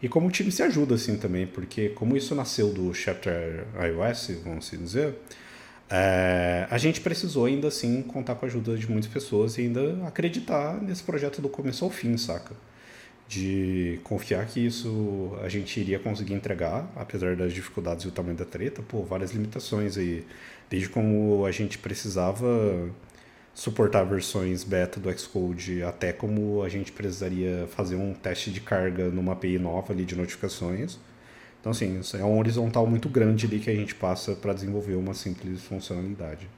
e 0.00 0.08
como 0.08 0.28
o 0.28 0.30
time 0.30 0.52
se 0.52 0.62
ajuda, 0.62 0.94
assim, 0.94 1.16
também, 1.16 1.48
porque 1.48 1.88
como 1.88 2.16
isso 2.16 2.32
nasceu 2.32 2.72
do 2.72 2.94
Chapter 2.94 3.66
iOS, 3.76 4.38
vamos 4.44 4.68
assim 4.68 4.76
dizer, 4.76 5.16
é, 5.94 6.66
a 6.70 6.78
gente 6.78 7.02
precisou 7.02 7.44
ainda, 7.44 7.68
assim, 7.68 8.00
contar 8.02 8.34
com 8.36 8.46
a 8.46 8.48
ajuda 8.48 8.78
de 8.78 8.90
muitas 8.90 9.10
pessoas 9.12 9.58
e 9.58 9.62
ainda 9.62 10.06
acreditar 10.06 10.82
nesse 10.82 11.02
projeto 11.02 11.42
do 11.42 11.50
começo 11.50 11.84
ao 11.84 11.90
fim, 11.90 12.16
saca? 12.16 12.54
De 13.28 14.00
confiar 14.02 14.46
que 14.46 14.64
isso 14.64 15.36
a 15.42 15.50
gente 15.50 15.78
iria 15.78 15.98
conseguir 15.98 16.32
entregar, 16.32 16.90
apesar 16.96 17.36
das 17.36 17.52
dificuldades 17.52 18.06
e 18.06 18.08
o 18.08 18.10
tamanho 18.10 18.36
da 18.38 18.46
treta, 18.46 18.82
pô, 18.82 19.02
várias 19.02 19.32
limitações 19.32 19.98
aí, 19.98 20.24
desde 20.70 20.88
como 20.88 21.44
a 21.44 21.50
gente 21.50 21.76
precisava 21.76 22.90
suportar 23.54 24.04
versões 24.04 24.64
beta 24.64 24.98
do 24.98 25.12
Xcode, 25.12 25.82
até 25.82 26.10
como 26.10 26.62
a 26.62 26.70
gente 26.70 26.90
precisaria 26.90 27.66
fazer 27.68 27.96
um 27.96 28.14
teste 28.14 28.50
de 28.50 28.62
carga 28.62 29.10
numa 29.10 29.32
API 29.32 29.58
nova 29.58 29.92
ali 29.92 30.06
de 30.06 30.16
notificações. 30.16 30.98
Então, 31.62 31.70
assim, 31.70 32.00
é 32.18 32.24
um 32.24 32.40
horizontal 32.40 32.84
muito 32.88 33.08
grande 33.08 33.46
ali 33.46 33.60
que 33.60 33.70
a 33.70 33.74
gente 33.74 33.94
passa 33.94 34.34
para 34.34 34.52
desenvolver 34.52 34.94
uma 34.94 35.14
simples 35.14 35.62
funcionalidade, 35.62 36.48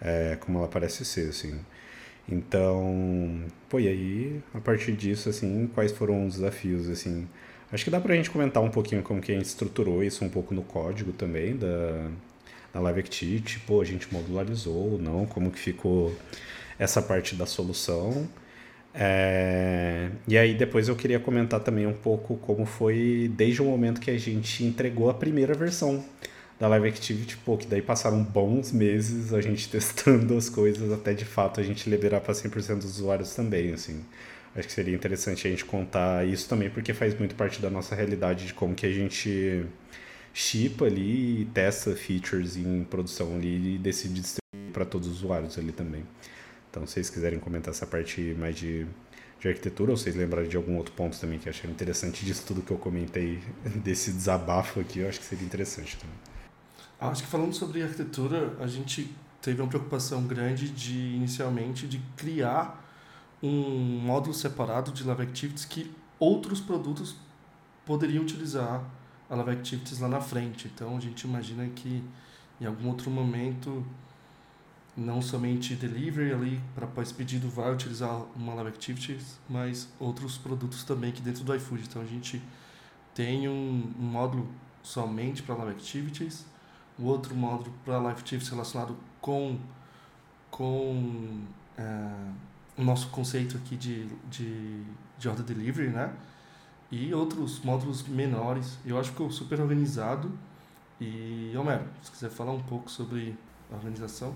é, 0.00 0.36
como 0.40 0.58
ela 0.58 0.66
parece 0.66 1.04
ser, 1.04 1.28
assim. 1.28 1.60
Então, 2.28 3.44
pô, 3.68 3.78
e 3.78 3.86
aí, 3.86 4.42
a 4.52 4.60
partir 4.60 4.94
disso, 4.94 5.28
assim, 5.28 5.70
quais 5.72 5.92
foram 5.92 6.26
os 6.26 6.34
desafios, 6.34 6.88
assim? 6.88 7.28
Acho 7.72 7.84
que 7.84 7.90
dá 7.90 8.00
para 8.00 8.14
a 8.14 8.16
gente 8.16 8.30
comentar 8.32 8.60
um 8.60 8.70
pouquinho 8.70 9.00
como 9.02 9.20
que 9.20 9.30
a 9.30 9.34
gente 9.36 9.46
estruturou 9.46 10.02
isso 10.02 10.24
um 10.24 10.28
pouco 10.28 10.52
no 10.52 10.62
código 10.62 11.12
também 11.12 11.56
da, 11.56 12.10
na 12.74 12.80
Live 12.80 12.98
Activity, 12.98 13.60
pô, 13.60 13.80
a 13.80 13.84
gente 13.84 14.12
modularizou 14.12 14.92
ou 14.94 14.98
não, 14.98 15.24
como 15.24 15.52
que 15.52 15.58
ficou 15.60 16.12
essa 16.80 17.00
parte 17.00 17.36
da 17.36 17.46
solução. 17.46 18.28
É... 18.94 20.10
E 20.28 20.36
aí 20.36 20.54
depois 20.54 20.88
eu 20.88 20.96
queria 20.96 21.18
comentar 21.18 21.60
também 21.60 21.86
um 21.86 21.94
pouco 21.94 22.36
como 22.36 22.66
foi 22.66 23.30
desde 23.34 23.62
o 23.62 23.64
momento 23.64 24.00
que 24.00 24.10
a 24.10 24.18
gente 24.18 24.64
entregou 24.64 25.08
a 25.08 25.14
primeira 25.14 25.54
versão 25.54 26.04
da 26.60 26.68
Live 26.68 26.88
Activity, 26.88 27.36
pô, 27.38 27.56
que 27.56 27.66
daí 27.66 27.82
passaram 27.82 28.22
bons 28.22 28.70
meses 28.70 29.34
a 29.34 29.40
gente 29.40 29.68
testando 29.70 30.36
as 30.36 30.48
coisas 30.48 30.92
até 30.92 31.12
de 31.12 31.24
fato 31.24 31.60
a 31.60 31.62
gente 31.62 31.90
liberar 31.90 32.20
para 32.20 32.32
100% 32.32 32.76
dos 32.76 32.98
usuários 32.98 33.34
também, 33.34 33.72
assim. 33.72 34.04
Acho 34.54 34.68
que 34.68 34.74
seria 34.74 34.94
interessante 34.94 35.46
a 35.46 35.50
gente 35.50 35.64
contar 35.64 36.28
isso 36.28 36.48
também, 36.48 36.68
porque 36.70 36.92
faz 36.92 37.18
muito 37.18 37.34
parte 37.34 37.60
da 37.60 37.70
nossa 37.70 37.94
realidade 37.94 38.46
de 38.46 38.54
como 38.54 38.74
que 38.74 38.84
a 38.84 38.92
gente 38.92 39.64
chipa 40.34 40.84
ali 40.84 41.42
e 41.42 41.44
testa 41.46 41.96
features 41.96 42.56
em 42.56 42.84
produção 42.84 43.34
ali 43.34 43.76
e 43.76 43.78
decide 43.78 44.20
distribuir 44.20 44.72
para 44.72 44.84
todos 44.84 45.08
os 45.08 45.16
usuários 45.16 45.58
ali 45.58 45.72
também. 45.72 46.04
Então, 46.72 46.86
se 46.86 46.94
vocês 46.94 47.10
quiserem 47.10 47.38
comentar 47.38 47.74
essa 47.74 47.86
parte 47.86 48.34
mais 48.38 48.56
de, 48.56 48.86
de 49.38 49.46
arquitetura, 49.46 49.90
ou 49.90 49.96
vocês 49.96 50.16
lembrarem 50.16 50.48
de 50.48 50.56
algum 50.56 50.78
outro 50.78 50.94
ponto 50.94 51.20
também 51.20 51.38
que 51.38 51.46
acharam 51.46 51.70
interessante 51.70 52.24
disso 52.24 52.44
tudo 52.46 52.62
que 52.62 52.70
eu 52.70 52.78
comentei, 52.78 53.42
desse 53.84 54.10
desabafo 54.10 54.80
aqui, 54.80 55.00
eu 55.00 55.08
acho 55.08 55.20
que 55.20 55.26
seria 55.26 55.44
interessante 55.44 55.98
também. 55.98 56.16
Ah, 56.98 57.08
acho 57.08 57.24
que 57.24 57.28
falando 57.28 57.52
sobre 57.52 57.82
arquitetura, 57.82 58.56
a 58.58 58.66
gente 58.66 59.14
teve 59.42 59.60
uma 59.60 59.68
preocupação 59.68 60.26
grande 60.26 60.70
de, 60.70 61.14
inicialmente, 61.14 61.86
de 61.86 62.00
criar 62.16 62.82
um 63.42 64.00
módulo 64.00 64.32
separado 64.32 64.92
de 64.92 65.04
Live 65.04 65.22
Activities 65.24 65.66
que 65.66 65.94
outros 66.18 66.58
produtos 66.58 67.16
poderiam 67.84 68.22
utilizar 68.22 68.82
a 69.28 69.34
Live 69.34 69.50
Activities 69.50 69.98
lá 69.98 70.08
na 70.08 70.22
frente. 70.22 70.70
Então, 70.74 70.96
a 70.96 71.00
gente 71.00 71.22
imagina 71.24 71.68
que 71.74 72.02
em 72.58 72.64
algum 72.64 72.88
outro 72.88 73.10
momento 73.10 73.84
não 74.96 75.22
somente 75.22 75.74
delivery 75.74 76.32
ali 76.32 76.60
para 76.74 76.86
pós-pedido 76.86 77.48
vai 77.48 77.72
utilizar 77.72 78.22
uma 78.36 78.54
Live 78.54 78.70
Activities, 78.70 79.38
mas 79.48 79.88
outros 79.98 80.36
produtos 80.36 80.84
também 80.84 81.10
aqui 81.10 81.22
dentro 81.22 81.44
do 81.44 81.54
iFood. 81.54 81.84
Então 81.88 82.02
a 82.02 82.04
gente 82.06 82.42
tem 83.14 83.48
um, 83.48 83.92
um 83.98 84.04
módulo 84.04 84.48
somente 84.82 85.42
para 85.42 85.54
Live 85.54 85.72
Activities, 85.72 86.44
o 86.98 87.06
outro 87.06 87.34
módulo 87.34 87.72
para 87.84 87.98
Live 87.98 88.20
Activities 88.20 88.50
relacionado 88.50 88.96
com, 89.20 89.58
com 90.50 91.42
é, 91.78 92.10
o 92.76 92.84
nosso 92.84 93.08
conceito 93.08 93.56
aqui 93.56 93.76
de, 93.76 94.06
de, 94.30 94.82
de 95.18 95.28
order 95.28 95.44
delivery, 95.44 95.88
né? 95.88 96.14
E 96.90 97.14
outros 97.14 97.60
módulos 97.60 98.06
menores. 98.06 98.78
Eu 98.84 98.98
acho 98.98 99.08
que 99.10 99.16
ficou 99.16 99.30
super 99.30 99.58
organizado. 99.60 100.30
E, 101.00 101.52
Homero, 101.56 101.86
se 102.02 102.10
quiser 102.10 102.28
falar 102.28 102.52
um 102.52 102.62
pouco 102.62 102.90
sobre 102.90 103.34
a 103.70 103.76
organização. 103.76 104.34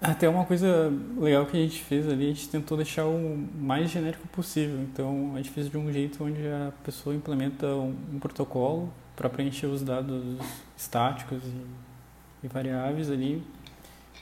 Até 0.00 0.26
uma 0.26 0.46
coisa 0.46 0.90
legal 1.18 1.44
que 1.44 1.58
a 1.58 1.60
gente 1.60 1.82
fez 1.82 2.08
ali, 2.08 2.24
a 2.24 2.28
gente 2.28 2.48
tentou 2.48 2.74
deixar 2.74 3.04
o 3.04 3.36
mais 3.54 3.90
genérico 3.90 4.26
possível. 4.28 4.80
Então, 4.80 5.32
a 5.34 5.36
gente 5.36 5.50
fez 5.50 5.68
de 5.68 5.76
um 5.76 5.92
jeito 5.92 6.24
onde 6.24 6.40
a 6.46 6.72
pessoa 6.82 7.14
implementa 7.14 7.66
um, 7.66 7.94
um 8.14 8.18
protocolo 8.18 8.90
para 9.14 9.28
preencher 9.28 9.66
os 9.66 9.82
dados 9.82 10.38
estáticos 10.74 11.42
e, 11.44 12.46
e, 12.46 12.48
variáveis 12.48 13.10
ali. 13.10 13.42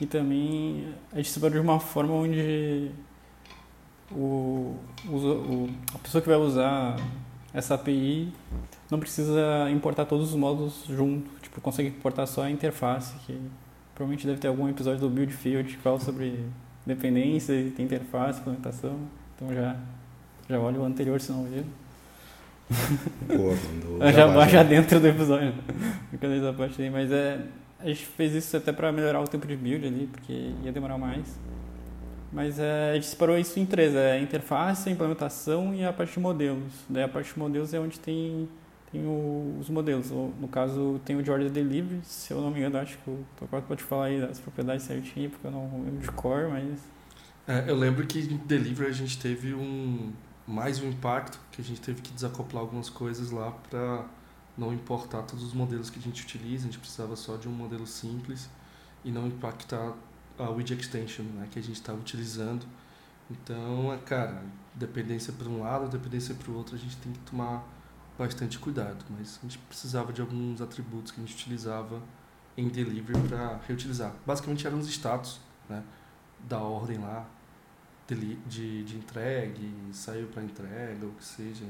E 0.01 0.07
também 0.07 0.93
a 1.13 1.19
gente 1.19 1.31
separou 1.31 1.61
de 1.61 1.61
uma 1.61 1.79
forma 1.79 2.13
onde 2.13 2.91
o, 4.11 4.75
o, 5.07 5.71
a 5.95 5.99
pessoa 5.99 6.21
que 6.21 6.29
vai 6.29 6.39
usar 6.39 6.97
essa 7.55 7.75
API 7.75 8.33
não 8.91 8.99
precisa 8.99 9.71
importar 9.71 10.07
todos 10.07 10.31
os 10.31 10.35
módulos 10.35 10.85
junto. 10.89 11.31
Tipo, 11.41 11.61
consegue 11.61 11.91
importar 11.91 12.27
só 12.27 12.43
a 12.43 12.51
interface, 12.51 13.15
que 13.25 13.41
provavelmente 13.99 14.25
deve 14.29 14.39
ter 14.39 14.47
algum 14.47 14.69
episódio 14.69 15.01
do 15.01 15.11
Build 15.11 15.33
Field 15.33 15.75
que 15.75 15.83
fala 15.83 15.99
sobre 15.99 16.39
dependência 16.87 17.53
e 17.53 17.73
tem 17.73 17.85
interface, 17.85 18.39
implementação. 18.39 18.97
Então 19.35 19.53
já, 19.53 19.77
já 20.49 20.61
olha 20.61 20.79
o 20.81 20.85
anterior 20.85 21.21
se 21.21 21.33
não 21.33 21.45
viu. 21.45 21.65
Pô, 23.27 23.57
já 24.13 24.29
baixa 24.29 24.63
dentro 24.63 25.01
do 25.01 25.09
episódio. 25.09 25.53
Brincadeira 26.11 26.47
essa 26.47 26.57
parte 26.57 26.81
aí, 26.81 26.89
mas 26.89 27.11
é, 27.11 27.41
a 27.81 27.89
gente 27.89 28.07
fez 28.07 28.35
isso 28.35 28.57
até 28.57 28.73
para 28.73 28.93
melhorar 28.93 29.21
o 29.21 29.27
tempo 29.27 29.49
de 29.49 29.57
build 29.57 29.85
ali, 29.85 30.07
porque 30.07 30.53
ia 30.63 30.71
demorar 30.71 30.97
mais. 30.97 31.37
Mas 32.33 32.61
é, 32.61 32.93
a 32.93 32.95
gente 32.95 33.07
separou 33.07 33.37
isso 33.37 33.59
em 33.59 33.67
três, 33.67 33.97
é 33.97 34.13
a 34.13 34.21
interface, 34.21 34.89
a 34.89 34.93
implementação 34.93 35.75
e 35.75 35.85
a 35.85 35.93
parte 35.93 36.13
de 36.13 36.21
modelos. 36.21 36.73
Daí 36.89 37.03
a 37.03 37.09
parte 37.09 37.33
de 37.33 37.39
modelos 37.39 37.75
é 37.75 37.81
onde 37.81 37.99
tem, 37.99 38.49
tem 38.91 39.05
o, 39.05 39.57
os 39.61 39.69
modelos. 39.69 40.11
No 40.11 40.49
caso, 40.49 41.01
tem 41.05 41.17
o 41.17 41.19
order 41.19 41.51
delivery, 41.51 42.01
se 42.05 42.33
eu 42.33 42.41
não 42.41 42.51
me 42.51 42.59
engano, 42.59 42.79
acho 42.79 42.99
que 42.99 43.11
o 43.11 43.25
Tocato 43.37 43.67
pode 43.67 43.83
falar 43.83 44.07
aí 44.07 44.21
das 44.21 44.39
propriedades 44.39 44.85
certinho, 44.85 45.31
porque 45.31 45.47
eu 45.47 45.51
não 45.51 45.83
lembro 45.85 46.01
de 46.01 46.11
cor, 46.13 46.49
mas... 46.49 46.79
É, 47.47 47.71
eu 47.71 47.77
lembro 47.77 48.07
que 48.07 48.19
em 48.19 48.37
delivery 48.37 48.91
a 48.91 48.93
gente 48.93 49.19
teve 49.19 49.55
um 49.55 50.13
mais 50.47 50.81
um 50.81 50.89
impacto, 50.89 51.39
que 51.53 51.61
a 51.61 51.65
gente 51.65 51.81
teve 51.81 52.01
que 52.01 52.13
desacoplar 52.13 52.63
algumas 52.63 52.89
coisas 52.89 53.31
lá 53.31 53.51
para 53.51 54.07
não 54.57 54.73
importar 54.73 55.23
todos 55.23 55.45
os 55.45 55.53
modelos 55.53 55.91
que 55.91 55.99
a 55.99 56.03
gente 56.03 56.23
utiliza, 56.23 56.65
a 56.65 56.67
gente 56.67 56.79
precisava 56.79 57.15
só 57.15 57.37
de 57.37 57.47
um 57.47 57.53
modelo 57.53 57.87
simples 57.87 58.49
e 59.05 59.11
não 59.11 59.27
impactar 59.27 59.95
a 60.39 60.51
widget 60.51 60.81
extension 60.81 61.25
né, 61.25 61.47
que 61.51 61.59
a 61.59 61.63
gente 61.63 61.77
estava 61.77 61.99
utilizando. 61.99 62.67
Então, 63.31 63.93
é, 63.93 63.99
cara, 63.99 64.43
dependência 64.75 65.33
para 65.33 65.49
um 65.49 65.61
lado, 65.61 65.89
dependência 65.89 66.35
para 66.35 66.51
o 66.51 66.57
outro, 66.57 66.75
a 66.75 66.79
gente 66.79 66.97
tem 66.97 67.13
que 67.13 67.19
tomar 67.21 67.63
bastante 68.19 68.59
cuidado. 68.59 69.05
Mas 69.11 69.39
a 69.39 69.47
gente 69.47 69.59
precisava 69.59 70.13
de 70.13 70.21
alguns 70.21 70.61
atributos 70.61 71.13
que 71.13 71.21
a 71.21 71.25
gente 71.25 71.35
utilizava 71.35 72.03
em 72.57 72.69
delivery 72.69 73.21
para 73.29 73.61
reutilizar. 73.67 74.13
Basicamente 74.27 74.67
eram 74.67 74.79
os 74.79 74.89
status 74.89 75.41
né, 75.69 75.83
da 76.49 76.59
ordem 76.59 76.99
lá 76.99 77.27
de, 78.09 78.37
de, 78.47 78.85
de 78.85 78.97
entregue, 78.97 79.71
saiu 79.93 80.27
para 80.29 80.43
entrega, 80.43 81.05
ou 81.05 81.13
que 81.13 81.25
seja. 81.25 81.65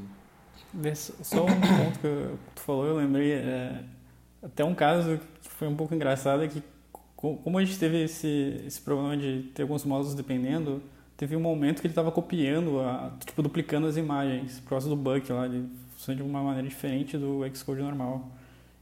Só 1.22 1.44
um 1.44 1.46
ponto 1.46 1.98
que 2.00 2.38
tu 2.54 2.60
falou, 2.60 2.86
eu 2.86 2.96
lembrei, 2.96 3.32
é, 3.32 3.84
até 4.42 4.64
um 4.64 4.74
caso 4.74 5.20
que 5.42 5.48
foi 5.48 5.68
um 5.68 5.76
pouco 5.76 5.94
engraçado, 5.94 6.42
é 6.42 6.48
que 6.48 6.62
como 7.16 7.58
a 7.58 7.64
gente 7.64 7.78
teve 7.78 8.04
esse, 8.04 8.62
esse 8.64 8.80
problema 8.80 9.16
de 9.16 9.50
ter 9.54 9.62
alguns 9.62 9.84
módulos 9.84 10.14
dependendo, 10.14 10.80
teve 11.18 11.36
um 11.36 11.40
momento 11.40 11.82
que 11.82 11.86
ele 11.86 11.92
estava 11.92 12.10
copiando, 12.10 12.80
a, 12.80 13.12
tipo, 13.26 13.42
duplicando 13.42 13.86
as 13.86 13.98
imagens 13.98 14.60
por 14.60 14.70
causa 14.70 14.88
do 14.88 14.96
bug 14.96 15.30
lá, 15.30 15.44
ele 15.44 15.68
funciona 15.90 16.16
de 16.16 16.22
uma 16.22 16.42
maneira 16.42 16.66
diferente 16.66 17.18
do 17.18 17.40
Xcode 17.54 17.82
normal. 17.82 18.30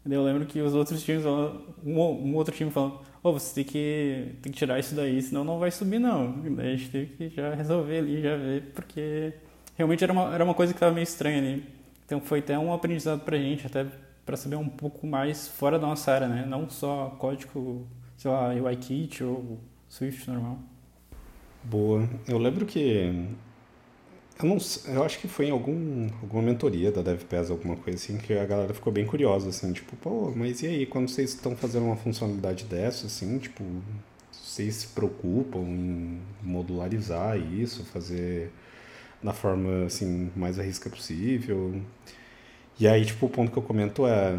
E 0.05 0.09
daí 0.09 0.17
eu 0.17 0.23
lembro 0.23 0.47
que 0.47 0.61
os 0.61 0.75
outros 0.75 1.03
times, 1.03 1.25
um, 1.27 1.91
um 1.93 2.35
outro 2.37 2.55
time 2.55 2.71
falando, 2.71 3.01
oh, 3.23 3.33
você 3.33 3.55
tem 3.57 3.65
que, 3.65 4.35
tem 4.43 4.53
que 4.53 4.59
tirar 4.59 4.79
isso 4.79 4.95
daí, 4.95 5.21
senão 5.21 5.43
não 5.43 5.59
vai 5.59 5.71
subir 5.73 5.99
não. 5.99 6.47
E 6.47 6.51
daí 6.51 6.75
a 6.75 6.77
gente 6.77 6.91
teve 6.91 7.07
que 7.07 7.29
já 7.31 7.55
resolver 7.55 7.99
ali, 7.99 8.23
já 8.23 8.37
ver, 8.37 8.63
porque 8.75 9.33
realmente 9.75 10.05
era 10.05 10.13
uma, 10.13 10.33
era 10.33 10.45
uma 10.45 10.55
coisa 10.55 10.73
que 10.73 10.77
estava 10.77 10.93
meio 10.93 11.05
estranha 11.05 11.39
ali. 11.39 11.65
Então 12.05 12.21
foi 12.21 12.39
até 12.39 12.57
um 12.57 12.73
aprendizado 12.73 13.21
pra 13.25 13.37
gente, 13.37 13.67
até 13.67 13.87
para 14.25 14.37
saber 14.37 14.57
um 14.57 14.69
pouco 14.69 15.07
mais 15.07 15.49
fora 15.49 15.79
da 15.79 15.87
nossa 15.87 16.13
área, 16.13 16.29
né? 16.29 16.45
Não 16.47 16.69
só 16.69 17.17
código 17.19 17.87
sei 18.17 18.31
lá, 18.31 18.49
UIKit 18.49 19.23
ou 19.23 19.59
Swift 19.89 20.29
normal. 20.29 20.59
Boa. 21.69 22.09
Eu 22.29 22.39
lembro 22.39 22.65
que. 22.65 23.27
Eu, 24.39 24.45
não, 24.47 24.59
eu 24.95 25.03
acho 25.03 25.19
que 25.19 25.27
foi 25.27 25.47
em 25.47 25.51
algum, 25.51 26.09
alguma 26.23 26.43
mentoria 26.43 26.93
da 26.93 27.03
DevPass, 27.03 27.51
alguma 27.51 27.75
coisa 27.77 27.99
assim, 27.99 28.19
que 28.19 28.35
a 28.35 28.45
galera 28.45 28.73
ficou 28.75 28.93
bem 28.93 29.05
curiosa, 29.07 29.49
assim, 29.49 29.73
tipo, 29.73 29.97
pô, 29.97 30.31
mas 30.37 30.63
e 30.63 30.67
aí, 30.67 30.87
quando 30.87 31.09
vocês 31.09 31.31
estão 31.31 31.57
fazendo 31.57 31.87
uma 31.87 31.97
funcionalidade 31.97 32.65
dessa, 32.65 33.07
assim, 33.07 33.39
tipo, 33.39 33.65
vocês 34.31 34.75
se 34.77 34.87
preocupam 34.89 35.61
em 35.61 36.21
modularizar 36.43 37.37
isso, 37.39 37.85
fazer 37.87 38.53
da 39.23 39.33
forma, 39.33 39.87
assim, 39.87 40.31
mais 40.37 40.59
a 40.59 40.63
risca 40.63 40.91
possível? 40.91 41.81
E 42.79 42.87
aí, 42.87 43.05
tipo, 43.07 43.27
o 43.27 43.29
ponto 43.31 43.51
que 43.51 43.59
eu 43.59 43.63
comento 43.63 44.07
é, 44.07 44.37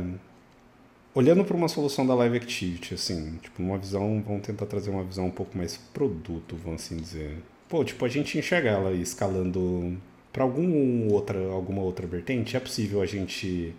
olhando 1.17 1.43
para 1.43 1.57
uma 1.57 1.67
solução 1.67 2.05
da 2.05 2.13
Live 2.13 2.37
Activity, 2.37 2.93
assim, 2.93 3.39
tipo, 3.41 3.63
uma 3.63 3.75
visão, 3.75 4.21
vamos 4.21 4.45
tentar 4.45 4.67
trazer 4.67 4.91
uma 4.91 5.03
visão 5.03 5.25
um 5.25 5.31
pouco 5.31 5.57
mais 5.57 5.75
produto, 5.75 6.55
vamos 6.63 6.83
assim 6.83 6.95
dizer. 6.95 7.37
Pô, 7.67 7.83
tipo, 7.83 8.05
a 8.05 8.07
gente 8.07 8.37
enxerga 8.37 8.69
ela 8.69 8.93
escalando 8.93 9.97
para 10.31 10.43
algum 10.43 11.11
outra, 11.11 11.39
alguma 11.49 11.81
outra 11.81 12.05
vertente, 12.05 12.55
é 12.55 12.59
possível 12.59 13.01
a 13.01 13.07
gente 13.07 13.73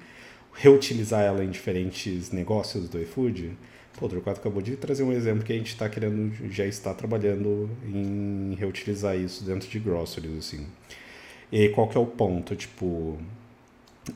reutilizar 0.53 1.22
ela 1.22 1.45
em 1.45 1.51
diferentes 1.51 2.32
negócios 2.32 2.89
do 2.89 3.01
iFood? 3.01 3.57
Pô, 3.97 4.07
o 4.07 4.09
Torquato 4.09 4.41
acabou 4.41 4.61
de 4.61 4.74
trazer 4.76 5.05
um 5.05 5.12
exemplo 5.12 5.45
que 5.45 5.53
a 5.53 5.57
gente 5.57 5.68
está 5.68 5.89
querendo, 5.89 6.34
já 6.51 6.66
está 6.66 6.93
trabalhando 6.93 7.70
em 7.86 8.57
reutilizar 8.59 9.16
isso 9.16 9.45
dentro 9.45 9.68
de 9.68 9.78
groceries, 9.78 10.36
assim. 10.39 10.66
E 11.53 11.68
qual 11.68 11.86
que 11.89 11.97
é 11.97 12.01
o 12.01 12.07
ponto? 12.07 12.57
Tipo, 12.57 13.16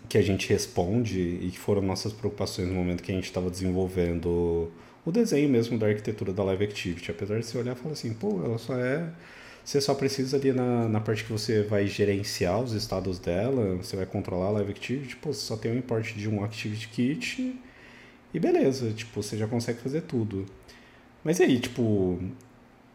que 0.08 0.18
a 0.18 0.22
gente 0.22 0.48
responde 0.48 1.18
e 1.20 1.50
que 1.50 1.58
foram 1.58 1.82
nossas 1.82 2.12
preocupações 2.12 2.68
no 2.68 2.74
momento 2.74 3.02
que 3.02 3.12
a 3.12 3.14
gente 3.14 3.24
estava 3.24 3.50
desenvolvendo 3.50 4.70
o 5.04 5.10
desenho 5.10 5.48
mesmo 5.48 5.78
da 5.78 5.86
arquitetura 5.86 6.32
da 6.32 6.42
Live 6.44 6.64
Activity. 6.64 7.10
Apesar 7.10 7.38
de 7.38 7.46
você 7.46 7.58
olhar 7.58 7.76
e 7.76 7.78
falar 7.78 7.92
assim, 7.92 8.12
pô, 8.12 8.42
ela 8.44 8.58
só 8.58 8.76
é. 8.76 9.08
Você 9.64 9.80
só 9.80 9.94
precisa 9.94 10.36
ali 10.36 10.52
na, 10.52 10.88
na 10.88 11.00
parte 11.00 11.24
que 11.24 11.32
você 11.32 11.62
vai 11.62 11.86
gerenciar 11.86 12.60
os 12.60 12.72
estados 12.72 13.18
dela, 13.18 13.76
você 13.76 13.96
vai 13.96 14.06
controlar 14.06 14.46
a 14.46 14.50
Live 14.50 14.72
Activity, 14.72 15.16
pô, 15.16 15.32
você 15.32 15.40
só 15.40 15.56
tem 15.56 15.70
um 15.70 15.76
import 15.76 16.14
de 16.14 16.28
um 16.28 16.42
Activity 16.42 16.88
Kit 16.88 17.60
e 18.34 18.40
beleza, 18.40 18.90
tipo, 18.92 19.22
você 19.22 19.36
já 19.36 19.46
consegue 19.46 19.78
fazer 19.80 20.02
tudo. 20.02 20.46
Mas 21.22 21.38
e 21.38 21.44
aí, 21.44 21.60
tipo, 21.60 22.18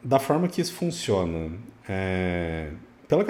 da 0.03 0.19
forma 0.19 0.47
que 0.47 0.59
isso 0.59 0.73
funciona, 0.73 1.51
é, 1.87 2.71
pela, 3.07 3.23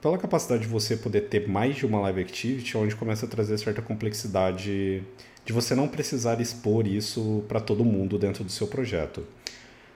pela 0.00 0.18
capacidade 0.18 0.62
de 0.62 0.68
você 0.68 0.96
poder 0.96 1.22
ter 1.22 1.48
mais 1.48 1.76
de 1.76 1.86
uma 1.86 2.00
live 2.00 2.20
activity, 2.20 2.76
onde 2.76 2.94
começa 2.94 3.26
a 3.26 3.28
trazer 3.28 3.58
certa 3.58 3.82
complexidade 3.82 5.02
de 5.44 5.52
você 5.52 5.74
não 5.74 5.88
precisar 5.88 6.40
expor 6.40 6.86
isso 6.86 7.44
para 7.48 7.60
todo 7.60 7.84
mundo 7.84 8.18
dentro 8.18 8.42
do 8.44 8.50
seu 8.50 8.66
projeto. 8.66 9.24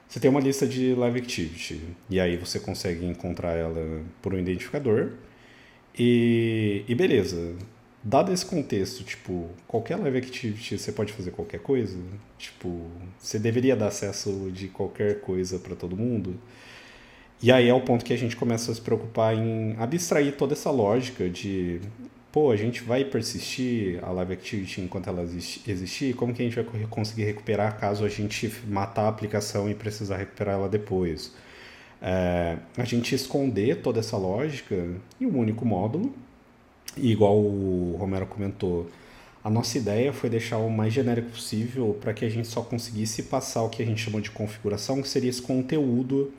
Você 0.08 0.18
tem 0.18 0.30
uma 0.30 0.40
lista 0.40 0.66
de 0.66 0.94
live 0.94 1.18
activity 1.20 1.80
e 2.08 2.18
aí 2.18 2.36
você 2.36 2.58
consegue 2.58 3.04
encontrar 3.04 3.52
ela 3.52 4.02
por 4.20 4.34
um 4.34 4.38
identificador 4.38 5.10
e, 5.96 6.84
e 6.88 6.94
beleza. 6.94 7.54
Dado 8.02 8.32
esse 8.32 8.46
contexto, 8.46 9.04
tipo, 9.04 9.50
qualquer 9.68 9.96
live 9.96 10.18
activity 10.18 10.78
você 10.78 10.90
pode 10.90 11.12
fazer 11.12 11.32
qualquer 11.32 11.60
coisa, 11.60 11.98
tipo, 12.38 12.90
você 13.18 13.38
deveria 13.38 13.76
dar 13.76 13.88
acesso 13.88 14.50
de 14.52 14.68
qualquer 14.68 15.20
coisa 15.20 15.58
para 15.58 15.76
todo 15.76 15.96
mundo. 15.96 16.34
E 17.42 17.50
aí 17.50 17.68
é 17.68 17.74
o 17.74 17.80
ponto 17.80 18.04
que 18.04 18.12
a 18.12 18.18
gente 18.18 18.36
começa 18.36 18.70
a 18.70 18.74
se 18.74 18.80
preocupar 18.80 19.34
em 19.34 19.74
abstrair 19.78 20.36
toda 20.36 20.52
essa 20.52 20.70
lógica 20.70 21.28
de, 21.28 21.80
pô, 22.30 22.50
a 22.50 22.56
gente 22.56 22.82
vai 22.82 23.02
persistir 23.02 23.98
a 24.04 24.10
live 24.10 24.34
activity 24.34 24.82
enquanto 24.82 25.08
ela 25.08 25.22
existir? 25.22 26.14
Como 26.14 26.34
que 26.34 26.42
a 26.42 26.44
gente 26.44 26.54
vai 26.54 26.86
conseguir 26.90 27.24
recuperar 27.24 27.78
caso 27.80 28.04
a 28.04 28.10
gente 28.10 28.52
matar 28.66 29.04
a 29.04 29.08
aplicação 29.08 29.70
e 29.70 29.74
precisar 29.74 30.18
recuperar 30.18 30.56
ela 30.56 30.68
depois? 30.68 31.34
É, 32.02 32.58
a 32.76 32.84
gente 32.84 33.14
esconder 33.14 33.80
toda 33.80 34.00
essa 34.00 34.18
lógica 34.18 34.88
em 35.18 35.24
um 35.24 35.38
único 35.38 35.64
módulo, 35.64 36.14
e 36.96 37.10
igual 37.10 37.38
o 37.38 37.96
Romero 37.98 38.26
comentou, 38.26 38.90
a 39.42 39.48
nossa 39.48 39.78
ideia 39.78 40.12
foi 40.12 40.28
deixar 40.28 40.58
o 40.58 40.68
mais 40.68 40.92
genérico 40.92 41.30
possível 41.30 41.96
para 41.98 42.12
que 42.12 42.24
a 42.24 42.28
gente 42.28 42.48
só 42.48 42.60
conseguisse 42.60 43.22
passar 43.22 43.62
o 43.62 43.70
que 43.70 43.82
a 43.82 43.86
gente 43.86 44.02
chama 44.02 44.20
de 44.20 44.30
configuração, 44.30 45.00
que 45.00 45.08
seria 45.08 45.30
esse 45.30 45.40
conteúdo 45.40 46.30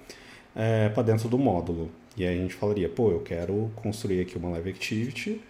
é, 0.55 0.89
para 0.89 1.03
dentro 1.03 1.29
do 1.29 1.37
módulo. 1.37 1.89
E 2.17 2.25
aí 2.25 2.37
a 2.37 2.41
gente 2.41 2.53
falaria, 2.53 2.89
pô, 2.89 3.11
eu 3.11 3.21
quero 3.21 3.71
construir 3.75 4.21
aqui 4.21 4.37
uma 4.37 4.49
Live 4.49 4.69
Activity, 4.69 5.41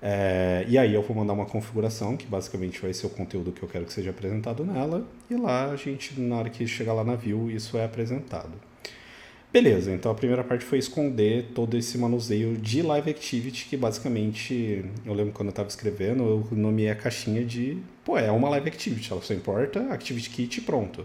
é, 0.00 0.64
e 0.68 0.78
aí 0.78 0.94
eu 0.94 1.02
vou 1.02 1.16
mandar 1.16 1.32
uma 1.32 1.46
configuração, 1.46 2.16
que 2.16 2.26
basicamente 2.26 2.80
vai 2.80 2.92
ser 2.94 3.06
o 3.06 3.10
conteúdo 3.10 3.50
que 3.50 3.62
eu 3.62 3.68
quero 3.68 3.84
que 3.84 3.92
seja 3.92 4.10
apresentado 4.10 4.64
nela, 4.64 5.06
e 5.28 5.34
lá 5.34 5.70
a 5.70 5.76
gente, 5.76 6.18
na 6.20 6.36
hora 6.36 6.50
que 6.50 6.66
chegar 6.66 6.92
lá 6.92 7.02
na 7.02 7.16
view, 7.16 7.50
isso 7.50 7.76
é 7.76 7.84
apresentado. 7.84 8.52
Beleza, 9.50 9.90
então 9.90 10.12
a 10.12 10.14
primeira 10.14 10.44
parte 10.44 10.62
foi 10.64 10.78
esconder 10.78 11.46
todo 11.54 11.74
esse 11.76 11.96
manuseio 11.96 12.54
de 12.56 12.82
Live 12.82 13.10
Activity, 13.10 13.66
que 13.66 13.78
basicamente, 13.78 14.84
eu 15.06 15.14
lembro 15.14 15.32
quando 15.32 15.48
eu 15.48 15.50
estava 15.50 15.68
escrevendo, 15.68 16.22
eu 16.22 16.56
nomeei 16.56 16.90
a 16.90 16.94
caixinha 16.94 17.42
de, 17.44 17.78
pô, 18.04 18.18
é 18.18 18.30
uma 18.30 18.50
Live 18.50 18.68
Activity, 18.68 19.10
ela 19.10 19.22
só 19.22 19.32
importa 19.32 19.80
Activity 19.90 20.30
Kit 20.30 20.58
e 20.58 20.60
pronto. 20.60 21.04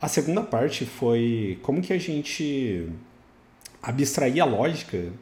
A 0.00 0.08
segunda 0.08 0.42
parte 0.42 0.86
foi 0.86 1.58
como 1.62 1.82
que 1.82 1.92
a 1.92 1.98
gente 1.98 2.88
abstrair 3.82 4.40
a 4.40 4.46
lógica 4.46 5.12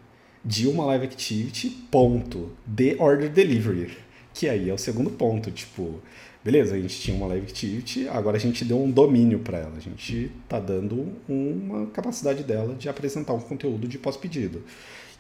de 0.45 0.69
uma 0.69 0.85
Live 0.87 1.07
Activity, 1.07 1.71
ponto, 1.91 2.53
de 2.65 2.95
Order 2.99 3.29
Delivery, 3.29 3.99
que 4.33 4.49
aí 4.49 4.71
é 4.71 4.73
o 4.73 4.79
segundo 4.79 5.11
ponto, 5.11 5.51
tipo 5.51 6.01
beleza, 6.45 6.77
a 6.77 6.81
gente 6.81 6.99
tinha 6.99 7.17
uma 7.17 7.27
live 7.27 7.47
activity, 7.47 8.09
agora 8.09 8.37
a 8.37 8.41
gente 8.41 8.65
deu 8.65 8.83
um 8.83 8.91
domínio 8.91 9.41
para 9.41 9.59
ela. 9.59 9.77
A 9.77 9.81
gente 9.81 10.31
está 10.43 10.59
dando 10.59 11.13
uma 11.29 11.87
capacidade 11.89 12.43
dela 12.43 12.75
de 12.75 12.89
apresentar 12.89 13.35
um 13.35 13.41
conteúdo 13.41 13.87
de 13.87 13.99
pós-pedido. 13.99 14.63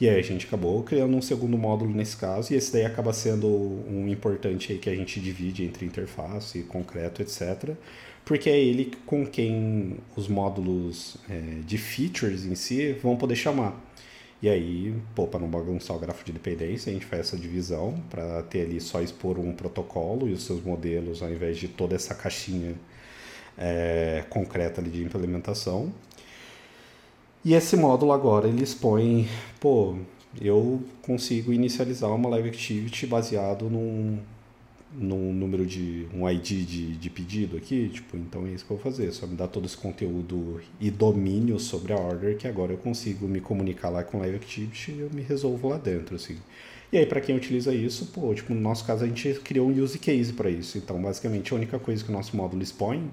E 0.00 0.08
aí 0.08 0.18
a 0.18 0.22
gente 0.22 0.46
acabou 0.46 0.82
criando 0.84 1.14
um 1.16 1.20
segundo 1.20 1.58
módulo 1.58 1.92
nesse 1.92 2.16
caso, 2.16 2.52
e 2.52 2.56
esse 2.56 2.72
daí 2.72 2.84
acaba 2.84 3.12
sendo 3.12 3.46
um 3.46 4.08
importante 4.08 4.72
aí 4.72 4.78
que 4.78 4.88
a 4.88 4.94
gente 4.94 5.20
divide 5.20 5.64
entre 5.64 5.84
interface, 5.84 6.62
concreto, 6.62 7.20
etc. 7.20 7.74
Porque 8.28 8.50
é 8.50 8.60
ele 8.60 8.92
com 9.06 9.26
quem 9.26 9.96
os 10.14 10.28
módulos 10.28 11.16
é, 11.30 11.62
de 11.64 11.78
features 11.78 12.44
em 12.44 12.54
si 12.54 12.92
vão 12.92 13.16
poder 13.16 13.34
chamar. 13.34 13.74
E 14.42 14.50
aí, 14.50 14.94
pô, 15.14 15.26
para 15.26 15.40
não 15.40 15.48
bagunçar 15.48 15.96
o 15.96 15.98
grafo 15.98 16.26
de 16.26 16.32
dependência, 16.32 16.90
a 16.90 16.92
gente 16.92 17.06
faz 17.06 17.20
essa 17.20 17.38
divisão 17.38 17.98
para 18.10 18.42
ter 18.42 18.66
ali 18.66 18.82
só 18.82 19.00
expor 19.00 19.38
um 19.38 19.54
protocolo 19.54 20.28
e 20.28 20.34
os 20.34 20.42
seus 20.42 20.62
modelos, 20.62 21.22
ao 21.22 21.30
invés 21.30 21.56
de 21.56 21.68
toda 21.68 21.96
essa 21.96 22.14
caixinha 22.14 22.74
é, 23.56 24.22
concreta 24.28 24.82
ali 24.82 24.90
de 24.90 25.02
implementação. 25.02 25.90
E 27.42 27.54
esse 27.54 27.78
módulo 27.78 28.12
agora 28.12 28.46
ele 28.46 28.62
expõe, 28.62 29.26
pô, 29.58 29.96
eu 30.38 30.82
consigo 31.00 31.50
inicializar 31.50 32.14
uma 32.14 32.28
Live 32.28 32.50
Activity 32.50 33.06
baseado 33.06 33.70
num, 33.70 34.18
num 34.92 35.32
número 35.32 35.66
de 35.66 36.06
um 36.14 36.28
ID 36.28 36.46
de, 36.66 36.96
de 36.96 37.10
pedido 37.10 37.56
aqui, 37.56 37.88
tipo, 37.90 38.16
então 38.16 38.46
é 38.46 38.50
isso 38.50 38.64
que 38.64 38.70
eu 38.70 38.76
vou 38.76 38.84
fazer, 38.84 39.12
só 39.12 39.26
me 39.26 39.36
dá 39.36 39.46
todo 39.46 39.66
esse 39.66 39.76
conteúdo 39.76 40.60
e 40.80 40.90
domínio 40.90 41.58
sobre 41.58 41.92
a 41.92 41.96
order 41.96 42.36
que 42.36 42.48
agora 42.48 42.72
eu 42.72 42.78
consigo 42.78 43.28
me 43.28 43.40
comunicar 43.40 43.90
lá 43.90 44.02
com 44.02 44.18
Live 44.18 44.36
Activity 44.36 44.92
e 44.92 45.00
eu 45.00 45.10
me 45.12 45.22
resolvo 45.22 45.68
lá 45.68 45.76
dentro, 45.76 46.16
assim. 46.16 46.38
E 46.90 46.96
aí 46.96 47.04
para 47.04 47.20
quem 47.20 47.36
utiliza 47.36 47.74
isso, 47.74 48.06
pô, 48.06 48.32
tipo, 48.34 48.54
no 48.54 48.60
nosso 48.60 48.84
caso 48.84 49.04
a 49.04 49.06
gente 49.06 49.34
criou 49.40 49.68
um 49.68 49.82
use 49.82 49.98
case 49.98 50.32
para 50.32 50.48
isso. 50.48 50.78
Então, 50.78 51.00
basicamente 51.00 51.52
a 51.52 51.56
única 51.56 51.78
coisa 51.78 52.02
que 52.02 52.08
o 52.10 52.12
nosso 52.12 52.34
módulo 52.34 52.62
expõe 52.62 53.10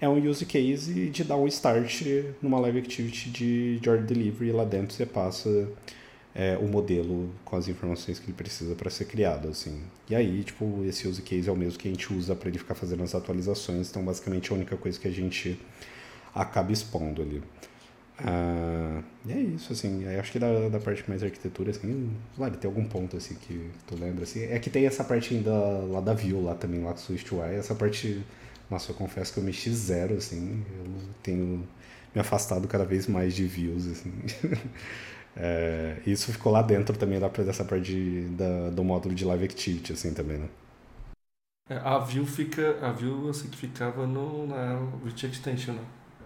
é 0.00 0.08
um 0.08 0.28
use 0.28 0.44
case 0.44 1.08
de 1.08 1.24
dar 1.24 1.36
um 1.36 1.46
start 1.46 2.02
numa 2.42 2.60
Live 2.60 2.78
Activity 2.78 3.30
de, 3.30 3.78
de 3.80 3.90
order 3.90 4.06
delivery 4.06 4.50
e 4.50 4.52
lá 4.52 4.64
dentro 4.64 4.94
você 4.94 5.06
passa 5.06 5.68
é, 6.38 6.56
o 6.56 6.68
modelo 6.68 7.34
com 7.44 7.56
as 7.56 7.66
informações 7.66 8.20
que 8.20 8.26
ele 8.26 8.32
precisa 8.32 8.76
para 8.76 8.88
ser 8.88 9.06
criado, 9.06 9.48
assim. 9.48 9.82
E 10.08 10.14
aí, 10.14 10.44
tipo, 10.44 10.84
esse 10.84 11.08
use 11.08 11.20
case 11.20 11.48
é 11.48 11.52
o 11.52 11.56
mesmo 11.56 11.76
que 11.76 11.88
a 11.88 11.90
gente 11.90 12.12
usa 12.12 12.36
para 12.36 12.48
ele 12.48 12.58
ficar 12.58 12.76
fazendo 12.76 13.02
as 13.02 13.12
atualizações, 13.12 13.90
então 13.90 14.04
basicamente 14.04 14.50
é 14.50 14.54
a 14.54 14.56
única 14.56 14.76
coisa 14.76 15.00
que 15.00 15.08
a 15.08 15.10
gente 15.10 15.60
acaba 16.32 16.70
expondo 16.70 17.22
ali. 17.22 17.42
Ah, 18.20 19.02
e 19.26 19.32
é 19.32 19.40
isso, 19.40 19.72
assim, 19.72 20.06
acho 20.06 20.30
que 20.30 20.38
da, 20.38 20.68
da 20.68 20.78
parte 20.78 21.04
mais 21.08 21.24
arquitetura, 21.24 21.72
assim, 21.72 22.10
claro, 22.36 22.56
tem 22.56 22.68
algum 22.68 22.84
ponto, 22.84 23.16
assim, 23.16 23.34
que 23.34 23.70
tu 23.86 23.96
lembra, 23.96 24.22
assim, 24.22 24.44
é 24.44 24.58
que 24.60 24.70
tem 24.70 24.86
essa 24.86 25.02
parte 25.02 25.34
ainda 25.34 25.50
lá 25.50 26.00
da 26.00 26.14
Vue, 26.14 26.32
lá 26.34 26.54
também, 26.54 26.82
lá 26.84 26.92
do 26.92 27.00
SwiftUI, 27.00 27.56
essa 27.56 27.74
parte, 27.74 28.24
nossa, 28.70 28.92
eu 28.92 28.94
confesso 28.94 29.32
que 29.32 29.40
eu 29.40 29.44
mexi 29.44 29.72
zero, 29.72 30.14
assim, 30.16 30.64
eu 30.78 30.84
tenho 31.22 31.68
me 32.14 32.20
afastado 32.20 32.66
cada 32.68 32.84
vez 32.84 33.06
mais 33.08 33.34
de 33.34 33.44
views, 33.46 33.86
assim, 33.86 34.12
É, 35.40 36.02
isso 36.04 36.32
ficou 36.32 36.50
lá 36.50 36.62
dentro 36.62 36.98
também 36.98 37.20
da, 37.20 37.28
dessa 37.28 37.64
parte 37.64 37.84
de, 37.84 38.28
da, 38.30 38.70
do 38.70 38.82
módulo 38.82 39.14
de 39.14 39.24
Live 39.24 39.44
Activity, 39.44 39.92
assim, 39.92 40.12
também, 40.12 40.38
né? 40.38 40.48
É, 41.70 41.76
a 41.76 41.98
view 41.98 42.26
fica, 42.26 42.78
a 42.82 42.90
view 42.90 43.28
assim, 43.28 43.48
que 43.48 43.56
ficava 43.56 44.06
no, 44.06 44.46
na 44.46 44.80
Rich 45.04 45.26
Extension, 45.26 45.74
né? 45.74 45.82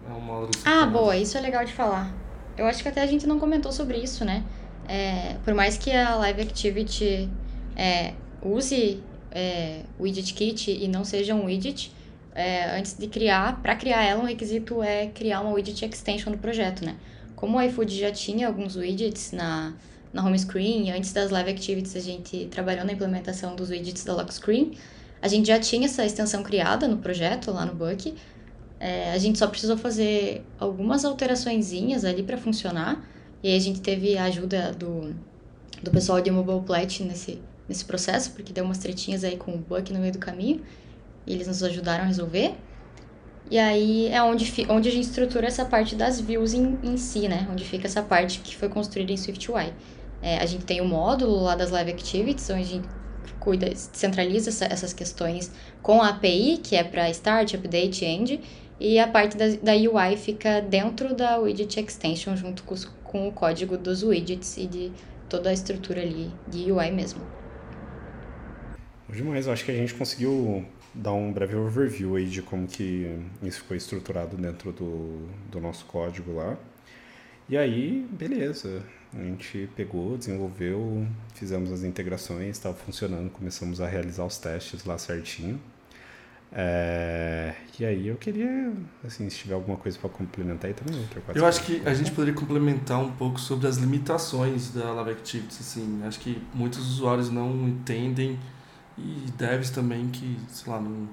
É 0.09 0.13
um 0.13 0.19
módulo 0.19 0.51
ah, 0.65 0.85
boa, 0.85 1.15
isso 1.15 1.37
é 1.37 1.41
legal 1.41 1.63
de 1.63 1.73
falar. 1.73 2.11
Eu 2.57 2.65
acho 2.65 2.81
que 2.81 2.89
até 2.89 3.01
a 3.01 3.05
gente 3.05 3.27
não 3.27 3.39
comentou 3.39 3.71
sobre 3.71 3.97
isso, 3.97 4.25
né? 4.25 4.43
É, 4.87 5.37
por 5.45 5.53
mais 5.53 5.77
que 5.77 5.91
a 5.91 6.15
Live 6.15 6.41
Activity 6.41 7.29
é, 7.75 8.13
use 8.41 9.03
é, 9.31 9.83
o 9.99 10.03
Widget 10.03 10.33
Kit 10.33 10.71
e 10.71 10.87
não 10.87 11.03
seja 11.03 11.35
um 11.35 11.45
widget, 11.45 11.93
é, 12.33 12.77
antes 12.77 12.97
de 12.97 13.07
criar, 13.07 13.61
para 13.61 13.75
criar 13.75 14.03
ela, 14.03 14.21
um 14.23 14.25
requisito 14.25 14.81
é 14.81 15.07
criar 15.07 15.41
uma 15.41 15.51
widget 15.51 15.85
extension 15.85 16.31
do 16.31 16.37
projeto, 16.37 16.83
né? 16.85 16.95
Como 17.35 17.57
o 17.57 17.61
iFood 17.61 17.99
já 17.99 18.11
tinha 18.11 18.47
alguns 18.47 18.75
widgets 18.75 19.31
na, 19.31 19.73
na 20.11 20.25
home 20.25 20.37
screen, 20.37 20.91
antes 20.91 21.11
das 21.11 21.29
live 21.31 21.49
activities 21.49 21.95
a 21.95 21.99
gente 21.99 22.47
trabalhou 22.51 22.85
na 22.85 22.93
implementação 22.93 23.55
dos 23.55 23.69
widgets 23.69 24.03
da 24.03 24.13
lock 24.13 24.33
screen, 24.33 24.73
a 25.23 25.29
gente 25.29 25.47
já 25.47 25.57
tinha 25.57 25.85
essa 25.85 26.05
extensão 26.05 26.43
criada 26.43 26.85
no 26.85 26.97
projeto, 26.97 27.49
lá 27.49 27.65
no 27.65 27.73
Buck. 27.73 28.13
É, 28.77 29.13
a 29.13 29.17
gente 29.17 29.39
só 29.39 29.47
precisou 29.47 29.77
fazer 29.77 30.45
algumas 30.59 31.05
alteraçõezinhas 31.05 32.03
ali 32.03 32.21
para 32.21 32.37
funcionar. 32.37 33.01
E 33.41 33.47
aí 33.47 33.55
a 33.55 33.59
gente 33.59 33.79
teve 33.79 34.17
a 34.17 34.25
ajuda 34.25 34.73
do, 34.73 35.15
do 35.81 35.91
pessoal 35.91 36.19
de 36.19 36.29
Mobile 36.29 36.59
Plat 36.63 36.99
nesse, 36.99 37.41
nesse 37.69 37.85
processo, 37.85 38.31
porque 38.31 38.51
deu 38.51 38.65
umas 38.65 38.79
tretinhas 38.79 39.23
aí 39.23 39.37
com 39.37 39.53
o 39.53 39.57
Buck 39.57 39.93
no 39.93 39.99
meio 39.99 40.11
do 40.11 40.19
caminho. 40.19 40.61
E 41.25 41.31
eles 41.31 41.47
nos 41.47 41.63
ajudaram 41.63 42.03
a 42.03 42.07
resolver. 42.07 42.55
E 43.53 43.59
aí 43.59 44.07
é 44.07 44.19
onde, 44.23 44.51
onde 44.67 44.89
a 44.89 44.91
gente 44.91 45.03
estrutura 45.03 45.45
essa 45.45 45.63
parte 45.63 45.95
das 45.95 46.19
views 46.19 46.55
em, 46.55 46.75
em 46.81 46.97
si, 46.97 47.27
né? 47.27 47.47
Onde 47.51 47.63
fica 47.63 47.85
essa 47.85 48.01
parte 48.01 48.39
que 48.39 48.55
foi 48.55 48.67
construída 48.67 49.11
em 49.11 49.15
SwiftUI. 49.15 49.71
É, 50.23 50.39
a 50.39 50.45
gente 50.47 50.65
tem 50.65 50.81
o 50.81 50.85
módulo 50.85 51.39
lá 51.43 51.55
das 51.55 51.69
Live 51.69 51.91
Activities, 51.91 52.49
onde 52.49 52.61
a 52.61 52.65
gente 52.65 52.89
cuida, 53.39 53.71
centraliza 53.75 54.49
essa, 54.49 54.65
essas 54.65 54.91
questões 54.91 55.51
com 55.83 56.01
a 56.01 56.09
API, 56.09 56.61
que 56.63 56.75
é 56.75 56.83
para 56.83 57.07
Start, 57.11 57.53
Update, 57.53 58.03
End, 58.03 58.41
e 58.79 58.97
a 58.97 59.07
parte 59.07 59.37
da, 59.37 59.45
da 59.49 59.73
UI 59.73 60.17
fica 60.17 60.59
dentro 60.59 61.13
da 61.13 61.37
Widget 61.37 61.79
Extension, 61.79 62.35
junto 62.35 62.63
com, 62.63 62.73
com 63.03 63.27
o 63.27 63.31
código 63.31 63.77
dos 63.77 64.01
widgets 64.01 64.57
e 64.57 64.65
de 64.65 64.91
toda 65.29 65.51
a 65.51 65.53
estrutura 65.53 66.01
ali 66.01 66.31
de 66.47 66.71
UI 66.71 66.89
mesmo. 66.89 67.21
Demais, 69.07 69.45
eu 69.45 69.53
acho 69.53 69.63
que 69.63 69.69
a 69.69 69.75
gente 69.75 69.93
conseguiu 69.93 70.65
dar 70.93 71.13
um 71.13 71.31
breve 71.31 71.55
overview 71.55 72.15
aí 72.15 72.25
de 72.25 72.41
como 72.41 72.67
que 72.67 73.19
isso 73.41 73.61
ficou 73.61 73.75
estruturado 73.75 74.37
dentro 74.37 74.71
do, 74.71 75.27
do 75.51 75.59
nosso 75.59 75.85
código 75.85 76.35
lá. 76.35 76.57
E 77.49 77.57
aí, 77.57 78.07
beleza. 78.11 78.83
A 79.13 79.21
gente 79.21 79.69
pegou, 79.75 80.17
desenvolveu, 80.17 81.05
fizemos 81.35 81.71
as 81.71 81.83
integrações, 81.83 82.49
estava 82.57 82.75
funcionando, 82.75 83.29
começamos 83.29 83.79
a 83.79 83.87
realizar 83.87 84.25
os 84.25 84.37
testes 84.37 84.85
lá 84.85 84.97
certinho. 84.97 85.59
É, 86.55 87.55
e 87.79 87.85
aí 87.85 88.07
eu 88.07 88.15
queria, 88.15 88.71
assim, 89.03 89.27
se 89.27 89.37
tiver 89.37 89.55
alguma 89.55 89.75
coisa 89.75 89.97
para 89.97 90.09
complementar 90.09 90.67
aí 90.67 90.73
também. 90.73 90.99
Outra 90.99 91.21
eu 91.33 91.45
acho 91.45 91.63
que 91.63 91.81
a 91.83 91.93
gente 91.95 92.11
poderia 92.11 92.33
complementar 92.33 92.99
um 92.99 93.11
pouco 93.11 93.39
sobre 93.39 93.67
as 93.67 93.77
limitações 93.77 94.71
da 94.71 94.91
Live 94.93 95.11
Activities, 95.11 95.59
assim. 95.59 96.01
Acho 96.05 96.19
que 96.19 96.39
muitos 96.53 96.79
usuários 96.79 97.31
não 97.31 97.67
entendem 97.67 98.37
e 98.97 99.31
devs 99.37 99.69
também 99.69 100.07
que, 100.09 100.37
sei 100.49 100.71
lá, 100.71 100.79
não, 100.79 101.09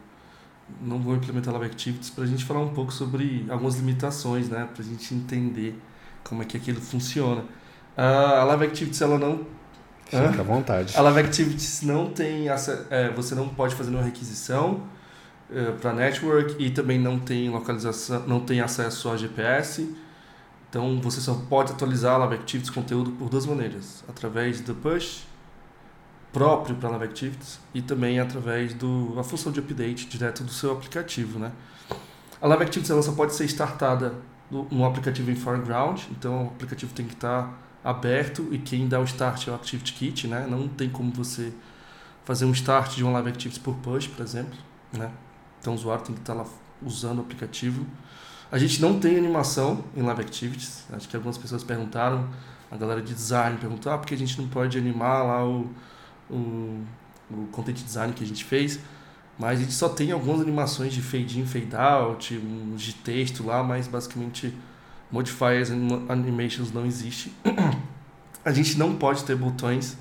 não 0.82 0.98
vão 0.98 1.16
implementar 1.16 1.52
Live 1.54 1.66
Activities 1.66 2.10
para 2.10 2.24
a 2.24 2.26
gente 2.26 2.44
falar 2.44 2.60
um 2.60 2.74
pouco 2.74 2.92
sobre 2.92 3.46
algumas 3.48 3.76
limitações, 3.76 4.48
né? 4.48 4.68
Para 4.72 4.82
a 4.82 4.86
gente 4.86 5.14
entender 5.14 5.80
como 6.22 6.42
é 6.42 6.44
que 6.44 6.56
aquilo 6.56 6.80
funciona. 6.80 7.44
a 7.96 8.44
Live 8.44 8.66
Activities, 8.66 9.00
ela 9.00 9.18
não... 9.18 9.46
Fica 10.04 10.40
à 10.40 10.42
vontade. 10.42 10.96
A 10.96 11.00
Live 11.02 11.20
Activities 11.20 11.82
não 11.82 12.10
tem... 12.10 12.48
É, 12.90 13.10
você 13.14 13.34
não 13.34 13.48
pode 13.48 13.74
fazer 13.74 13.90
nenhuma 13.90 14.06
requisição 14.06 14.82
é, 15.52 15.72
para 15.72 15.92
network 15.92 16.56
e 16.58 16.70
também 16.70 16.98
não 16.98 17.18
tem 17.18 17.48
localização, 17.48 18.26
não 18.26 18.40
tem 18.40 18.60
acesso 18.60 19.08
a 19.10 19.16
GPS. 19.16 19.94
Então 20.68 21.00
você 21.00 21.20
só 21.20 21.34
pode 21.48 21.72
atualizar 21.72 22.14
a 22.14 22.18
Live 22.18 22.34
Activities 22.34 22.70
conteúdo 22.70 23.10
por 23.12 23.28
duas 23.28 23.46
maneiras: 23.46 24.04
através 24.08 24.60
do 24.60 24.74
push 24.74 25.29
próprio 26.32 26.76
para 26.76 26.90
Live 26.90 27.04
Activities 27.04 27.58
e 27.74 27.82
também 27.82 28.20
através 28.20 28.72
do 28.74 29.14
a 29.18 29.24
função 29.24 29.50
de 29.50 29.60
update 29.60 30.06
direto 30.06 30.44
do 30.44 30.52
seu 30.52 30.72
aplicativo, 30.72 31.38
né? 31.38 31.52
A 32.40 32.46
Live 32.46 32.64
Activities 32.64 32.90
ela 32.90 33.02
só 33.02 33.12
pode 33.12 33.34
ser 33.34 33.44
startada 33.46 34.14
no, 34.50 34.66
no 34.70 34.84
aplicativo 34.84 35.30
em 35.30 35.36
foreground, 35.36 36.00
então 36.10 36.44
o 36.44 36.46
aplicativo 36.48 36.92
tem 36.94 37.06
que 37.06 37.14
estar 37.14 37.58
aberto 37.82 38.48
e 38.50 38.58
quem 38.58 38.88
dá 38.88 39.00
o 39.00 39.04
start 39.04 39.48
é 39.48 39.50
o 39.50 39.54
ActivityKit, 39.54 40.28
né? 40.28 40.46
Não 40.48 40.68
tem 40.68 40.88
como 40.88 41.10
você 41.12 41.52
fazer 42.24 42.44
um 42.44 42.52
start 42.52 42.96
de 42.96 43.02
uma 43.02 43.12
Live 43.14 43.30
Activities 43.30 43.62
por 43.62 43.74
push, 43.76 44.06
por 44.06 44.22
exemplo, 44.22 44.56
né? 44.92 45.10
Então 45.60 45.72
o 45.72 45.76
usuário 45.76 46.04
tem 46.04 46.14
que 46.14 46.20
estar 46.20 46.34
lá 46.34 46.46
usando 46.82 47.18
o 47.18 47.22
aplicativo. 47.22 47.84
A 48.50 48.58
gente 48.58 48.80
não 48.80 48.98
tem 48.98 49.16
animação 49.16 49.84
em 49.96 50.02
Live 50.02 50.20
Activities. 50.22 50.84
Acho 50.92 51.08
que 51.08 51.14
algumas 51.14 51.38
pessoas 51.38 51.62
perguntaram, 51.62 52.28
a 52.70 52.76
galera 52.76 53.02
de 53.02 53.14
design 53.14 53.58
perguntou, 53.58 53.92
ah, 53.92 53.98
porque 53.98 54.14
a 54.14 54.16
gente 54.16 54.40
não 54.40 54.48
pode 54.48 54.78
animar 54.78 55.24
lá 55.24 55.46
o, 55.46 55.70
o, 56.30 56.84
content 57.52 57.74
design 57.74 58.12
que 58.12 58.24
a 58.24 58.26
gente 58.26 58.44
fez. 58.44 58.78
Mas 59.38 59.58
a 59.58 59.62
gente 59.62 59.72
só 59.72 59.88
tem 59.88 60.12
algumas 60.12 60.40
animações 60.40 60.92
de 60.92 61.00
fade 61.00 61.40
in, 61.40 61.46
fade 61.46 61.74
out, 61.74 62.36
uns 62.36 62.82
de 62.82 62.92
texto 62.92 63.44
lá, 63.44 63.62
mas 63.62 63.88
basicamente 63.88 64.54
modifiers 65.10 65.70
animations 65.70 66.72
não 66.72 66.84
existe. 66.84 67.32
a 68.44 68.52
gente 68.52 68.78
não 68.78 68.96
pode 68.96 69.24
ter 69.24 69.34
botões 69.34 69.96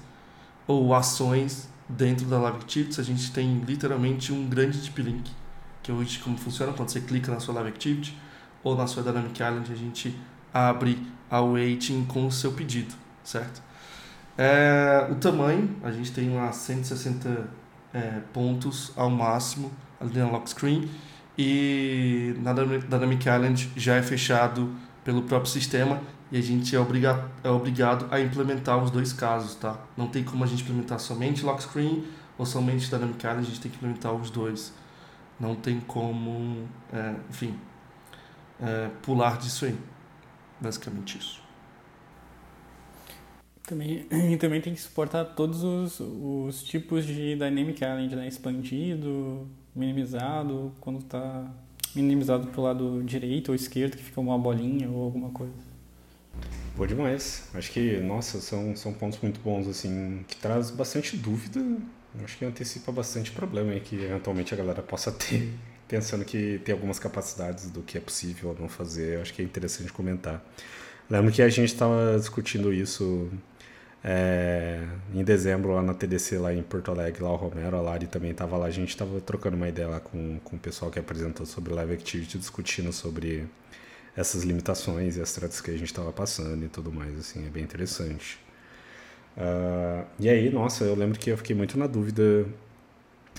ou 0.68 0.94
ações 0.94 1.70
dentro 1.88 2.26
da 2.26 2.38
Live 2.38 2.58
Activities. 2.58 3.00
A 3.00 3.04
gente 3.04 3.32
tem 3.32 3.60
literalmente 3.60 4.34
um 4.34 4.48
grande 4.48 4.78
deep 4.80 5.02
link, 5.02 5.32
que 5.82 5.92
hoje 5.92 6.20
como 6.20 6.38
funciona 6.38 6.74
quando 6.74 6.90
você 6.90 7.00
clica 7.00 7.32
na 7.32 7.40
sua 7.40 7.56
Live 7.56 7.70
Activity 7.70 8.18
ou 8.64 8.76
na 8.76 8.88
sua 8.88 9.04
Dynamic 9.04 9.42
Island, 9.42 9.72
a 9.72 9.76
gente 9.76 10.14
abre 10.54 11.02
a 11.30 11.42
waiting 11.42 12.06
com 12.06 12.28
o 12.28 12.32
seu 12.32 12.52
pedido, 12.52 12.94
certo? 13.24 13.62
É, 14.42 15.06
o 15.12 15.16
tamanho, 15.16 15.76
a 15.84 15.92
gente 15.92 16.14
tem 16.14 16.34
lá 16.34 16.50
160 16.50 17.50
é, 17.94 18.22
pontos 18.32 18.94
ao 18.96 19.10
máximo 19.10 19.70
ali 20.00 20.18
na 20.18 20.30
lock 20.30 20.50
screen 20.50 20.90
e 21.38 22.34
na 22.38 22.54
Dynamic 22.54 23.28
Island 23.28 23.70
já 23.76 23.96
é 23.96 24.02
fechado 24.02 24.74
pelo 25.04 25.24
próprio 25.24 25.52
sistema 25.52 26.00
e 26.32 26.38
a 26.38 26.42
gente 26.42 26.74
é, 26.74 26.80
obriga 26.80 27.30
é 27.44 27.50
obrigado 27.50 28.08
a 28.10 28.22
implementar 28.22 28.82
os 28.82 28.90
dois 28.90 29.12
casos, 29.12 29.56
tá? 29.56 29.78
Não 29.98 30.08
tem 30.08 30.24
como 30.24 30.42
a 30.42 30.48
gente 30.48 30.64
implementar 30.64 31.02
somente 31.02 31.44
lock 31.44 31.62
screen 31.62 32.06
ou 32.38 32.46
somente 32.46 32.90
Dynamic 32.90 33.18
Island, 33.18 33.42
a 33.42 33.50
gente 33.50 33.60
tem 33.60 33.70
que 33.70 33.76
implementar 33.76 34.14
os 34.14 34.30
dois. 34.30 34.74
Não 35.38 35.54
tem 35.54 35.82
como, 35.82 36.66
é, 36.94 37.14
enfim, 37.30 37.60
é, 38.62 38.90
pular 39.02 39.38
disso 39.38 39.66
aí. 39.66 39.78
Basicamente 40.62 41.18
isso. 41.18 41.49
Também, 43.70 44.04
e 44.34 44.36
também 44.36 44.60
tem 44.60 44.74
que 44.74 44.82
suportar 44.82 45.24
todos 45.24 45.64
os, 45.64 46.00
os 46.00 46.64
tipos 46.64 47.06
de 47.06 47.36
Dynamic 47.36 47.76
Island, 47.76 48.16
né? 48.16 48.28
Expandido, 48.28 49.48
minimizado, 49.76 50.74
quando 50.82 50.98
está 50.98 51.54
minimizado 51.96 52.48
pro 52.48 52.64
lado 52.64 53.04
direito 53.04 53.50
ou 53.50 53.56
esquerdo, 53.56 53.96
que 53.96 54.04
fica 54.04 54.20
uma 54.20 54.40
bolinha 54.40 54.90
ou 54.90 55.04
alguma 55.04 55.30
coisa. 55.30 55.54
Boa 56.76 56.88
demais. 56.88 57.48
Acho 57.54 57.72
que, 57.72 57.98
nossa, 57.98 58.42
são, 58.42 58.76
são 58.76 58.92
pontos 58.92 59.20
muito 59.22 59.40
bons, 59.40 59.68
assim, 59.68 60.26
que 60.28 60.36
traz 60.38 60.72
bastante 60.72 61.16
dúvida. 61.16 61.64
Acho 62.24 62.40
que 62.40 62.46
antecipa 62.46 62.92
bastante 62.92 63.30
problema 63.30 63.72
aí 63.72 63.82
que 63.82 63.96
eventualmente 63.96 64.52
a 64.52 64.58
galera 64.58 64.82
possa 64.82 65.12
ter 65.12 65.54
pensando 65.88 66.26
que 66.26 66.60
tem 66.66 66.74
algumas 66.74 66.98
capacidades 66.98 67.70
do 67.70 67.84
que 67.84 68.00
é 68.00 68.02
possível 68.02 68.50
ou 68.50 68.56
não 68.60 68.68
fazer, 68.68 69.22
acho 69.22 69.32
que 69.32 69.44
é 69.44 69.46
interessante 69.46 69.94
comentar. 69.94 70.44
Lembro 71.08 71.32
que 71.32 71.42
a 71.42 71.50
gente 71.50 71.74
estava 71.74 72.16
discutindo 72.18 72.72
isso 72.72 73.30
é, 74.04 74.86
em 75.14 75.24
dezembro 75.24 75.74
lá 75.74 75.82
na 75.82 75.94
TDC, 75.94 76.38
lá 76.38 76.54
em 76.54 76.64
Porto 76.64 76.92
Alegre, 76.92 77.22
lá 77.22 77.32
o 77.32 77.36
Romero, 77.36 77.76
a 77.78 77.82
Lari 77.82 78.08
também 78.08 78.32
estava 78.32 78.58
lá, 78.58 78.68
a 78.68 78.72
gente 78.72 78.90
estava 78.90 79.20
trocando 79.20 79.58
uma 79.58 79.68
ideia 79.68 79.88
lá 79.88 80.00
com, 80.00 80.40
com 80.44 80.56
o 80.56 80.60
pessoal 80.60 80.90
que 80.90 81.00
apresentou 81.00 81.46
sobre 81.46 81.74
Live 81.74 81.94
Activity, 81.94 82.38
discutindo 82.38 82.94
sobre 82.94 83.48
essas 84.16 84.44
limitações 84.44 85.18
e 85.18 85.22
as 85.22 85.32
tratas 85.34 85.62
que 85.62 85.72
a 85.72 85.78
gente 85.78 85.86
estava 85.86 86.12
passando 86.12 86.66
e 86.66 86.70
tudo 86.70 86.92
mais, 86.92 87.18
assim, 87.18 87.46
é 87.46 87.50
bem 87.50 87.64
interessante. 87.64 88.40
Uh, 89.38 90.06
e 90.20 90.30
aí, 90.30 90.50
nossa, 90.50 90.84
eu 90.84 90.96
lembro 90.96 91.20
que 91.20 91.30
eu 91.30 91.38
fiquei 91.38 91.56
muito 91.56 91.78
na 91.78 91.88
dúvida 91.88 92.46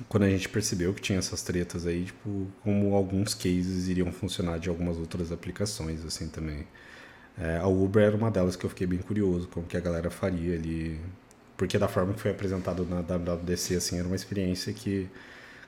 quando 0.09 0.23
a 0.25 0.31
gente 0.31 0.49
percebeu 0.49 0.95
que 0.95 1.01
tinha 1.03 1.19
essas 1.19 1.43
tretas 1.43 1.87
aí, 1.87 2.05
tipo, 2.05 2.47
como 2.63 2.95
alguns 2.95 3.35
cases 3.35 3.89
iriam 3.89 4.11
funcionar 4.13 4.59
de 4.59 4.69
algumas 4.69 4.97
outras 4.97 5.31
aplicações, 5.33 6.05
assim, 6.05 6.29
também. 6.29 6.67
É, 7.39 7.57
a 7.59 7.67
Uber 7.67 8.03
era 8.03 8.17
uma 8.17 8.31
delas 8.31 8.57
que 8.57 8.65
eu 8.65 8.71
fiquei 8.71 8.87
bem 8.87 8.99
curioso, 8.99 9.49
como 9.49 9.67
que 9.67 9.77
a 9.77 9.81
galera 9.81 10.11
faria 10.11 10.55
ali, 10.55 11.01
porque 11.57 11.79
da 11.79 11.89
forma 11.89 12.13
que 12.13 12.21
foi 12.21 12.31
apresentado 12.31 12.85
na 12.85 13.01
WWDC, 13.01 13.77
assim, 13.77 13.99
era 13.99 14.07
uma 14.07 14.17
experiência 14.17 14.73
que 14.73 15.09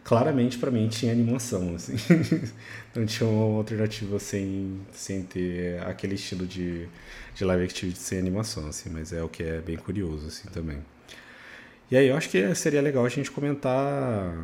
claramente 0.04 0.58
para 0.58 0.70
mim 0.70 0.88
tinha 0.88 1.12
animação, 1.12 1.74
assim. 1.74 1.94
não 2.94 3.06
tinha 3.06 3.28
uma 3.28 3.56
alternativa 3.58 4.18
sem, 4.18 4.80
sem 4.92 5.22
ter 5.22 5.80
aquele 5.82 6.14
estilo 6.14 6.46
de, 6.46 6.88
de 7.34 7.44
live 7.44 7.64
activity 7.64 7.98
sem 7.98 8.18
animação, 8.18 8.68
assim, 8.68 8.90
mas 8.90 9.12
é 9.12 9.22
o 9.22 9.28
que 9.28 9.42
é 9.42 9.60
bem 9.60 9.76
curioso, 9.76 10.26
assim, 10.26 10.48
também. 10.48 10.78
E 11.90 11.96
aí 11.96 12.08
eu 12.08 12.16
acho 12.16 12.28
que 12.30 12.54
seria 12.54 12.80
legal 12.80 13.04
a 13.04 13.08
gente 13.08 13.30
comentar 13.30 14.34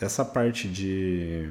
essa 0.00 0.24
parte 0.24 0.68
de. 0.68 1.48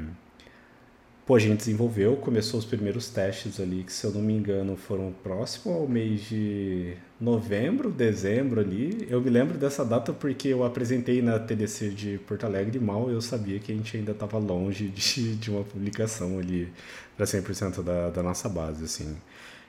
Pô, 1.26 1.34
a 1.34 1.40
gente 1.40 1.58
desenvolveu, 1.58 2.16
começou 2.18 2.60
os 2.60 2.68
primeiros 2.68 3.10
testes 3.10 3.60
ali, 3.60 3.84
que 3.84 3.92
se 3.92 4.06
eu 4.06 4.12
não 4.12 4.22
me 4.22 4.32
engano 4.32 4.78
foram 4.78 5.12
próximo 5.24 5.74
ao 5.74 5.88
mês 5.88 6.22
de 6.22 6.94
novembro, 7.20 7.90
dezembro 7.90 8.62
ali. 8.62 9.08
Eu 9.10 9.20
me 9.20 9.32
lembro 9.32 9.58
dessa 9.58 9.84
data 9.84 10.14
porque 10.14 10.50
eu 10.50 10.64
apresentei 10.64 11.24
na 11.24 11.40
TDC 11.40 11.90
de 11.90 12.20
Porto 12.28 12.46
Alegre 12.46 12.78
e 12.78 12.80
mal 12.80 13.10
eu 13.10 13.20
sabia 13.22 13.58
que 13.58 13.72
a 13.72 13.76
gente 13.76 13.98
ainda 13.98 14.12
estava 14.12 14.38
longe 14.38 14.88
de, 14.88 15.34
de 15.36 15.50
uma 15.50 15.64
publicação 15.64 16.38
ali 16.38 16.72
para 17.18 17.26
100% 17.26 17.82
da, 17.82 18.12
da 18.12 18.22
nossa 18.22 18.48
base, 18.48 18.84
assim. 18.84 19.18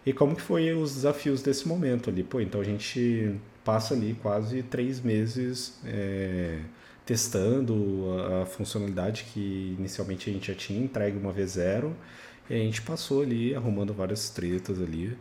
E 0.04 0.12
como 0.12 0.36
que 0.36 0.42
foi 0.42 0.74
os 0.74 0.94
desafios 0.94 1.40
desse 1.40 1.66
momento 1.66 2.10
ali? 2.10 2.22
Pô, 2.22 2.38
então 2.38 2.60
a 2.60 2.64
gente 2.64 3.34
passa 3.64 3.94
ali 3.94 4.14
quase 4.20 4.62
três 4.62 5.00
meses 5.00 5.78
é, 5.86 6.58
testando 7.06 8.06
a, 8.42 8.46
funcionalidade 8.46 9.24
que 9.32 9.76
inicialmente 9.78 10.28
a 10.28 10.32
gente 10.32 10.48
já 10.48 10.54
tinha 10.54 10.84
entregue 10.84 11.16
uma 11.16 11.32
vez 11.32 11.52
zero 11.52 11.96
e 12.50 12.54
a 12.54 12.58
gente 12.58 12.82
passou 12.82 13.22
ali 13.22 13.54
arrumando 13.54 13.94
várias 13.94 14.28
tretas 14.28 14.82
ali, 14.82 15.16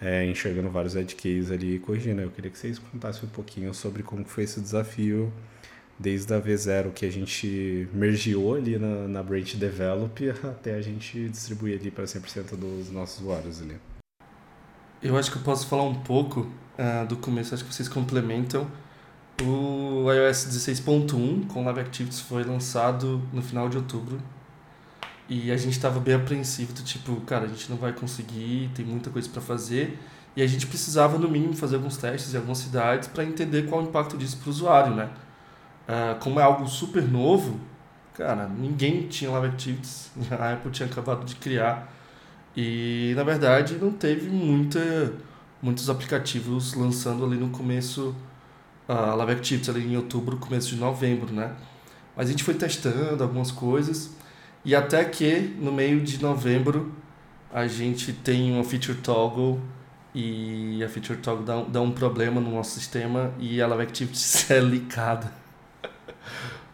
é, 0.00 0.24
enxergando 0.24 0.70
vários 0.70 0.94
edge 0.94 1.16
cases 1.16 1.50
ali 1.50 1.74
e 1.74 1.78
corrigindo. 1.78 2.22
Eu 2.22 2.30
queria 2.30 2.50
que 2.50 2.58
vocês 2.58 2.78
contassem 2.78 3.24
um 3.24 3.32
pouquinho 3.32 3.74
sobre 3.74 4.02
como 4.02 4.24
foi 4.24 4.44
esse 4.44 4.60
desafio 4.60 5.32
desde 5.98 6.32
a 6.34 6.40
V0 6.40 6.92
que 6.92 7.04
a 7.04 7.10
gente 7.10 7.88
mergiou 7.92 8.54
ali 8.54 8.78
na, 8.78 9.08
na 9.08 9.22
branch 9.22 9.56
develop 9.56 10.30
até 10.42 10.74
a 10.74 10.80
gente 10.80 11.28
distribuir 11.28 11.78
ali 11.78 11.90
para 11.90 12.04
100% 12.04 12.56
dos 12.56 12.90
nossos 12.90 13.20
usuários 13.20 13.60
ali. 13.60 13.76
Eu 15.02 15.16
acho 15.16 15.30
que 15.30 15.36
eu 15.36 15.42
posso 15.42 15.66
falar 15.66 15.82
um 15.82 16.00
pouco 16.00 16.40
uh, 16.78 17.06
do 17.06 17.16
começo, 17.16 17.54
acho 17.54 17.64
que 17.64 17.74
vocês 17.74 17.88
complementam. 17.88 18.66
O 19.42 20.12
iOS 20.12 20.46
16.1 20.46 21.48
com 21.48 21.64
Live 21.64 21.80
Activities 21.80 22.20
foi 22.20 22.44
lançado 22.44 23.20
no 23.32 23.42
final 23.42 23.68
de 23.68 23.76
outubro. 23.76 24.20
E 25.28 25.50
a 25.50 25.56
gente 25.56 25.72
estava 25.72 25.98
bem 25.98 26.14
apreensivo 26.14 26.72
do 26.72 26.82
tipo, 26.82 27.20
cara, 27.22 27.46
a 27.46 27.48
gente 27.48 27.68
não 27.70 27.76
vai 27.76 27.92
conseguir, 27.92 28.70
tem 28.74 28.84
muita 28.84 29.10
coisa 29.10 29.28
para 29.28 29.40
fazer. 29.40 29.98
E 30.36 30.42
a 30.42 30.46
gente 30.46 30.66
precisava, 30.66 31.18
no 31.18 31.28
mínimo, 31.28 31.54
fazer 31.54 31.76
alguns 31.76 31.96
testes 31.96 32.34
em 32.34 32.36
algumas 32.36 32.58
cidades 32.58 33.08
para 33.08 33.24
entender 33.24 33.68
qual 33.68 33.82
o 33.82 33.84
impacto 33.84 34.16
disso 34.16 34.36
para 34.38 34.48
o 34.48 34.50
usuário, 34.50 34.94
né? 34.94 35.10
Uh, 35.88 36.18
como 36.20 36.38
é 36.40 36.42
algo 36.42 36.66
super 36.66 37.02
novo, 37.02 37.58
cara, 38.14 38.48
ninguém 38.48 39.06
tinha 39.08 39.30
Live 39.30 39.48
Activities, 39.48 40.10
a 40.30 40.52
Apple 40.52 40.70
tinha 40.70 40.88
acabado 40.88 41.24
de 41.24 41.36
criar. 41.36 41.92
E, 42.56 43.12
na 43.16 43.24
verdade, 43.24 43.76
não 43.80 43.92
teve 43.92 44.28
muita 44.30 45.12
muitos 45.62 45.88
aplicativos 45.88 46.74
lançando 46.74 47.24
ali 47.24 47.36
no 47.36 47.48
começo, 47.48 48.14
a 48.88 49.14
Live 49.14 49.32
Activities 49.32 49.68
ali 49.68 49.86
em 49.86 49.96
outubro, 49.96 50.36
começo 50.36 50.68
de 50.68 50.76
novembro, 50.76 51.32
né? 51.32 51.52
Mas 52.16 52.28
a 52.28 52.30
gente 52.30 52.44
foi 52.44 52.54
testando 52.54 53.22
algumas 53.22 53.50
coisas 53.50 54.10
e 54.64 54.74
até 54.74 55.04
que 55.04 55.54
no 55.58 55.72
meio 55.72 56.00
de 56.00 56.22
novembro 56.22 56.92
a 57.52 57.66
gente 57.66 58.12
tem 58.12 58.52
uma 58.52 58.64
feature 58.64 58.98
toggle 58.98 59.60
e 60.14 60.82
a 60.84 60.88
feature 60.88 61.18
toggle 61.18 61.44
dá, 61.44 61.62
dá 61.62 61.80
um 61.80 61.90
problema 61.90 62.40
no 62.40 62.50
nosso 62.50 62.78
sistema 62.78 63.32
e 63.38 63.60
a 63.60 63.66
Live 63.66 63.82
Activities 63.82 64.48
é 64.50 64.60
licada. 64.60 65.32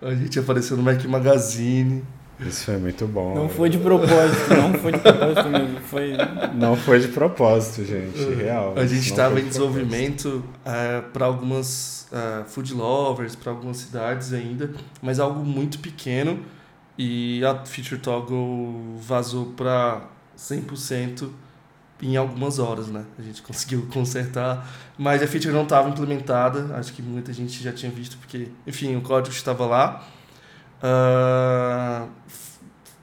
a 0.03 0.15
gente 0.15 0.39
apareceu 0.39 0.77
no 0.77 0.83
Mac 0.83 1.05
Magazine 1.05 2.05
isso 2.47 2.65
foi 2.65 2.77
muito 2.77 3.07
bom. 3.07 3.35
Não 3.35 3.49
foi 3.49 3.69
de 3.69 3.79
propósito, 3.79 4.55
não 4.55 4.73
foi 4.75 4.93
de 4.93 4.99
propósito 4.99 5.49
mesmo. 5.49 5.81
Foi... 5.81 6.13
Não 6.55 6.77
foi 6.77 7.01
de 7.01 7.09
propósito, 7.09 7.85
gente, 7.85 8.19
real. 8.35 8.75
A 8.77 8.87
gente 8.87 9.11
estava 9.11 9.39
em 9.39 9.45
de 9.45 9.49
desenvolvimento 9.51 10.27
uh, 10.27 10.69
é, 10.69 11.01
para 11.01 11.27
algumas 11.27 12.09
uh, 12.13 12.45
food 12.49 12.73
lovers, 12.75 13.37
para 13.37 13.53
algumas 13.53 13.79
cidades 13.79 14.33
ainda, 14.33 14.71
mas 15.03 15.19
algo 15.19 15.45
muito 15.45 15.79
pequeno 15.79 16.41
e 16.99 17.43
a 17.45 17.65
Feature 17.65 18.01
Toggle 18.01 18.97
vazou 18.99 19.47
para 19.57 20.03
100% 20.37 21.31
em 22.03 22.17
algumas 22.17 22.59
horas, 22.59 22.89
né? 22.89 23.05
A 23.19 23.23
gente 23.23 23.43
conseguiu 23.43 23.87
consertar, 23.93 24.69
mas 24.99 25.23
a 25.23 25.27
feature 25.27 25.53
não 25.53 25.65
estava 25.65 25.89
implementada. 25.89 26.75
Acho 26.77 26.93
que 26.93 27.03
muita 27.03 27.33
gente 27.33 27.63
já 27.63 27.73
tinha 27.73 27.91
visto, 27.91 28.17
porque, 28.19 28.49
enfim, 28.67 28.97
o 28.97 29.01
código 29.01 29.35
estava 29.35 29.67
lá. 29.67 30.07
Uh, 30.83 32.09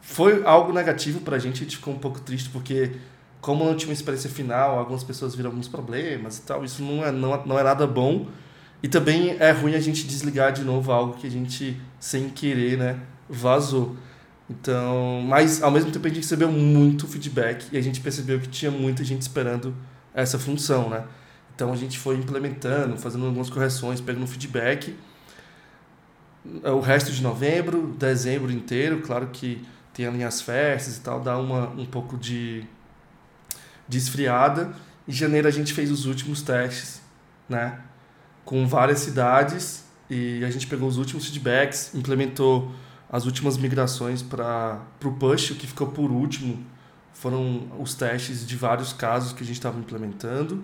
foi 0.01 0.43
algo 0.43 0.73
negativo 0.73 1.21
para 1.21 1.35
a 1.35 1.39
gente, 1.39 1.61
a 1.61 1.63
gente 1.63 1.77
ficou 1.77 1.93
um 1.93 1.99
pouco 1.99 2.19
triste, 2.19 2.49
porque 2.49 2.93
como 3.39 3.63
não 3.63 3.75
tinha 3.75 3.89
uma 3.89 3.93
experiência 3.93 4.29
final, 4.29 4.79
algumas 4.79 5.03
pessoas 5.03 5.35
viram 5.35 5.51
alguns 5.51 5.67
problemas 5.67 6.39
e 6.39 6.41
tal. 6.41 6.65
Isso 6.65 6.81
não 6.81 7.05
é, 7.05 7.11
não, 7.11 7.45
não 7.45 7.59
é 7.59 7.63
nada 7.63 7.85
bom. 7.85 8.27
E 8.81 8.87
também 8.87 9.37
é 9.39 9.51
ruim 9.51 9.75
a 9.75 9.79
gente 9.79 10.05
desligar 10.05 10.51
de 10.51 10.63
novo 10.63 10.91
algo 10.91 11.13
que 11.13 11.27
a 11.27 11.31
gente, 11.31 11.79
sem 11.99 12.29
querer, 12.29 12.77
né, 12.77 12.99
vazou. 13.29 13.95
Então, 14.49 15.21
mas 15.27 15.61
ao 15.61 15.71
mesmo 15.71 15.91
tempo 15.91 16.05
a 16.05 16.09
gente 16.09 16.21
recebeu 16.21 16.51
muito 16.51 17.07
feedback 17.07 17.67
e 17.71 17.77
a 17.77 17.81
gente 17.81 17.99
percebeu 17.99 18.39
que 18.39 18.47
tinha 18.47 18.71
muita 18.71 19.03
gente 19.03 19.21
esperando 19.21 19.75
essa 20.13 20.39
função, 20.39 20.89
né? 20.89 21.03
Então 21.55 21.73
a 21.73 21.75
gente 21.75 21.97
foi 21.99 22.15
implementando, 22.15 22.97
fazendo 22.97 23.25
algumas 23.25 23.49
correções, 23.49 23.99
pegando 23.99 24.25
feedback. 24.27 24.95
O 26.63 26.79
resto 26.79 27.11
de 27.11 27.21
novembro, 27.21 27.95
dezembro 27.97 28.51
inteiro, 28.51 29.01
claro 29.01 29.27
que 29.27 29.65
tem 29.93 30.05
ali 30.05 30.23
as 30.23 30.41
festas 30.41 30.97
e 30.97 31.01
tal, 31.01 31.19
dá 31.19 31.37
uma, 31.37 31.69
um 31.69 31.85
pouco 31.85 32.17
de, 32.17 32.63
de 33.87 33.97
esfriada. 33.97 34.73
Em 35.07 35.11
janeiro 35.11 35.47
a 35.47 35.51
gente 35.51 35.73
fez 35.73 35.91
os 35.91 36.05
últimos 36.05 36.41
testes, 36.41 37.01
né? 37.49 37.79
Com 38.45 38.67
várias 38.67 38.99
cidades 38.99 39.83
e 40.09 40.43
a 40.45 40.49
gente 40.49 40.67
pegou 40.67 40.87
os 40.87 40.97
últimos 40.97 41.25
feedbacks, 41.25 41.93
implementou 41.93 42.71
as 43.09 43.25
últimas 43.25 43.57
migrações 43.57 44.21
para 44.21 44.81
o 45.03 45.11
push, 45.13 45.51
o 45.51 45.55
que 45.55 45.67
ficou 45.67 45.87
por 45.87 46.11
último 46.11 46.65
foram 47.17 47.67
os 47.79 47.95
testes 47.95 48.45
de 48.45 48.55
vários 48.55 48.93
casos 48.93 49.33
que 49.33 49.41
a 49.41 49.45
gente 49.45 49.55
estava 49.55 49.79
implementando. 49.79 50.63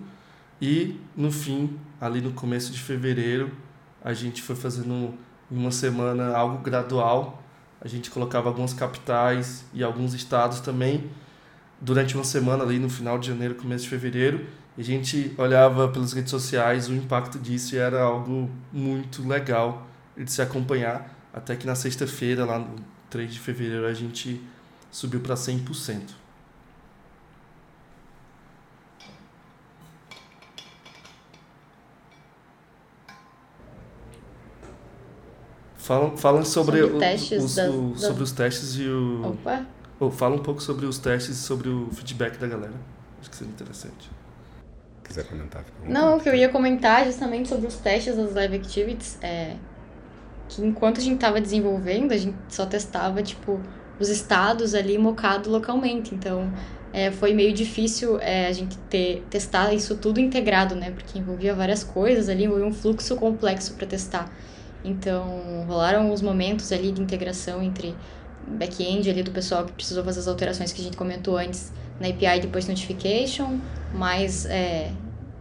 E 0.60 1.00
no 1.16 1.32
fim, 1.32 1.76
ali 2.00 2.20
no 2.20 2.32
começo 2.32 2.70
de 2.70 2.80
fevereiro, 2.80 3.50
a 4.02 4.14
gente 4.14 4.40
foi 4.40 4.54
fazendo 4.54 5.14
em 5.50 5.56
uma 5.56 5.70
semana 5.70 6.36
algo 6.36 6.58
gradual. 6.58 7.42
A 7.80 7.88
gente 7.88 8.10
colocava 8.10 8.48
algumas 8.48 8.72
capitais 8.72 9.64
e 9.74 9.82
alguns 9.82 10.14
estados 10.14 10.60
também 10.60 11.10
durante 11.80 12.14
uma 12.14 12.24
semana 12.24 12.64
ali 12.64 12.78
no 12.78 12.88
final 12.88 13.18
de 13.18 13.28
janeiro, 13.28 13.54
começo 13.54 13.84
de 13.84 13.90
fevereiro. 13.90 14.46
E 14.76 14.80
a 14.80 14.84
gente 14.84 15.34
olhava 15.38 15.88
pelas 15.88 16.12
redes 16.12 16.30
sociais 16.30 16.88
o 16.88 16.94
impacto 16.94 17.38
disso 17.38 17.74
e 17.74 17.78
era 17.78 18.02
algo 18.02 18.50
muito 18.72 19.26
legal 19.26 19.86
de 20.16 20.30
se 20.30 20.42
acompanhar 20.42 21.14
até 21.32 21.56
que 21.56 21.66
na 21.66 21.74
sexta-feira, 21.74 22.44
lá 22.44 22.58
no 22.60 22.76
3 23.10 23.32
de 23.32 23.40
fevereiro, 23.40 23.86
a 23.86 23.92
gente 23.92 24.40
subiu 24.90 25.20
para 25.20 25.34
100%. 25.34 26.23
Falam, 35.84 36.16
falam 36.16 36.42
sobre, 36.46 36.80
sobre, 36.80 36.96
o, 36.96 36.98
testes 36.98 37.44
os, 37.44 37.58
o, 37.58 37.90
das... 37.90 38.00
sobre 38.00 38.22
os 38.22 38.32
testes 38.32 38.76
e 38.78 38.88
o. 38.88 39.32
Opa! 39.32 39.66
Oh, 40.00 40.10
fala 40.10 40.34
um 40.34 40.38
pouco 40.38 40.62
sobre 40.62 40.86
os 40.86 40.96
testes 40.96 41.36
e 41.36 41.40
sobre 41.42 41.68
o 41.68 41.90
feedback 41.92 42.38
da 42.38 42.46
galera. 42.46 42.72
Acho 43.20 43.28
que 43.28 43.36
seria 43.36 43.52
interessante. 43.52 44.10
Quiser 45.06 45.24
comentar? 45.24 45.62
Não, 45.86 46.16
o 46.16 46.20
que 46.20 46.26
eu 46.26 46.34
ia 46.34 46.48
comentar 46.48 47.04
justamente 47.04 47.50
sobre 47.50 47.66
os 47.66 47.76
testes 47.76 48.16
das 48.16 48.32
live 48.32 48.56
activities 48.56 49.18
é 49.20 49.56
que 50.48 50.64
enquanto 50.64 51.00
a 51.00 51.02
gente 51.02 51.16
estava 51.16 51.38
desenvolvendo, 51.38 52.12
a 52.12 52.16
gente 52.16 52.38
só 52.48 52.64
testava, 52.64 53.22
tipo, 53.22 53.60
os 54.00 54.08
estados 54.08 54.74
ali 54.74 54.96
mocado 54.96 55.50
localmente. 55.50 56.14
Então, 56.14 56.50
é, 56.94 57.10
foi 57.10 57.34
meio 57.34 57.52
difícil 57.52 58.18
é, 58.20 58.46
a 58.46 58.52
gente 58.52 58.78
ter, 58.88 59.22
testar 59.28 59.74
isso 59.74 59.96
tudo 59.96 60.18
integrado, 60.18 60.74
né? 60.74 60.92
Porque 60.92 61.18
envolvia 61.18 61.54
várias 61.54 61.84
coisas 61.84 62.30
ali, 62.30 62.44
envolvia 62.44 62.66
um 62.66 62.72
fluxo 62.72 63.14
complexo 63.16 63.74
para 63.74 63.86
testar. 63.86 64.32
Então, 64.84 65.64
rolaram 65.66 66.12
os 66.12 66.20
momentos 66.20 66.70
ali 66.70 66.92
de 66.92 67.00
integração 67.00 67.62
entre 67.62 67.94
back-end 68.46 69.08
ali 69.08 69.22
do 69.22 69.30
pessoal 69.30 69.64
que 69.64 69.72
precisou 69.72 70.04
fazer 70.04 70.20
as 70.20 70.28
alterações 70.28 70.72
que 70.72 70.80
a 70.80 70.84
gente 70.84 70.96
comentou 70.96 71.38
antes 71.38 71.72
na 71.98 72.08
API 72.08 72.40
depois 72.40 72.68
notification, 72.68 73.58
mais 73.94 74.44
é, 74.46 74.92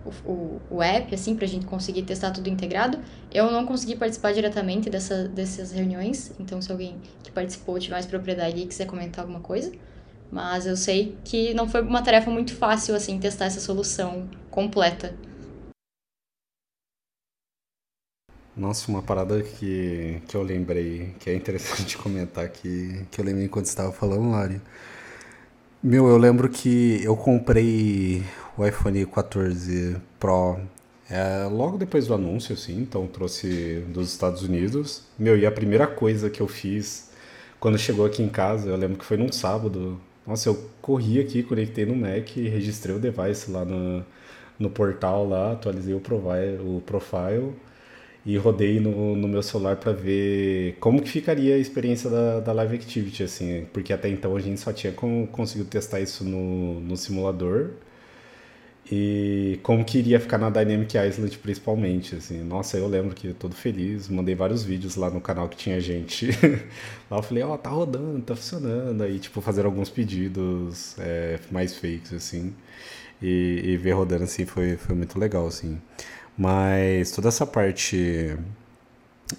o, 0.06 0.32
o, 0.32 0.62
o 0.70 0.82
app, 0.82 1.14
assim, 1.14 1.36
pra 1.36 1.48
gente 1.48 1.66
conseguir 1.66 2.04
testar 2.04 2.32
tudo 2.32 2.50
integrado. 2.50 2.98
Eu 3.34 3.52
não 3.52 3.66
consegui 3.66 3.96
participar 3.96 4.34
diretamente 4.34 4.90
dessa, 4.90 5.28
dessas 5.28 5.72
reuniões, 5.72 6.32
então 6.40 6.62
se 6.62 6.72
alguém 6.72 6.96
que 7.24 7.32
participou 7.32 7.78
tiver 7.80 7.96
mais 7.96 8.06
propriedade 8.06 8.62
e 8.62 8.66
quiser 8.66 8.86
comentar 8.86 9.24
alguma 9.24 9.40
coisa. 9.40 9.72
Mas 10.32 10.66
eu 10.66 10.76
sei 10.76 11.16
que 11.24 11.54
não 11.54 11.68
foi 11.68 11.82
uma 11.82 12.02
tarefa 12.02 12.32
muito 12.32 12.56
fácil, 12.56 12.96
assim, 12.96 13.20
testar 13.20 13.46
essa 13.46 13.60
solução 13.60 14.28
completa. 14.50 15.14
Nossa, 18.56 18.92
uma 18.92 19.02
parada 19.02 19.42
que, 19.42 20.22
que 20.28 20.36
eu 20.38 20.44
lembrei, 20.44 21.16
que 21.20 21.30
é 21.30 21.36
interessante 21.36 21.98
comentar 22.00 22.46
aqui, 22.46 23.04
que 23.10 23.20
eu 23.20 23.26
lembrei 23.26 23.46
enquanto 23.46 23.66
estava 23.66 23.92
falando, 23.92 24.30
Lari. 24.30 24.62
Meu, 25.82 26.08
eu 26.08 26.18
lembro 26.18 26.48
que 26.48 27.04
eu 27.04 27.18
comprei 27.18 28.24
o 28.58 28.66
iPhone 28.66 29.06
14 29.08 29.98
Pro 30.20 30.60
é, 31.10 31.46
logo 31.52 31.78
depois 31.78 32.08
do 32.08 32.14
anúncio, 32.14 32.54
assim, 32.54 32.80
então 32.80 33.08
trouxe 33.08 33.84
dos 33.90 34.12
Estados 34.12 34.44
Unidos. 34.44 35.04
Meu, 35.18 35.38
e 35.38 35.46
a 35.46 35.52
primeira 35.52 35.88
coisa 35.88 36.30
que 36.30 36.42
eu 36.42 36.48
fiz 36.48 37.10
quando 37.60 37.78
chegou 37.78 38.06
aqui 38.06 38.22
em 38.22 38.30
casa, 38.30 38.70
eu 38.70 38.76
lembro 38.78 38.98
que 38.98 39.06
foi 39.06 39.18
num 39.18 39.32
sábado. 39.32 40.00
Nossa, 40.28 40.50
eu 40.50 40.70
corri 40.82 41.20
aqui, 41.20 41.44
conectei 41.44 41.86
no 41.86 41.96
Mac, 41.96 42.30
registrei 42.36 42.96
o 42.96 43.00
device 43.00 43.52
lá 43.52 43.66
no, 43.66 44.06
no 44.60 44.70
portal 44.70 45.28
lá, 45.28 45.54
atualizei 45.54 45.94
o 45.94 46.00
profile, 46.00 46.60
o 46.62 46.82
profile 46.86 47.54
e 48.26 48.38
rodei 48.38 48.80
no, 48.80 49.16
no 49.16 49.28
meu 49.28 49.44
celular 49.44 49.76
para 49.78 49.92
ver 49.92 50.78
como 50.80 51.02
que 51.02 51.10
ficaria 51.10 51.56
a 51.56 51.58
experiência 51.58 52.10
da, 52.10 52.40
da 52.40 52.54
Live 52.54 52.76
Activity, 52.76 53.24
assim, 53.24 53.66
porque 53.74 53.92
até 53.94 54.10
então 54.10 54.36
a 54.36 54.40
gente 54.40 54.60
só 54.60 54.72
tinha 54.72 54.94
conseguido 54.94 55.70
testar 55.70 56.00
isso 56.00 56.24
no, 56.24 56.80
no 56.80 56.96
simulador 56.96 57.72
e 58.92 59.60
como 59.64 59.84
que 59.86 59.98
iria 59.98 60.20
ficar 60.20 60.38
na 60.38 60.50
Dynamic 60.50 60.98
Island 60.98 61.38
principalmente, 61.38 62.16
assim. 62.16 62.44
Nossa, 62.44 62.78
eu 62.78 62.88
lembro 62.88 63.16
que 63.16 63.34
todo 63.34 63.56
feliz, 63.56 64.10
mandei 64.10 64.36
vários 64.36 64.64
vídeos 64.64 64.96
lá 64.96 65.10
no 65.10 65.22
canal 65.22 65.48
que 65.48 65.56
tinha 65.56 65.80
gente. 65.80 66.30
lá 67.10 67.18
eu 67.18 67.24
falei, 67.24 67.44
ó, 67.44 67.54
oh, 67.54 67.58
tá 67.58 67.70
rodando, 67.70 68.22
tá 68.22 68.36
funcionando. 68.36 69.02
Aí, 69.04 69.20
tipo, 69.20 69.40
fazer 69.42 69.66
alguns 69.66 69.90
pedidos 69.90 70.96
é, 71.00 71.40
mais 71.50 71.76
fakes, 71.76 72.14
assim. 72.14 72.54
E, 73.22 73.62
e, 73.64 73.78
ver 73.78 73.94
rodando, 73.94 74.26
assim, 74.26 74.46
foi, 74.46 74.76
foi 74.76 74.96
muito 74.96 75.18
legal, 75.18 75.48
assim. 75.48 75.80
Mas 76.38 77.12
toda 77.12 77.30
essa 77.30 77.46
parte... 77.46 78.38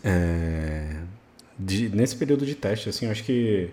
É, 0.03 0.97
de, 1.59 1.89
nesse 1.91 2.17
período 2.17 2.45
de 2.45 2.55
teste, 2.55 2.89
assim, 2.89 3.07
eu 3.07 3.13
acho 3.13 3.25
que 3.25 3.71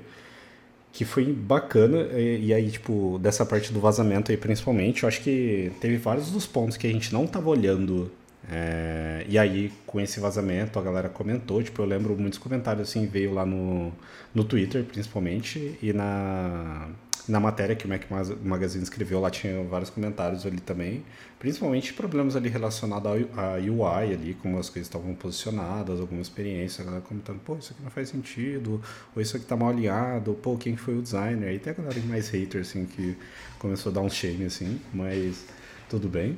que 0.94 1.06
foi 1.06 1.32
bacana. 1.32 2.00
E, 2.20 2.48
e, 2.48 2.54
aí, 2.54 2.70
tipo, 2.70 3.20
dessa 3.20 3.46
parte 3.46 3.72
do 3.72 3.80
vazamento 3.80 4.32
aí, 4.32 4.38
principalmente, 4.38 5.04
eu 5.04 5.10
acho 5.10 5.22
que 5.22 5.72
teve 5.80 5.98
vários 5.98 6.32
dos 6.32 6.46
pontos 6.46 6.78
que 6.78 6.88
a 6.88 6.92
gente 6.92 7.14
não 7.14 7.26
tava 7.28 7.50
olhando. 7.50 8.12
É, 8.50 9.26
e 9.30 9.38
aí, 9.38 9.72
com 9.86 10.00
esse 10.02 10.20
vazamento, 10.20 10.78
a 10.78 10.82
galera 10.82 11.10
comentou. 11.10 11.62
Tipo, 11.64 11.82
eu 11.82 11.86
lembro 11.86 12.18
muitos 12.18 12.40
comentários, 12.40 12.90
assim, 12.90 13.06
veio 13.08 13.34
lá 13.34 13.46
no, 13.46 13.92
no 14.34 14.44
Twitter, 14.44 14.84
principalmente, 14.84 15.78
e 15.82 15.94
na, 15.94 16.90
na 17.28 17.40
matéria 17.40 17.76
que 17.76 17.86
o 17.86 17.90
Mac 17.90 18.04
Magazine 18.44 18.84
escreveu, 18.84 19.20
lá 19.20 19.30
tinha 19.30 19.64
vários 19.64 19.90
comentários 19.90 20.46
ali 20.46 20.60
também, 20.60 21.04
principalmente 21.40 21.94
problemas 21.94 22.36
ali 22.36 22.50
relacionados 22.50 23.12
à 23.36 23.56
UI 23.56 24.14
ali, 24.14 24.38
como 24.42 24.58
as 24.58 24.70
coisas 24.70 24.88
estavam 24.88 25.14
posicionadas, 25.14 26.00
alguma 26.00 26.22
experiência, 26.22 26.82
a 26.82 26.86
galera 26.86 27.04
comentando, 27.04 27.40
pô, 27.40 27.56
isso 27.56 27.74
aqui 27.74 27.84
não 27.84 27.92
faz 27.92 28.10
sentido, 28.10 28.82
ou 29.16 29.22
isso 29.22 29.38
aqui 29.38 29.46
tá 29.46 29.56
mal 29.56 29.70
alinhado, 29.70 30.34
pô, 30.36 30.58
quem 30.58 30.76
foi 30.76 30.98
o 30.98 31.02
designer? 31.02 31.50
Aí 31.50 31.60
tem 31.60 31.72
a 31.72 31.76
galera 31.76 32.00
mais 32.08 32.30
hater, 32.30 32.62
assim, 32.62 32.86
que 32.86 33.16
começou 33.60 33.92
a 33.92 33.96
dar 33.96 34.02
um 34.02 34.10
shame, 34.10 34.46
assim, 34.46 34.80
mas 34.94 35.46
tudo 35.90 36.08
bem. 36.08 36.38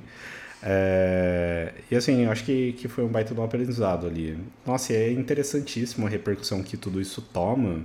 É, 0.66 1.74
e 1.92 1.96
assim, 1.96 2.24
eu 2.24 2.32
acho 2.32 2.46
que, 2.46 2.72
que 2.74 2.88
foi 2.88 3.04
um 3.04 3.10
baita 3.10 3.34
um 3.34 3.44
aprendizado 3.44 4.08
ali. 4.08 4.38
Nossa, 4.66 4.94
e 4.94 4.96
é 4.96 5.12
interessantíssimo 5.12 6.08
a 6.08 6.10
repercussão 6.10 6.64
que 6.64 6.78
tudo 6.78 7.02
isso 7.02 7.22
toma, 7.22 7.82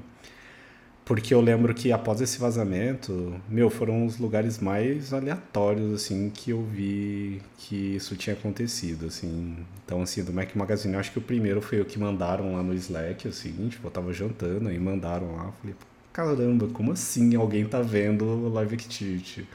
porque 1.09 1.33
eu 1.33 1.41
lembro 1.41 1.73
que 1.73 1.91
após 1.91 2.21
esse 2.21 2.39
vazamento, 2.39 3.41
meu, 3.49 3.71
foram 3.71 4.05
os 4.05 4.19
lugares 4.19 4.59
mais 4.59 5.11
aleatórios, 5.11 5.95
assim, 5.95 6.29
que 6.29 6.51
eu 6.51 6.63
vi 6.63 7.41
que 7.57 7.97
isso 7.97 8.15
tinha 8.15 8.37
acontecido, 8.37 9.07
assim. 9.07 9.57
Então, 9.83 10.03
assim, 10.03 10.23
do 10.23 10.35
Mac 10.35 10.55
Magazine, 10.55 10.93
eu 10.93 11.01
acho 11.01 11.11
que 11.11 11.17
o 11.19 11.23
primeiro 11.23 11.63
foi 11.63 11.81
o 11.81 11.85
que 11.87 11.99
mandaram 11.99 12.53
lá 12.53 12.63
no 12.63 12.75
Slack, 12.75 13.27
assim, 13.27 13.69
tipo, 13.71 13.87
eu 13.87 13.91
tava 13.91 14.13
jantando, 14.13 14.69
aí 14.69 14.79
mandaram 14.79 15.35
lá, 15.35 15.51
falei, 15.53 15.75
caramba, 16.13 16.69
como 16.75 16.93
assim 16.93 17.35
alguém 17.37 17.65
tá 17.67 17.81
vendo 17.81 18.27
o 18.27 18.49
Live 18.51 18.75
Activity? 18.75 19.49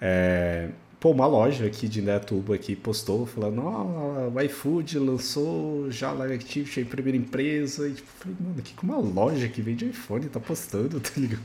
É, 0.00 0.68
Pô, 0.98 1.10
uma 1.10 1.26
loja 1.26 1.66
aqui 1.66 1.86
de 1.88 2.00
Netuba 2.00 2.54
aqui 2.54 2.74
postou 2.74 3.26
falando, 3.26 3.62
ó, 3.62 4.30
oh, 4.30 4.30
o 4.34 4.40
iFood 4.40 4.98
lançou 4.98 5.90
já 5.90 6.10
Live 6.12 6.34
Activity, 6.34 6.80
a 6.80 6.86
primeira 6.86 7.18
empresa. 7.18 7.86
E 7.86 7.92
tipo, 7.92 8.08
falei, 8.18 8.36
mano, 8.40 8.62
que 8.62 8.74
uma 8.82 8.96
loja 8.98 9.46
que 9.48 9.60
vende 9.60 9.86
iPhone 9.86 10.26
tá 10.28 10.40
postando, 10.40 10.98
tá 11.00 11.10
ligado? 11.16 11.42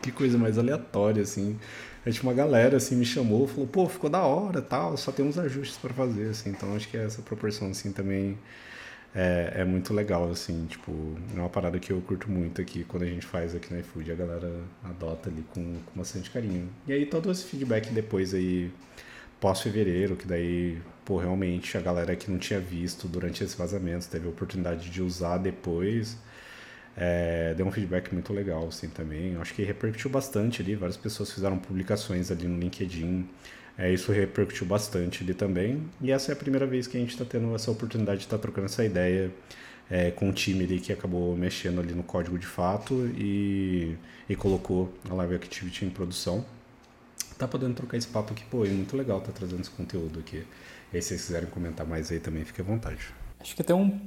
Que 0.00 0.12
coisa 0.12 0.38
mais 0.38 0.58
aleatória, 0.58 1.22
assim. 1.22 1.58
Aí, 2.06 2.12
tipo, 2.12 2.26
uma 2.26 2.34
galera, 2.34 2.76
assim, 2.76 2.94
me 2.96 3.04
chamou, 3.04 3.46
falou, 3.48 3.66
pô, 3.66 3.88
ficou 3.88 4.10
da 4.10 4.22
hora, 4.22 4.62
tal, 4.62 4.96
só 4.96 5.10
tem 5.10 5.24
uns 5.24 5.38
ajustes 5.38 5.76
para 5.78 5.92
fazer, 5.92 6.28
assim. 6.28 6.50
Então, 6.50 6.74
acho 6.76 6.88
que 6.88 6.96
essa 6.96 7.22
proporção, 7.22 7.70
assim, 7.70 7.92
também 7.92 8.38
é, 9.14 9.60
é 9.60 9.64
muito 9.64 9.94
legal, 9.94 10.28
assim, 10.30 10.66
tipo, 10.66 10.92
é 11.36 11.38
uma 11.38 11.48
parada 11.48 11.78
que 11.78 11.92
eu 11.92 12.00
curto 12.00 12.28
muito 12.28 12.60
aqui 12.60 12.82
quando 12.84 13.04
a 13.04 13.06
gente 13.06 13.24
faz 13.24 13.54
aqui 13.54 13.72
no 13.72 13.78
iFood, 13.78 14.10
a 14.10 14.14
galera 14.16 14.50
adota 14.82 15.30
ali 15.30 15.44
com, 15.54 15.62
com 15.86 15.98
bastante 15.98 16.30
carinho. 16.30 16.68
E 16.86 16.92
aí 16.92 17.06
todo 17.06 17.30
esse 17.30 17.44
feedback 17.44 17.92
depois 17.92 18.34
aí, 18.34 18.72
pós-fevereiro, 19.40 20.16
que 20.16 20.26
daí, 20.26 20.78
pô, 21.04 21.18
realmente 21.18 21.78
a 21.78 21.80
galera 21.80 22.16
que 22.16 22.28
não 22.28 22.38
tinha 22.38 22.58
visto 22.58 23.06
durante 23.06 23.44
esse 23.44 23.56
vazamento 23.56 24.08
teve 24.08 24.26
a 24.26 24.30
oportunidade 24.30 24.90
de 24.90 25.00
usar 25.00 25.38
depois, 25.38 26.18
é, 26.96 27.54
deu 27.54 27.66
um 27.66 27.70
feedback 27.70 28.12
muito 28.12 28.32
legal, 28.32 28.66
assim, 28.66 28.88
também. 28.88 29.34
Eu 29.34 29.42
acho 29.42 29.54
que 29.54 29.62
repercutiu 29.62 30.10
bastante 30.10 30.60
ali, 30.60 30.74
várias 30.74 30.96
pessoas 30.96 31.30
fizeram 31.30 31.56
publicações 31.58 32.32
ali 32.32 32.48
no 32.48 32.58
LinkedIn, 32.58 33.28
é, 33.76 33.92
isso 33.92 34.12
repercutiu 34.12 34.66
bastante 34.66 35.22
ali 35.22 35.34
também. 35.34 35.82
E 36.00 36.12
essa 36.12 36.30
é 36.30 36.34
a 36.34 36.36
primeira 36.36 36.66
vez 36.66 36.86
que 36.86 36.96
a 36.96 37.00
gente 37.00 37.10
está 37.10 37.24
tendo 37.24 37.54
essa 37.54 37.70
oportunidade 37.70 38.18
de 38.18 38.26
estar 38.26 38.38
tá 38.38 38.42
trocando 38.42 38.66
essa 38.66 38.84
ideia 38.84 39.32
é, 39.90 40.10
com 40.10 40.30
o 40.30 40.32
time 40.32 40.64
ali 40.64 40.80
que 40.80 40.92
acabou 40.92 41.36
mexendo 41.36 41.80
ali 41.80 41.92
no 41.92 42.02
código 42.02 42.38
de 42.38 42.46
fato 42.46 43.06
e, 43.16 43.96
e 44.28 44.36
colocou 44.36 44.92
a 45.10 45.14
Live 45.14 45.34
Activity 45.34 45.84
em 45.84 45.90
produção. 45.90 46.44
Tá 47.36 47.48
podendo 47.48 47.74
trocar 47.74 47.96
esse 47.96 48.06
papo 48.06 48.32
aqui, 48.32 48.44
pô, 48.44 48.64
é 48.64 48.68
muito 48.68 48.96
legal 48.96 49.20
tá 49.20 49.32
trazendo 49.32 49.60
esse 49.60 49.70
conteúdo 49.70 50.20
aqui. 50.20 50.44
E 50.92 50.96
aí, 50.96 51.02
se 51.02 51.08
vocês 51.08 51.26
quiserem 51.26 51.48
comentar 51.48 51.84
mais 51.84 52.12
aí 52.12 52.20
também, 52.20 52.44
fique 52.44 52.60
à 52.60 52.64
vontade. 52.64 53.08
Acho 53.40 53.56
que 53.56 53.62
até 53.62 53.74
um 53.74 54.00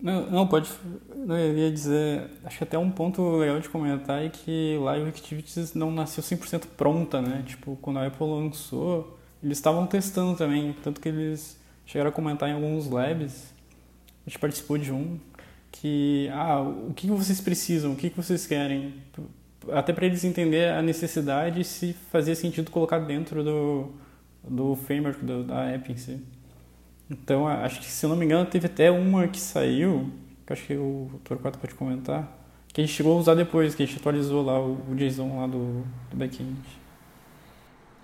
não, 0.00 0.30
não, 0.30 0.46
pode. 0.46 0.70
Não, 1.14 1.36
eu 1.38 1.56
ia 1.56 1.70
dizer. 1.70 2.30
Acho 2.44 2.58
que 2.58 2.64
até 2.64 2.78
um 2.78 2.90
ponto 2.90 3.36
legal 3.36 3.58
de 3.60 3.68
comentar 3.68 4.22
é 4.22 4.28
que 4.28 4.76
Live 4.78 5.08
Activities 5.08 5.74
não 5.74 5.90
nasceu 5.90 6.22
100% 6.22 6.66
pronta, 6.76 7.22
né? 7.22 7.42
Tipo, 7.46 7.76
quando 7.80 7.98
a 7.98 8.06
Apple 8.06 8.26
lançou, 8.26 9.18
eles 9.42 9.56
estavam 9.56 9.86
testando 9.86 10.36
também. 10.36 10.74
Tanto 10.82 11.00
que 11.00 11.08
eles 11.08 11.58
chegaram 11.86 12.10
a 12.10 12.12
comentar 12.12 12.48
em 12.48 12.52
alguns 12.52 12.88
labs. 12.90 13.54
A 14.26 14.28
gente 14.28 14.38
participou 14.38 14.76
de 14.76 14.92
um. 14.92 15.18
Que, 15.72 16.28
ah, 16.32 16.60
o 16.60 16.92
que 16.94 17.06
vocês 17.08 17.40
precisam? 17.40 17.92
O 17.92 17.96
que 17.96 18.10
vocês 18.10 18.46
querem? 18.46 18.94
Até 19.72 19.92
para 19.92 20.06
eles 20.06 20.24
entender 20.24 20.70
a 20.72 20.82
necessidade 20.82 21.60
e 21.60 21.64
se 21.64 21.94
fazia 22.12 22.34
sentido 22.34 22.70
colocar 22.70 22.98
dentro 22.98 23.42
do, 23.42 23.92
do 24.48 24.76
framework 24.76 25.24
do, 25.24 25.42
da 25.44 25.64
app 25.64 25.90
em 25.90 25.96
si. 25.96 26.22
Então, 27.10 27.46
acho 27.46 27.80
que, 27.80 27.86
se 27.86 28.04
eu 28.04 28.10
não 28.10 28.16
me 28.16 28.24
engano, 28.24 28.48
teve 28.48 28.66
até 28.66 28.90
uma 28.90 29.28
que 29.28 29.40
saiu, 29.40 30.10
que 30.44 30.52
acho 30.52 30.66
que 30.66 30.76
o. 30.76 31.10
4 31.24 31.60
pode 31.60 31.74
comentar, 31.74 32.36
que 32.68 32.80
a 32.80 32.84
gente 32.84 32.94
chegou 32.94 33.16
a 33.16 33.20
usar 33.20 33.34
depois, 33.34 33.74
que 33.74 33.82
a 33.82 33.86
gente 33.86 33.98
atualizou 33.98 34.44
lá 34.44 34.60
o, 34.60 34.94
JSON 34.96 35.38
lá 35.38 35.46
do, 35.46 35.84
do 36.10 36.16
backend. 36.16 36.56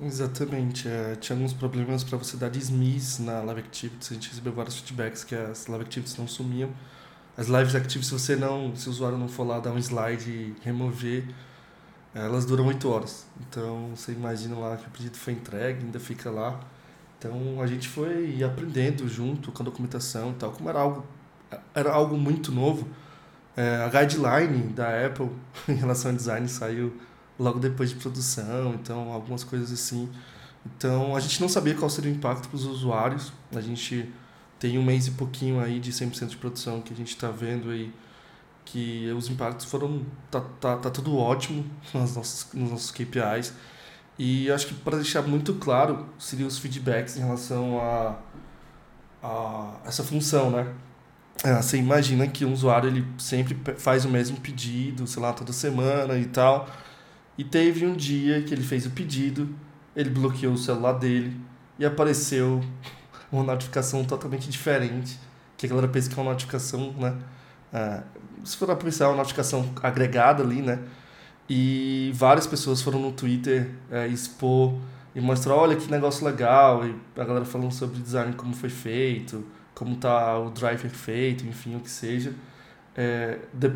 Exatamente. 0.01 0.89
É, 0.89 1.17
tinha 1.17 1.37
alguns 1.37 1.53
problemas 1.53 2.03
para 2.03 2.19
você 2.19 2.37
dar 2.37 2.49
dismiss 2.49 3.19
na 3.19 3.41
Live 3.41 3.61
Activities. 3.61 4.11
A 4.11 4.15
gente 4.15 4.29
recebeu 4.31 4.53
vários 4.53 4.79
feedbacks 4.79 5.25
que 5.25 5.35
as 5.35 5.67
Live 5.67 5.85
Activities 5.85 6.17
não 6.17 6.27
sumiam. 6.27 6.71
As 7.37 7.49
Live 7.49 7.77
Activities, 7.77 8.07
se 8.07 8.13
você 8.13 8.37
não, 8.37 8.75
se 8.75 8.89
o 8.89 8.91
usuário 8.91 9.17
não 9.17 9.29
for 9.29 9.47
lá 9.47 9.59
dar 9.61 9.73
um 9.73 9.79
slide 9.79 10.31
e 10.31 10.55
remover, 10.63 11.29
elas 12.15 12.45
duram 12.45 12.67
8 12.67 12.89
horas. 12.89 13.27
Então, 13.41 13.91
você 13.95 14.13
imagina 14.13 14.57
lá 14.59 14.77
que 14.77 14.87
o 14.87 14.91
pedido 14.91 15.17
foi 15.17 15.33
entregue, 15.35 15.85
ainda 15.85 16.01
fica 16.01 16.31
lá. 16.31 16.61
Então 17.23 17.63
a 17.63 17.69
gente 17.69 17.87
foi 17.87 18.43
aprendendo 18.43 19.07
junto 19.07 19.53
com 19.53 19.63
a 19.63 19.65
documentação 19.67 20.33
e 20.33 20.35
tal, 20.35 20.51
como 20.51 20.69
era 20.69 20.81
algo, 20.81 21.07
era 21.73 21.93
algo 21.93 22.19
muito 22.19 22.51
novo. 22.51 22.89
É, 23.57 23.77
a 23.77 23.89
guideline 23.89 24.73
da 24.73 25.07
Apple 25.07 25.31
em 25.69 25.75
relação 25.75 26.11
ao 26.11 26.17
design 26.17 26.49
saiu 26.49 26.93
logo 27.39 27.61
depois 27.61 27.91
de 27.91 27.97
produção, 27.97 28.75
então 28.75 29.13
algumas 29.13 29.45
coisas 29.45 29.71
assim. 29.71 30.11
Então 30.67 31.15
a 31.15 31.21
gente 31.21 31.41
não 31.41 31.49
sabia 31.49 31.77
qual 31.77 31.89
seria 31.89 32.11
o 32.11 32.15
impacto 32.15 32.49
para 32.49 32.57
os 32.57 32.65
usuários. 32.65 33.33
A 33.55 33.61
gente 33.61 34.13
tem 34.59 34.77
um 34.77 34.83
mês 34.83 35.07
e 35.07 35.13
pouquinho 35.13 35.61
aí 35.61 35.79
de 35.79 35.93
100% 35.93 36.27
de 36.27 36.37
produção 36.37 36.83
que 36.83 36.93
a 36.93 36.97
gente 36.97 37.11
está 37.11 37.31
vendo 37.31 37.71
aí 37.71 37.93
que 38.65 39.13
os 39.13 39.29
impactos 39.29 39.67
foram 39.67 40.05
tá, 40.29 40.41
tá, 40.61 40.77
tá 40.77 40.91
tudo 40.91 41.17
ótimo 41.17 41.65
nos 41.95 42.17
nossos, 42.17 42.53
nos 42.53 42.71
nossos 42.71 42.91
KPIs 42.91 43.53
e 44.25 44.53
acho 44.53 44.69
que 44.69 44.75
para 44.75 44.99
deixar 44.99 45.23
muito 45.23 45.55
claro, 45.55 46.07
seriam 46.17 46.47
os 46.47 46.57
feedbacks 46.57 47.17
em 47.17 47.23
relação 47.23 47.81
a, 47.81 48.15
a 49.21 49.75
essa 49.85 50.05
função, 50.05 50.49
né? 50.49 50.73
É, 51.43 51.61
você 51.61 51.77
imagina 51.77 52.29
que 52.29 52.45
um 52.45 52.53
usuário 52.53 52.89
ele 52.89 53.05
sempre 53.19 53.59
faz 53.79 54.05
o 54.05 54.09
mesmo 54.09 54.37
pedido, 54.37 55.09
sei 55.09 55.21
lá, 55.21 55.33
toda 55.33 55.53
semana 55.53 56.17
e 56.17 56.27
tal. 56.27 56.69
E 57.37 57.43
teve 57.43 57.85
um 57.85 57.97
dia 57.97 58.41
que 58.43 58.55
ele 58.55 58.63
fez 58.63 58.87
o 58.87 58.91
pedido, 58.91 59.53
ele 59.97 60.09
bloqueou 60.09 60.53
o 60.53 60.59
celular 60.59 60.93
dele 60.93 61.37
e 61.77 61.85
apareceu 61.85 62.63
uma 63.33 63.43
notificação 63.43 64.05
totalmente 64.05 64.49
diferente. 64.49 65.19
Que 65.57 65.67
a 65.67 65.69
galera 65.69 65.89
pensa 65.89 66.09
que 66.09 66.17
é 66.17 66.23
uma 66.23 66.31
notificação, 66.31 66.93
né? 66.93 67.17
É, 67.73 68.03
se 68.45 68.57
for 68.57 68.77
pensar, 68.77 69.07
é 69.07 69.09
uma 69.09 69.17
notificação 69.17 69.69
agregada 69.83 70.45
ali, 70.45 70.63
né? 70.63 70.79
E 71.55 72.11
várias 72.15 72.47
pessoas 72.47 72.81
foram 72.81 72.99
no 72.99 73.13
Twitter 73.13 73.69
é, 73.91 74.07
expor 74.09 74.73
e 75.15 75.21
mostrar, 75.21 75.55
olha 75.55 75.77
que 75.77 75.91
negócio 75.91 76.25
legal, 76.25 76.87
e 76.87 76.95
a 77.15 77.23
galera 77.23 77.45
falando 77.45 77.71
sobre 77.71 78.01
design, 78.01 78.33
como 78.33 78.55
foi 78.55 78.71
feito, 78.71 79.45
como 79.75 79.97
tá 79.97 80.39
o 80.39 80.49
driver 80.49 80.91
feito, 80.91 81.47
enfim, 81.47 81.77
o 81.77 81.81
que 81.81 81.91
seja. 81.91 82.33
É, 82.97 83.39
de, 83.53 83.71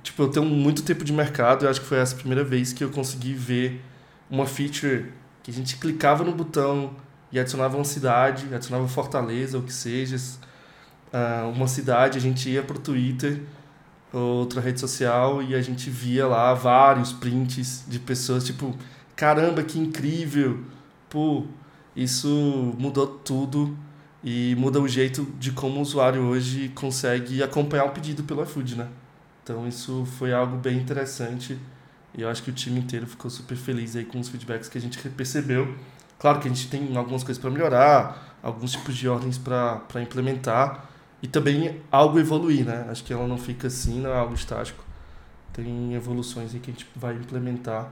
tipo, 0.00 0.22
eu 0.22 0.28
tenho 0.28 0.46
muito 0.46 0.84
tempo 0.84 1.02
de 1.02 1.12
mercado, 1.12 1.64
eu 1.64 1.70
acho 1.70 1.80
que 1.80 1.86
foi 1.88 1.98
essa 1.98 2.14
a 2.14 2.18
primeira 2.18 2.44
vez 2.44 2.72
que 2.72 2.84
eu 2.84 2.90
consegui 2.90 3.34
ver 3.34 3.82
uma 4.30 4.46
feature 4.46 5.06
que 5.42 5.50
a 5.50 5.54
gente 5.54 5.78
clicava 5.78 6.22
no 6.22 6.30
botão 6.30 6.94
e 7.32 7.40
adicionava 7.40 7.76
uma 7.76 7.84
cidade, 7.84 8.46
adicionava 8.54 8.86
Fortaleza, 8.86 9.58
o 9.58 9.62
que 9.62 9.72
seja, 9.72 10.14
uh, 11.12 11.48
uma 11.50 11.66
cidade, 11.66 12.16
a 12.16 12.20
gente 12.20 12.48
ia 12.48 12.62
pro 12.62 12.78
Twitter 12.78 13.42
outra 14.20 14.60
rede 14.60 14.80
social 14.80 15.42
e 15.42 15.54
a 15.54 15.62
gente 15.62 15.90
via 15.90 16.26
lá 16.26 16.54
vários 16.54 17.12
prints 17.12 17.84
de 17.86 17.98
pessoas 17.98 18.44
tipo, 18.44 18.74
caramba, 19.14 19.62
que 19.62 19.78
incrível. 19.78 20.60
Pô, 21.08 21.44
isso 21.94 22.74
mudou 22.78 23.06
tudo 23.06 23.76
e 24.22 24.54
muda 24.56 24.80
o 24.80 24.88
jeito 24.88 25.24
de 25.38 25.52
como 25.52 25.78
o 25.78 25.82
usuário 25.82 26.22
hoje 26.22 26.68
consegue 26.74 27.42
acompanhar 27.42 27.84
o 27.84 27.90
pedido 27.90 28.24
pelo 28.24 28.42
iFood, 28.42 28.76
né? 28.76 28.88
Então 29.42 29.66
isso 29.68 30.04
foi 30.18 30.32
algo 30.32 30.56
bem 30.56 30.76
interessante 30.78 31.58
e 32.16 32.22
eu 32.22 32.28
acho 32.28 32.42
que 32.42 32.50
o 32.50 32.52
time 32.52 32.80
inteiro 32.80 33.06
ficou 33.06 33.30
super 33.30 33.56
feliz 33.56 33.94
aí 33.94 34.04
com 34.04 34.18
os 34.18 34.28
feedbacks 34.28 34.68
que 34.68 34.78
a 34.78 34.80
gente 34.80 34.98
percebeu. 35.10 35.76
Claro 36.18 36.40
que 36.40 36.48
a 36.48 36.50
gente 36.50 36.68
tem 36.68 36.96
algumas 36.96 37.22
coisas 37.22 37.40
para 37.40 37.50
melhorar, 37.50 38.38
alguns 38.42 38.72
tipos 38.72 38.96
de 38.96 39.06
ordens 39.08 39.38
para 39.38 40.02
implementar, 40.02 40.90
e 41.26 41.28
também 41.28 41.82
algo 41.90 42.20
evoluir, 42.20 42.64
né? 42.64 42.86
Acho 42.88 43.02
que 43.02 43.12
ela 43.12 43.26
não 43.26 43.36
fica 43.36 43.66
assim, 43.66 44.00
não 44.00 44.10
é 44.10 44.16
algo 44.16 44.32
estático. 44.32 44.84
Tem 45.52 45.92
evoluções 45.92 46.54
em 46.54 46.60
que 46.60 46.70
a 46.70 46.72
gente 46.72 46.86
vai 46.94 47.14
implementar 47.14 47.90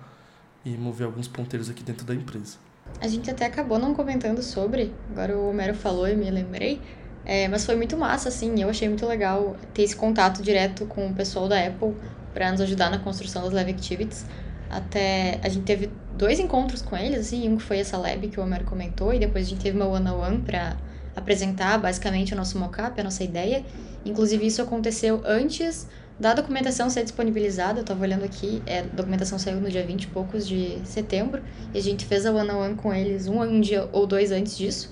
e 0.65 0.71
mover 0.77 1.05
alguns 1.05 1.27
ponteiros 1.27 1.69
aqui 1.69 1.83
dentro 1.83 2.07
da 2.07 2.15
empresa. 2.15 2.59
A 3.01 3.09
gente 3.09 3.29
até 3.29 3.47
acabou 3.47 3.77
não 3.77 3.93
comentando 3.93 4.41
sobre, 4.41 4.95
agora 5.11 5.37
o 5.37 5.51
Homero 5.51 5.75
falou 5.75 6.07
e 6.07 6.15
me 6.15 6.31
lembrei, 6.31 6.81
é, 7.25 7.49
mas 7.49 7.67
foi 7.67 7.75
muito 7.75 7.97
massa, 7.97 8.29
assim, 8.29 8.63
eu 8.63 8.69
achei 8.69 8.89
muito 8.89 9.05
legal 9.05 9.57
ter 9.73 9.83
esse 9.83 9.97
contato 9.97 10.41
direto 10.41 10.87
com 10.87 11.09
o 11.09 11.13
pessoal 11.13 11.49
da 11.49 11.59
Apple 11.59 11.93
para 12.33 12.53
nos 12.53 12.61
ajudar 12.61 12.89
na 12.89 12.99
construção 13.01 13.43
das 13.43 13.53
Live 13.53 13.73
Activities. 13.73 14.27
Até 14.71 15.41
a 15.43 15.49
gente 15.49 15.65
teve 15.65 15.91
dois 16.17 16.39
encontros 16.39 16.83
com 16.83 16.97
eles, 16.97 17.19
assim, 17.19 17.49
um 17.49 17.57
que 17.57 17.65
foi 17.65 17.79
essa 17.79 17.97
lab 17.97 18.29
que 18.29 18.39
o 18.39 18.45
Homero 18.45 18.65
comentou, 18.65 19.13
e 19.13 19.19
depois 19.19 19.47
a 19.47 19.51
gente 19.51 19.63
teve 19.63 19.77
uma 19.77 19.87
one-on-one 19.87 20.43
para 20.43 20.77
apresentar 21.17 21.79
basicamente 21.79 22.33
o 22.33 22.37
nosso 22.37 22.59
mockup, 22.59 23.01
a 23.01 23.05
nossa 23.05 23.23
ideia. 23.23 23.65
Inclusive, 24.05 24.47
isso 24.47 24.61
aconteceu 24.61 25.23
antes 25.25 25.87
da 26.19 26.35
documentação 26.35 26.89
ser 26.91 27.03
disponibilizada. 27.03 27.79
Eu 27.79 27.83
estava 27.83 28.03
olhando 28.03 28.25
aqui, 28.25 28.63
é, 28.67 28.81
a 28.81 28.83
documentação 28.83 29.39
saiu 29.39 29.61
no 29.61 29.69
dia 29.69 29.85
20 29.85 30.05
e 30.05 30.07
poucos 30.09 30.47
de 30.47 30.79
setembro, 30.85 31.43
e 31.73 31.79
a 31.79 31.83
gente 31.83 32.05
fez 32.05 32.27
a 32.27 32.33
one-on-one 32.33 32.73
-on 32.73 32.77
-one 32.77 32.77
com 32.77 32.95
eles 32.95 33.27
um, 33.27 33.41
um 33.41 33.61
dia 33.61 33.89
ou 33.93 34.07
dois 34.07 34.31
antes 34.31 34.57
disso. 34.57 34.91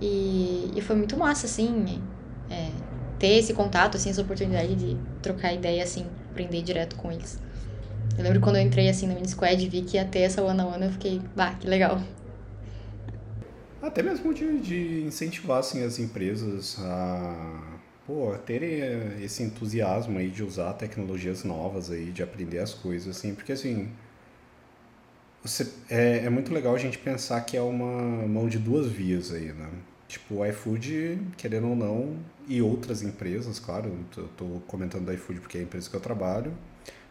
E, 0.00 0.70
e 0.74 0.80
foi 0.80 0.96
muito 0.96 1.16
massa, 1.16 1.46
assim, 1.46 2.00
é, 2.50 2.70
ter 3.18 3.38
esse 3.38 3.52
contato, 3.52 3.96
assim, 3.96 4.10
essa 4.10 4.22
oportunidade 4.22 4.74
de 4.74 4.96
trocar 5.20 5.52
ideia, 5.52 5.82
assim, 5.82 6.06
aprender 6.30 6.62
direto 6.62 6.96
com 6.96 7.12
eles. 7.12 7.38
Eu 8.16 8.24
lembro 8.24 8.40
quando 8.40 8.56
eu 8.56 8.62
entrei, 8.62 8.88
assim, 8.88 9.06
no 9.06 9.14
Minisquad 9.14 9.62
e 9.62 9.68
vi 9.68 9.82
que 9.82 9.96
ia 9.96 10.04
ter 10.04 10.20
essa 10.20 10.42
one-on-one, 10.42 10.72
-on 10.72 10.78
-one, 10.78 10.84
eu 10.86 10.92
fiquei, 10.92 11.20
bah, 11.36 11.54
que 11.54 11.66
legal. 11.66 12.00
Até 13.82 14.02
mesmo 14.02 14.34
de, 14.34 14.58
de 14.60 15.02
incentivar 15.06 15.58
assim, 15.58 15.82
as 15.82 15.98
empresas 15.98 16.76
a 16.80 17.78
pô, 18.06 18.34
terem 18.44 18.80
eh, 18.82 19.18
esse 19.22 19.42
entusiasmo 19.42 20.18
aí 20.18 20.30
de 20.30 20.42
usar 20.42 20.72
tecnologias 20.74 21.44
novas 21.44 21.90
aí, 21.90 22.10
de 22.10 22.22
aprender 22.22 22.58
as 22.58 22.74
coisas, 22.74 23.16
assim, 23.16 23.34
porque 23.34 23.52
assim. 23.52 23.88
Você, 25.42 25.72
é, 25.88 26.26
é 26.26 26.30
muito 26.30 26.52
legal 26.52 26.74
a 26.74 26.78
gente 26.78 26.98
pensar 26.98 27.40
que 27.42 27.56
é 27.56 27.62
uma 27.62 28.26
mão 28.26 28.46
de 28.48 28.58
duas 28.58 28.86
vias 28.86 29.32
aí, 29.32 29.52
né? 29.52 29.70
Tipo, 30.06 30.36
o 30.36 30.46
iFood, 30.46 31.18
querendo 31.38 31.68
ou 31.68 31.76
não, 31.76 32.16
e 32.46 32.60
outras 32.60 33.02
empresas, 33.02 33.58
claro, 33.58 33.96
eu 34.16 34.28
tô 34.36 34.44
comentando 34.66 35.06
do 35.06 35.12
iFood 35.14 35.40
porque 35.40 35.56
é 35.56 35.60
a 35.60 35.64
empresa 35.64 35.88
que 35.88 35.96
eu 35.96 36.00
trabalho, 36.00 36.52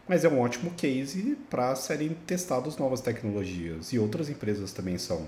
mas 0.06 0.24
é 0.24 0.28
um 0.28 0.38
ótimo 0.38 0.70
case 0.72 1.36
para 1.48 1.74
serem 1.74 2.10
testadas 2.26 2.76
novas 2.76 3.00
tecnologias 3.00 3.92
e 3.92 3.98
outras 3.98 4.28
empresas 4.28 4.72
também 4.72 4.98
são. 4.98 5.26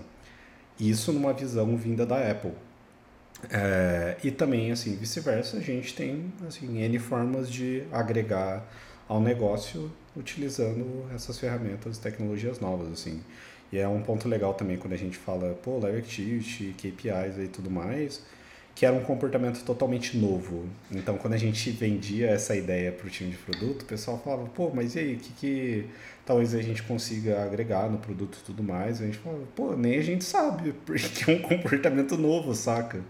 Isso 0.83 1.12
numa 1.12 1.33
visão 1.33 1.76
vinda 1.76 2.05
da 2.05 2.16
Apple. 2.28 2.51
É, 3.49 4.16
e 4.24 4.33
também, 4.33 4.72
assim, 4.72 4.97
vice-versa, 4.97 5.59
a 5.59 5.61
gente 5.61 5.95
tem, 5.95 6.33
assim, 6.47 6.83
N 6.83 6.99
formas 6.99 7.49
de 7.49 7.85
agregar 7.93 8.66
ao 9.09 9.20
negócio 9.20 9.93
utilizando 10.16 11.07
essas 11.14 11.39
ferramentas, 11.39 11.99
tecnologias 11.99 12.59
novas, 12.59 12.93
assim. 12.93 13.20
E 13.70 13.78
é 13.78 13.87
um 13.87 14.03
ponto 14.03 14.28
legal 14.28 14.55
também 14.55 14.76
quando 14.76 14.95
a 14.95 14.97
gente 14.97 15.16
fala, 15.16 15.55
pô, 15.62 15.78
Live 15.78 15.99
Activity, 15.99 16.74
KPIs 16.76 17.39
e 17.39 17.47
tudo 17.47 17.70
mais, 17.70 18.22
que 18.75 18.87
era 18.87 18.95
um 18.95 19.03
comportamento 19.03 19.62
totalmente 19.64 20.16
novo. 20.16 20.66
Então, 20.91 21.16
quando 21.18 21.35
a 21.35 21.39
gente 21.39 21.70
vendia 21.70 22.31
essa 22.31 22.57
ideia 22.57 22.91
para 22.91 23.07
o 23.07 23.11
time 23.11 23.31
de 23.31 23.37
produto, 23.37 23.83
o 23.83 23.85
pessoal 23.85 24.20
falava, 24.23 24.47
pô, 24.49 24.70
mas 24.75 24.95
e 24.95 24.99
aí, 25.01 25.14
o 25.14 25.18
que, 25.18 25.33
que 25.33 25.87
talvez 26.25 26.55
a 26.55 26.62
gente 26.62 26.83
consiga 26.83 27.43
agregar 27.45 27.91
no 27.91 27.99
produto 27.99 28.39
e 28.41 28.45
tudo 28.45 28.62
mais? 28.62 29.01
A 29.01 29.05
gente 29.07 29.18
falava, 29.18 29.45
pô, 29.55 29.77
nem 29.77 29.99
a 29.99 30.03
gente 30.03 30.25
sabe, 30.25 30.73
porque 30.87 31.31
é 31.31 31.35
um 31.35 31.43
comportamento 31.43 32.16
novo, 32.16 32.55
saca? 32.55 33.03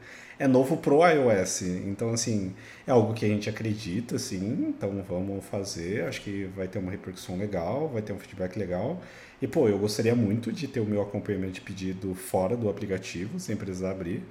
é 0.43 0.49
novo 0.49 0.77
pro 0.77 1.07
iOS. 1.07 1.63
Então, 1.63 2.11
assim, 2.11 2.53
é 2.85 2.91
algo 2.91 3.15
que 3.15 3.25
a 3.25 3.29
gente 3.29 3.49
acredita, 3.49 4.19
sim. 4.19 4.75
Então, 4.77 5.05
vamos 5.09 5.45
fazer. 5.45 6.05
Acho 6.05 6.21
que 6.21 6.47
vai 6.57 6.67
ter 6.67 6.81
uma 6.81 6.91
repercussão 6.91 7.37
legal, 7.39 7.89
vai 7.89 8.03
ter 8.03 8.13
um 8.13 8.19
feedback 8.19 8.57
legal. 8.59 9.01
E, 9.41 9.47
pô, 9.47 9.69
eu 9.69 9.79
gostaria 9.79 10.17
muito 10.17 10.53
de 10.53 10.67
ter 10.67 10.81
o 10.81 10.85
meu 10.85 11.01
acompanhamento 11.01 11.55
de 11.55 11.61
pedido 11.61 12.13
fora 12.15 12.57
do 12.57 12.69
aplicativo, 12.69 13.39
sem 13.39 13.55
precisar 13.55 13.93
abrir. 13.93 14.23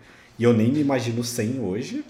E 0.42 0.44
eu 0.44 0.54
nem 0.54 0.72
me 0.72 0.80
imagino 0.80 1.24
sem 1.24 1.60
hoje. 1.60 2.04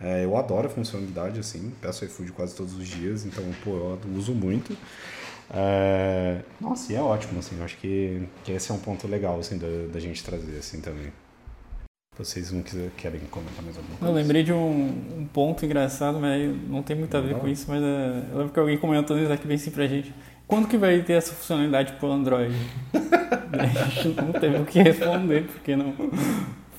É, 0.00 0.24
eu 0.24 0.36
adoro 0.36 0.68
a 0.68 0.70
funcionalidade, 0.70 1.40
assim. 1.40 1.72
Peço 1.80 2.04
iFood 2.04 2.30
quase 2.30 2.54
todos 2.54 2.76
os 2.76 2.86
dias, 2.86 3.26
então, 3.26 3.42
pô, 3.64 3.70
eu 3.70 3.98
uso 4.16 4.32
muito. 4.32 4.76
É... 5.52 6.42
Nossa, 6.60 6.92
e 6.92 6.94
é 6.94 7.00
ótimo, 7.00 7.40
assim. 7.40 7.58
Eu 7.58 7.64
acho 7.64 7.76
que, 7.78 8.22
que 8.44 8.52
esse 8.52 8.70
é 8.70 8.74
um 8.74 8.78
ponto 8.78 9.08
legal, 9.08 9.40
assim, 9.40 9.58
da, 9.58 9.66
da 9.92 9.98
gente 9.98 10.22
trazer, 10.22 10.58
assim, 10.58 10.80
também. 10.80 11.12
Vocês 12.16 12.52
não 12.52 12.62
quiser, 12.62 12.88
querem 12.96 13.18
comentar 13.22 13.64
mais 13.64 13.76
alguma 13.76 13.96
coisa? 13.96 14.12
Eu 14.12 14.14
lembrei 14.14 14.44
de 14.44 14.52
um, 14.52 15.18
um 15.18 15.26
ponto 15.32 15.64
engraçado, 15.64 16.20
mas 16.20 16.54
não 16.68 16.84
tem 16.84 16.94
muito 16.94 17.16
a 17.16 17.20
ver 17.20 17.34
com 17.34 17.48
isso, 17.48 17.64
mas 17.66 17.82
uh, 17.82 18.30
eu 18.30 18.38
lembro 18.38 18.52
que 18.52 18.60
alguém 18.60 18.78
comentou 18.78 19.16
no 19.16 19.24
Isaac 19.24 19.44
bem 19.44 19.56
assim 19.56 19.72
pra 19.72 19.88
gente. 19.88 20.14
Quando 20.46 20.68
que 20.68 20.76
vai 20.76 21.02
ter 21.02 21.14
essa 21.14 21.34
funcionalidade 21.34 21.94
pro 21.94 22.12
Android? 22.12 22.54
a 23.58 23.66
gente 23.66 24.20
não 24.20 24.32
teve 24.32 24.58
o 24.58 24.64
que 24.64 24.80
responder, 24.80 25.48
porque 25.48 25.74
não 25.74 25.96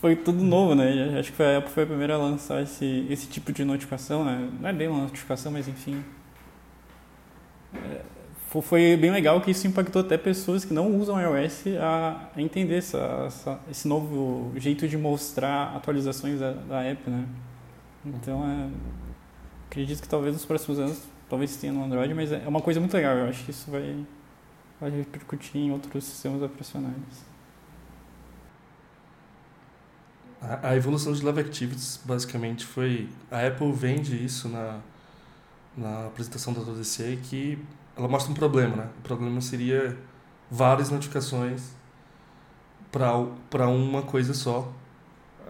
foi 0.04 0.18
tudo 0.18 0.44
novo, 0.44 0.76
né? 0.76 1.18
Acho 1.18 1.32
que 1.32 1.42
a 1.42 1.60
Apple 1.60 1.72
foi 1.72 1.84
a 1.84 1.86
primeira 1.86 2.16
a 2.16 2.18
lançar 2.18 2.62
esse, 2.62 3.08
esse 3.10 3.26
tipo 3.26 3.54
de 3.54 3.64
notificação, 3.64 4.26
né? 4.26 4.50
Não 4.60 4.68
é 4.68 4.74
bem 4.74 4.90
uma 4.90 5.04
notificação, 5.04 5.50
mas 5.50 5.66
enfim. 5.66 6.04
É, 7.74 8.02
foi 8.50 8.98
bem 8.98 9.12
legal 9.12 9.40
que 9.40 9.50
isso 9.52 9.66
impactou 9.66 10.02
até 10.02 10.18
pessoas 10.18 10.66
que 10.66 10.74
não 10.74 10.94
usam 11.00 11.18
iOS 11.22 11.64
a, 11.80 12.30
a 12.36 12.42
entender 12.42 12.80
essa, 12.80 13.24
essa, 13.28 13.60
esse 13.72 13.88
novo 13.88 14.52
jeito 14.58 14.90
de 14.90 14.98
mostrar 14.98 15.74
atualizações 15.74 16.38
da, 16.38 16.52
da 16.52 16.84
app, 16.84 17.10
né? 17.10 17.26
Então, 18.06 18.44
é, 18.44 18.70
acredito 19.70 20.02
que 20.02 20.10
talvez 20.10 20.34
nos 20.34 20.44
próximos 20.44 20.80
anos, 20.80 21.02
talvez 21.30 21.56
tenha 21.56 21.72
no 21.72 21.82
Android, 21.82 22.14
mas 22.14 22.30
é 22.30 22.46
uma 22.46 22.60
coisa 22.60 22.78
muito 22.78 22.94
legal. 22.94 23.16
Eu 23.16 23.30
acho 23.30 23.46
que 23.46 23.52
isso 23.52 23.72
vai, 23.72 24.06
vai 24.82 24.90
repercutir 24.90 25.62
em 25.62 25.72
outros 25.72 26.04
sistemas 26.04 26.42
operacionais. 26.42 27.33
A, 30.62 30.76
evolução 30.76 31.14
de 31.14 31.24
Live 31.24 31.40
Activities, 31.40 32.00
basicamente, 32.04 32.66
foi... 32.66 33.10
A 33.32 33.48
Apple 33.48 33.72
vende 33.72 34.24
isso 34.24 34.50
na, 34.50 34.80
na 35.76 36.08
apresentação 36.08 36.54
da 36.54 36.62
WDC, 36.62 37.20
que 37.24 37.58
ela 37.96 38.08
mostra 38.08 38.32
um 38.32 38.36
problema, 38.36 38.76
né? 38.76 38.90
O 39.00 39.02
problema 39.02 39.40
seria 39.40 39.98
várias 40.52 40.90
notificações 40.90 41.72
para 42.92 43.68
uma 43.68 44.02
coisa 44.02 44.34
só. 44.34 44.72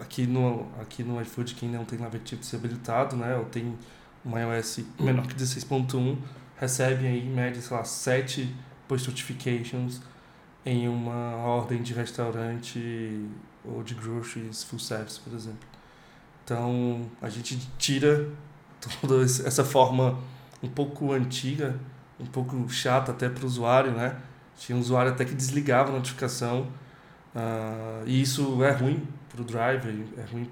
Aqui 0.00 0.26
no, 0.26 0.66
aqui 0.80 1.02
no 1.02 1.20
iFood, 1.22 1.54
quem 1.54 1.68
não 1.68 1.84
tem 1.84 1.98
Live 1.98 2.16
Activity 2.16 2.56
habilitado, 2.56 3.16
né? 3.16 3.36
Ou 3.36 3.44
tem 3.44 3.76
um 4.24 4.38
iOS 4.38 4.80
menor 4.98 5.26
que 5.26 5.34
16.1, 5.34 6.16
recebe 6.58 7.06
aí, 7.06 7.26
em 7.26 7.30
média, 7.30 7.60
sei 7.60 7.76
lá, 7.76 7.84
7 7.84 8.54
push 8.88 9.06
notifications 9.06 10.00
em 10.64 10.88
uma 10.88 11.36
ordem 11.36 11.82
de 11.82 11.92
restaurante 11.92 13.28
ou 13.64 13.82
de 13.82 13.94
groceries 13.94 14.62
full 14.62 14.78
service, 14.78 15.18
por 15.20 15.32
exemplo. 15.34 15.68
Então, 16.44 17.08
a 17.22 17.28
gente 17.28 17.58
tira 17.78 18.28
toda 19.00 19.22
essa 19.22 19.64
forma 19.64 20.18
um 20.62 20.68
pouco 20.68 21.12
antiga 21.12 21.78
um 22.18 22.26
pouco 22.26 22.68
chata 22.68 23.12
até 23.12 23.28
para 23.28 23.44
o 23.44 23.46
usuário, 23.46 23.92
né? 23.92 24.16
Tinha 24.56 24.76
um 24.76 24.80
usuário 24.80 25.12
até 25.12 25.24
que 25.24 25.34
desligava 25.34 25.90
a 25.90 25.94
notificação. 25.94 26.68
Uh, 27.34 28.06
e 28.06 28.22
isso 28.22 28.62
é 28.62 28.70
ruim 28.70 29.06
para 29.28 29.42
o 29.42 29.44
driver, 29.44 29.92
é 30.16 30.32
ruim 30.32 30.48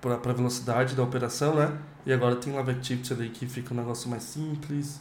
para 0.00 0.14
a 0.14 0.34
velocidade 0.34 0.94
da 0.96 1.02
operação, 1.02 1.54
né? 1.54 1.78
E 2.04 2.12
agora 2.12 2.36
tem 2.36 2.52
Live 2.52 2.72
Activity 2.72 3.12
ali 3.12 3.28
que 3.28 3.46
fica 3.46 3.72
um 3.72 3.76
negócio 3.76 4.10
mais 4.10 4.24
simples. 4.24 5.00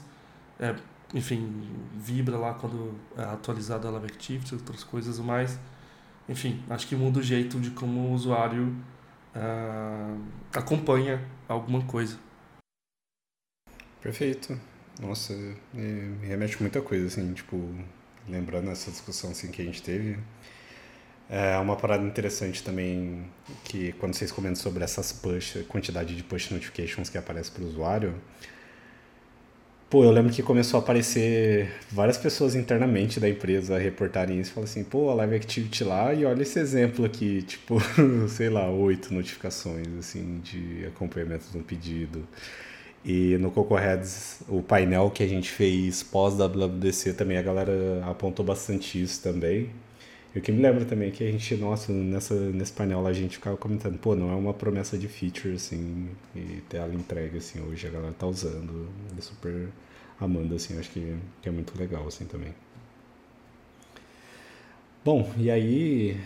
É, 0.60 0.76
enfim, 1.14 1.68
vibra 1.96 2.38
lá 2.38 2.54
quando 2.54 2.94
é 3.18 3.24
atualizado 3.24 3.88
a 3.88 3.92
Live 3.92 4.08
Activity, 4.08 4.54
outras 4.54 4.84
coisas 4.84 5.18
mais. 5.20 5.58
Enfim, 6.30 6.64
acho 6.70 6.88
que 6.88 6.96
muda 6.96 7.20
o 7.20 7.24
jeito 7.24 7.60
de 7.60 7.72
como 7.72 8.02
o 8.02 8.14
usuário 8.14 8.76
uh, 9.36 10.24
acompanha 10.54 11.20
alguma 11.48 11.84
coisa. 11.84 12.20
Perfeito. 14.00 14.60
Nossa, 15.02 15.34
me 15.74 16.28
remete 16.28 16.62
muita 16.62 16.82
coisa, 16.82 17.08
assim, 17.08 17.34
tipo, 17.34 17.74
lembrando 18.28 18.70
essa 18.70 18.92
discussão 18.92 19.32
assim, 19.32 19.50
que 19.50 19.62
a 19.62 19.66
gente 19.66 19.82
teve. 19.82 20.20
É 21.28 21.58
uma 21.58 21.76
parada 21.76 22.04
interessante 22.04 22.64
também 22.64 23.26
que 23.64 23.94
quando 23.94 24.14
vocês 24.14 24.32
comentam 24.32 24.62
sobre 24.62 24.84
essas 24.84 25.12
push, 25.12 25.64
quantidade 25.68 26.16
de 26.16 26.24
push 26.24 26.52
notifications 26.52 27.10
que 27.10 27.18
aparece 27.18 27.52
para 27.52 27.64
o 27.64 27.68
usuário, 27.68 28.16
pô, 29.90 30.04
eu 30.04 30.12
lembro 30.12 30.32
que 30.32 30.44
começou 30.44 30.80
a 30.80 30.84
aparecer 30.84 31.72
várias 31.92 32.18
pessoas 32.18 32.56
internamente 32.56 33.20
da 33.20 33.28
empresa 33.28 33.78
reportarem 33.78 34.40
isso, 34.40 34.52
falam 34.54 34.70
assim, 34.70 34.84
pô, 34.84 35.10
a 35.10 35.16
Live 35.16 35.36
Activity 35.36 35.84
lá 35.84 36.14
e 36.14 36.26
olha 36.26 36.44
esse 36.44 36.60
exemplo 36.60 37.06
aqui, 37.06 37.42
tipo, 37.48 37.78
sei 38.30 38.50
lá, 38.50 38.70
oito 38.70 39.14
notificações 39.14 39.88
assim 39.98 40.40
de 40.44 40.86
acompanhamento 40.88 41.46
de 41.52 41.58
um 41.58 41.64
pedido. 41.64 42.28
E 43.04 43.38
no 43.38 43.50
Coco 43.50 43.76
Heads, 43.76 44.42
o 44.48 44.62
painel 44.62 45.10
que 45.10 45.24
a 45.24 45.28
gente 45.28 45.50
fez 45.50 46.04
pós-WWDC 46.04 47.14
também, 47.14 47.38
a 47.38 47.42
galera 47.42 48.04
apontou 48.06 48.46
bastante 48.46 49.02
isso 49.02 49.24
também. 49.24 49.70
E 50.36 50.40
o 50.40 50.42
que 50.42 50.52
me 50.52 50.62
lembra 50.62 50.86
também 50.86 51.10
é 51.10 51.12
que 51.12 51.24
a 51.28 51.32
gente, 51.32 51.56
nossa, 51.56 51.92
nessa, 51.92 52.36
nesse 52.36 52.72
painel 52.72 53.02
lá 53.02 53.10
a 53.10 53.14
gente 53.14 53.38
ficava 53.38 53.58
comentando, 53.58 53.98
pô, 53.98 54.16
não 54.16 54.32
é 54.32 54.36
uma 54.36 54.54
promessa 54.54 54.98
de 54.98 55.08
feature, 55.08 55.56
assim, 55.56 56.10
e 56.36 56.62
ter 56.70 56.78
ela 56.78 56.94
entregue, 56.94 57.38
assim, 57.40 57.60
hoje 57.62 57.88
a 57.88 57.90
galera 57.90 58.14
tá 58.14 58.28
usando, 58.28 58.88
e 59.18 59.22
super 59.22 59.70
amando, 60.20 60.54
assim, 60.56 60.78
acho 60.78 60.92
que, 60.92 61.16
que 61.42 61.50
é 61.50 61.52
muito 61.52 61.78
legal, 61.80 62.08
assim, 62.08 62.26
também. 62.26 62.54
Bom, 65.04 65.32
e 65.38 65.50
aí, 65.50 66.20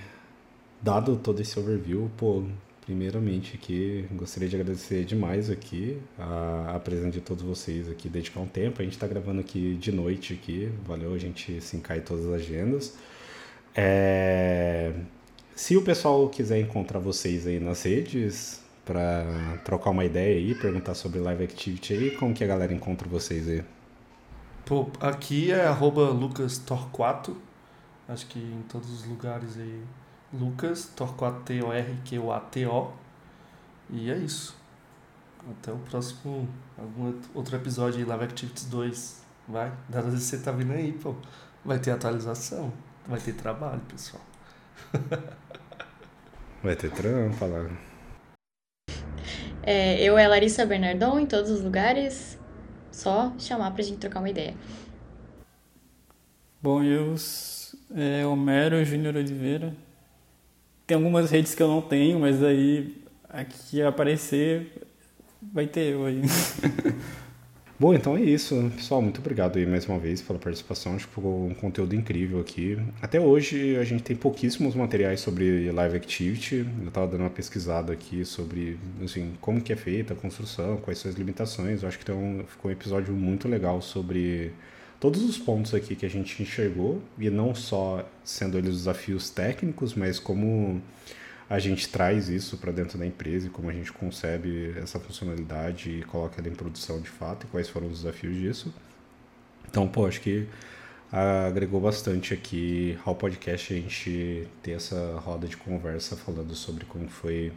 dado 0.82 1.16
todo 1.16 1.40
esse 1.42 1.58
overview, 1.58 2.12
pô, 2.18 2.44
Primeiramente 2.86 3.56
aqui, 3.56 4.06
gostaria 4.12 4.50
de 4.50 4.58
agradecer 4.58 5.06
demais 5.06 5.50
aqui 5.50 5.98
a, 6.20 6.76
a 6.76 6.80
presença 6.80 7.12
de 7.12 7.22
todos 7.22 7.42
vocês 7.42 7.90
aqui, 7.90 8.10
dedicar 8.10 8.42
um 8.42 8.46
tempo. 8.46 8.82
A 8.82 8.84
gente 8.84 8.96
está 8.96 9.08
gravando 9.08 9.40
aqui 9.40 9.76
de 9.76 9.90
noite 9.90 10.34
aqui, 10.34 10.70
valeu 10.86 11.14
a 11.14 11.18
gente 11.18 11.62
se 11.62 11.78
encai 11.78 12.02
todas 12.02 12.26
as 12.26 12.34
agendas. 12.34 12.98
É, 13.76 14.94
se 15.56 15.76
o 15.76 15.82
pessoal 15.82 16.30
quiser 16.30 16.60
encontrar 16.60 17.00
vocês 17.00 17.48
aí 17.48 17.60
nas 17.60 17.84
redes 17.84 18.62
para 18.86 19.26
trocar 19.64 19.90
uma 19.92 20.06
ideia 20.06 20.38
aí, 20.38 20.54
perguntar 20.56 20.94
sobre 20.94 21.20
Live 21.20 21.44
Activity 21.44 21.94
aí, 21.94 22.12
como 22.12 22.34
que 22.34 22.44
a 22.44 22.48
galera 22.48 22.74
encontra 22.74 23.08
vocês 23.08 23.48
aí? 23.48 23.64
Pô, 24.66 24.88
aqui 25.00 25.52
é 25.52 25.70
lucastorquato, 25.70 27.38
acho 28.08 28.28
que 28.28 28.40
em 28.40 28.64
todos 28.70 28.90
os 28.92 29.06
lugares 29.06 29.58
aí 29.58 29.82
Lucas, 30.34 30.86
Torquato 30.96 31.42
T-O-R-Q-A-T-O. 31.42 32.92
E 33.90 34.10
é 34.10 34.18
isso. 34.18 34.58
Até 35.52 35.72
o 35.72 35.78
próximo, 35.78 36.48
algum 36.78 37.14
outro 37.36 37.56
episódio 37.56 38.00
de 38.00 38.06
Live 38.06 38.24
Activities 38.24 38.66
2. 38.66 39.24
Vai, 39.48 39.72
que 39.92 40.02
você 40.20 40.38
tá 40.40 40.52
vindo 40.52 40.72
aí, 40.72 40.92
pô. 40.94 41.16
Vai 41.64 41.78
ter 41.78 41.92
atualização, 41.92 42.74
vai 43.08 43.20
ter 43.20 43.34
trabalho, 43.34 43.82
pessoal. 43.82 44.22
vai 46.64 46.76
ter 46.76 46.92
trampa 46.92 47.46
lá. 47.46 47.70
É, 49.62 50.02
eu 50.04 50.18
é 50.18 50.28
Larissa 50.28 50.66
Bernardon 50.66 51.20
em 51.20 51.26
todos 51.26 51.50
os 51.50 51.62
lugares. 51.62 52.38
Só 52.92 53.34
chamar 53.40 53.72
pra 53.72 53.84
gente 53.84 53.98
trocar 53.98 54.20
uma 54.20 54.30
ideia. 54.30 54.54
Bom, 56.62 56.84
eu 56.84 57.16
é 57.96 58.26
Homero 58.26 58.84
Júnior 58.86 59.16
Oliveira, 59.16 59.76
tem 60.88 60.96
algumas 60.96 61.30
redes 61.30 61.54
que 61.54 61.62
eu 61.62 61.68
não 61.68 61.82
tenho, 61.82 62.20
mas 62.20 62.44
aí 62.44 63.04
aqui 63.28 63.82
aparecer 63.82 64.88
vai 65.42 65.68
ter 65.68 65.94
eu 65.94 66.06
aí. 66.06 66.22
Bom, 67.80 67.92
então 67.94 68.16
é 68.16 68.22
isso. 68.22 68.72
Pessoal, 68.76 69.02
muito 69.02 69.20
obrigado 69.20 69.58
aí 69.58 69.66
mais 69.66 69.88
uma 69.88 69.98
vez 69.98 70.22
pela 70.22 70.38
participação. 70.38 70.96
Acho 70.96 71.08
que 71.08 71.16
ficou 71.16 71.48
um 71.48 71.56
conteúdo 71.56 71.96
incrível 71.96 72.40
aqui. 72.40 72.78
Até 73.02 73.20
hoje 73.20 73.76
a 73.78 73.84
gente 73.84 74.04
tem 74.04 74.16
pouquíssimos 74.16 74.76
materiais 74.76 75.22
sobre 75.22 75.72
Live 75.72 75.98
Activity. 75.98 76.68
Eu 76.82 76.88
estava 76.88 77.08
dando 77.08 77.22
uma 77.22 77.32
pesquisada 77.32 77.92
aqui 77.92 78.24
sobre 78.24 78.80
assim, 79.04 79.34
como 79.42 79.60
que 79.60 79.74
é 79.74 79.76
feita 79.76 80.14
a 80.14 80.16
construção, 80.16 80.78
quais 80.78 81.00
são 81.00 81.10
as 81.10 81.18
limitações. 81.18 81.82
Eu 81.82 81.90
acho 81.90 81.98
que 81.98 82.12
um, 82.12 82.44
ficou 82.48 82.70
um 82.70 82.74
episódio 82.74 83.12
muito 83.12 83.48
legal 83.48 83.82
sobre 83.82 84.52
todos 85.00 85.24
os 85.24 85.40
pontos 85.40 85.74
aqui 85.74 85.96
que 85.96 86.06
a 86.06 86.10
gente 86.10 86.44
enxergou. 86.44 87.02
E 87.18 87.28
não 87.32 87.56
só 87.56 88.08
sendo 88.24 88.56
eles 88.56 88.78
desafios 88.78 89.32
técnicos, 89.32 89.96
mas 89.96 90.20
como 90.20 90.80
a 91.54 91.60
gente 91.60 91.88
traz 91.88 92.30
isso 92.30 92.58
para 92.58 92.72
dentro 92.72 92.98
da 92.98 93.06
empresa 93.06 93.46
e 93.46 93.50
como 93.52 93.70
a 93.70 93.72
gente 93.72 93.94
concebe 93.94 94.74
essa 94.76 95.00
funcionalidade 95.00 96.00
e 96.00 96.02
coloca 96.02 96.42
ela 96.42 96.50
em 96.50 96.56
produção 96.56 97.00
de 97.00 97.10
fato 97.10 97.46
e 97.46 97.48
quais 97.48 97.70
foram 97.70 97.86
os 97.86 98.00
desafios 98.00 98.36
disso. 98.36 98.74
Então, 99.70 99.88
pô, 99.88 100.08
acho 100.08 100.20
que 100.20 100.48
agregou 101.12 101.80
bastante 101.80 102.34
aqui 102.34 102.98
ao 103.06 103.14
podcast 103.14 103.72
a 103.72 103.76
gente 103.76 104.48
ter 104.64 104.72
essa 104.72 105.20
roda 105.20 105.48
de 105.48 105.56
conversa 105.56 106.18
falando 106.18 106.56
sobre 106.56 106.86
como 106.86 107.08
foi 107.08 107.54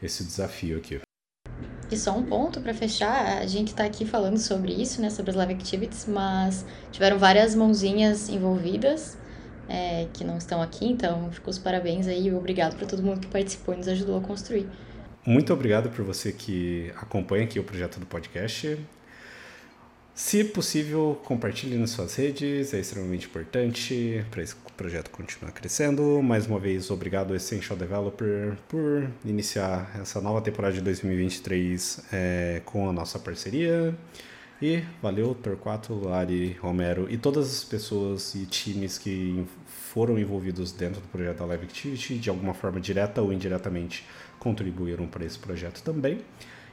esse 0.00 0.22
desafio 0.22 0.78
aqui. 0.78 1.00
E 1.90 1.96
só 1.96 2.16
um 2.16 2.22
ponto 2.22 2.60
para 2.60 2.72
fechar, 2.72 3.38
a 3.38 3.46
gente 3.48 3.70
está 3.70 3.84
aqui 3.84 4.06
falando 4.06 4.38
sobre 4.38 4.72
isso, 4.72 5.02
né, 5.02 5.10
sobre 5.10 5.32
as 5.32 5.36
live 5.36 5.54
activities, 5.54 6.06
mas 6.06 6.64
tiveram 6.92 7.18
várias 7.18 7.56
mãozinhas 7.56 8.28
envolvidas 8.28 9.18
é, 9.68 10.06
que 10.12 10.24
não 10.24 10.38
estão 10.38 10.62
aqui, 10.62 10.86
então 10.86 11.30
ficou 11.32 11.50
os 11.50 11.58
parabéns 11.58 12.06
aí 12.06 12.28
e 12.28 12.34
obrigado 12.34 12.76
para 12.76 12.86
todo 12.86 13.02
mundo 13.02 13.20
que 13.20 13.26
participou 13.28 13.74
e 13.74 13.78
nos 13.78 13.88
ajudou 13.88 14.18
a 14.18 14.20
construir. 14.20 14.66
Muito 15.26 15.52
obrigado 15.52 15.88
por 15.90 16.04
você 16.04 16.32
que 16.32 16.92
acompanha 16.96 17.44
aqui 17.44 17.58
o 17.58 17.64
projeto 17.64 17.98
do 17.98 18.06
podcast. 18.06 18.78
Se 20.14 20.44
possível, 20.44 21.20
compartilhe 21.24 21.76
nas 21.76 21.90
suas 21.90 22.14
redes, 22.14 22.72
é 22.72 22.78
extremamente 22.78 23.26
importante 23.26 24.24
para 24.30 24.42
esse 24.44 24.54
projeto 24.76 25.10
continuar 25.10 25.50
crescendo. 25.50 26.22
Mais 26.22 26.46
uma 26.46 26.60
vez, 26.60 26.88
obrigado 26.88 27.34
Essential 27.34 27.76
Developer 27.76 28.56
por 28.68 29.10
iniciar 29.24 29.90
essa 30.00 30.20
nova 30.20 30.40
temporada 30.40 30.72
de 30.72 30.82
2023 30.82 32.04
é, 32.12 32.62
com 32.64 32.88
a 32.88 32.92
nossa 32.92 33.18
parceria. 33.18 33.92
E 34.66 34.82
valeu, 35.02 35.34
Torquato, 35.34 35.92
Lari, 35.92 36.56
Romero 36.58 37.06
e 37.10 37.18
todas 37.18 37.54
as 37.54 37.64
pessoas 37.64 38.34
e 38.34 38.46
times 38.46 38.96
que 38.96 39.44
foram 39.66 40.18
envolvidos 40.18 40.72
dentro 40.72 41.02
do 41.02 41.08
projeto 41.08 41.40
da 41.40 41.44
Live 41.44 41.64
Activity, 41.64 42.16
de 42.16 42.30
alguma 42.30 42.54
forma 42.54 42.80
direta 42.80 43.20
ou 43.20 43.30
indiretamente 43.30 44.06
contribuíram 44.38 45.06
para 45.06 45.22
esse 45.22 45.38
projeto 45.38 45.82
também. 45.82 46.22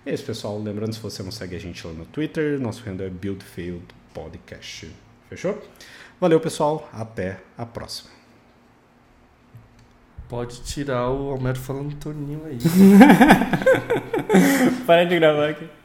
E 0.05 0.09
é 0.09 0.13
isso, 0.13 0.23
pessoal. 0.23 0.57
Lembrando, 0.57 0.93
se 0.93 1.01
você 1.01 1.21
não 1.21 1.31
segue 1.31 1.53
a 1.53 1.59
gente 1.59 1.85
lá 1.85 1.91
no 1.91 2.05
Twitter, 2.05 2.57
nosso 2.61 2.81
handle 2.85 3.07
é 3.07 3.09
BuildFailed 3.09 3.83
Podcast. 4.13 4.89
Fechou? 5.27 5.61
Valeu, 6.17 6.39
pessoal. 6.39 6.89
Até 6.93 7.41
a 7.57 7.65
próxima. 7.65 8.09
Pode 10.29 10.63
tirar 10.63 11.09
o 11.09 11.35
Homero 11.35 11.59
falando 11.59 11.93
torninho 11.95 12.41
aí. 12.45 12.57
Para 14.87 15.03
de 15.03 15.19
gravar 15.19 15.49
aqui. 15.49 15.80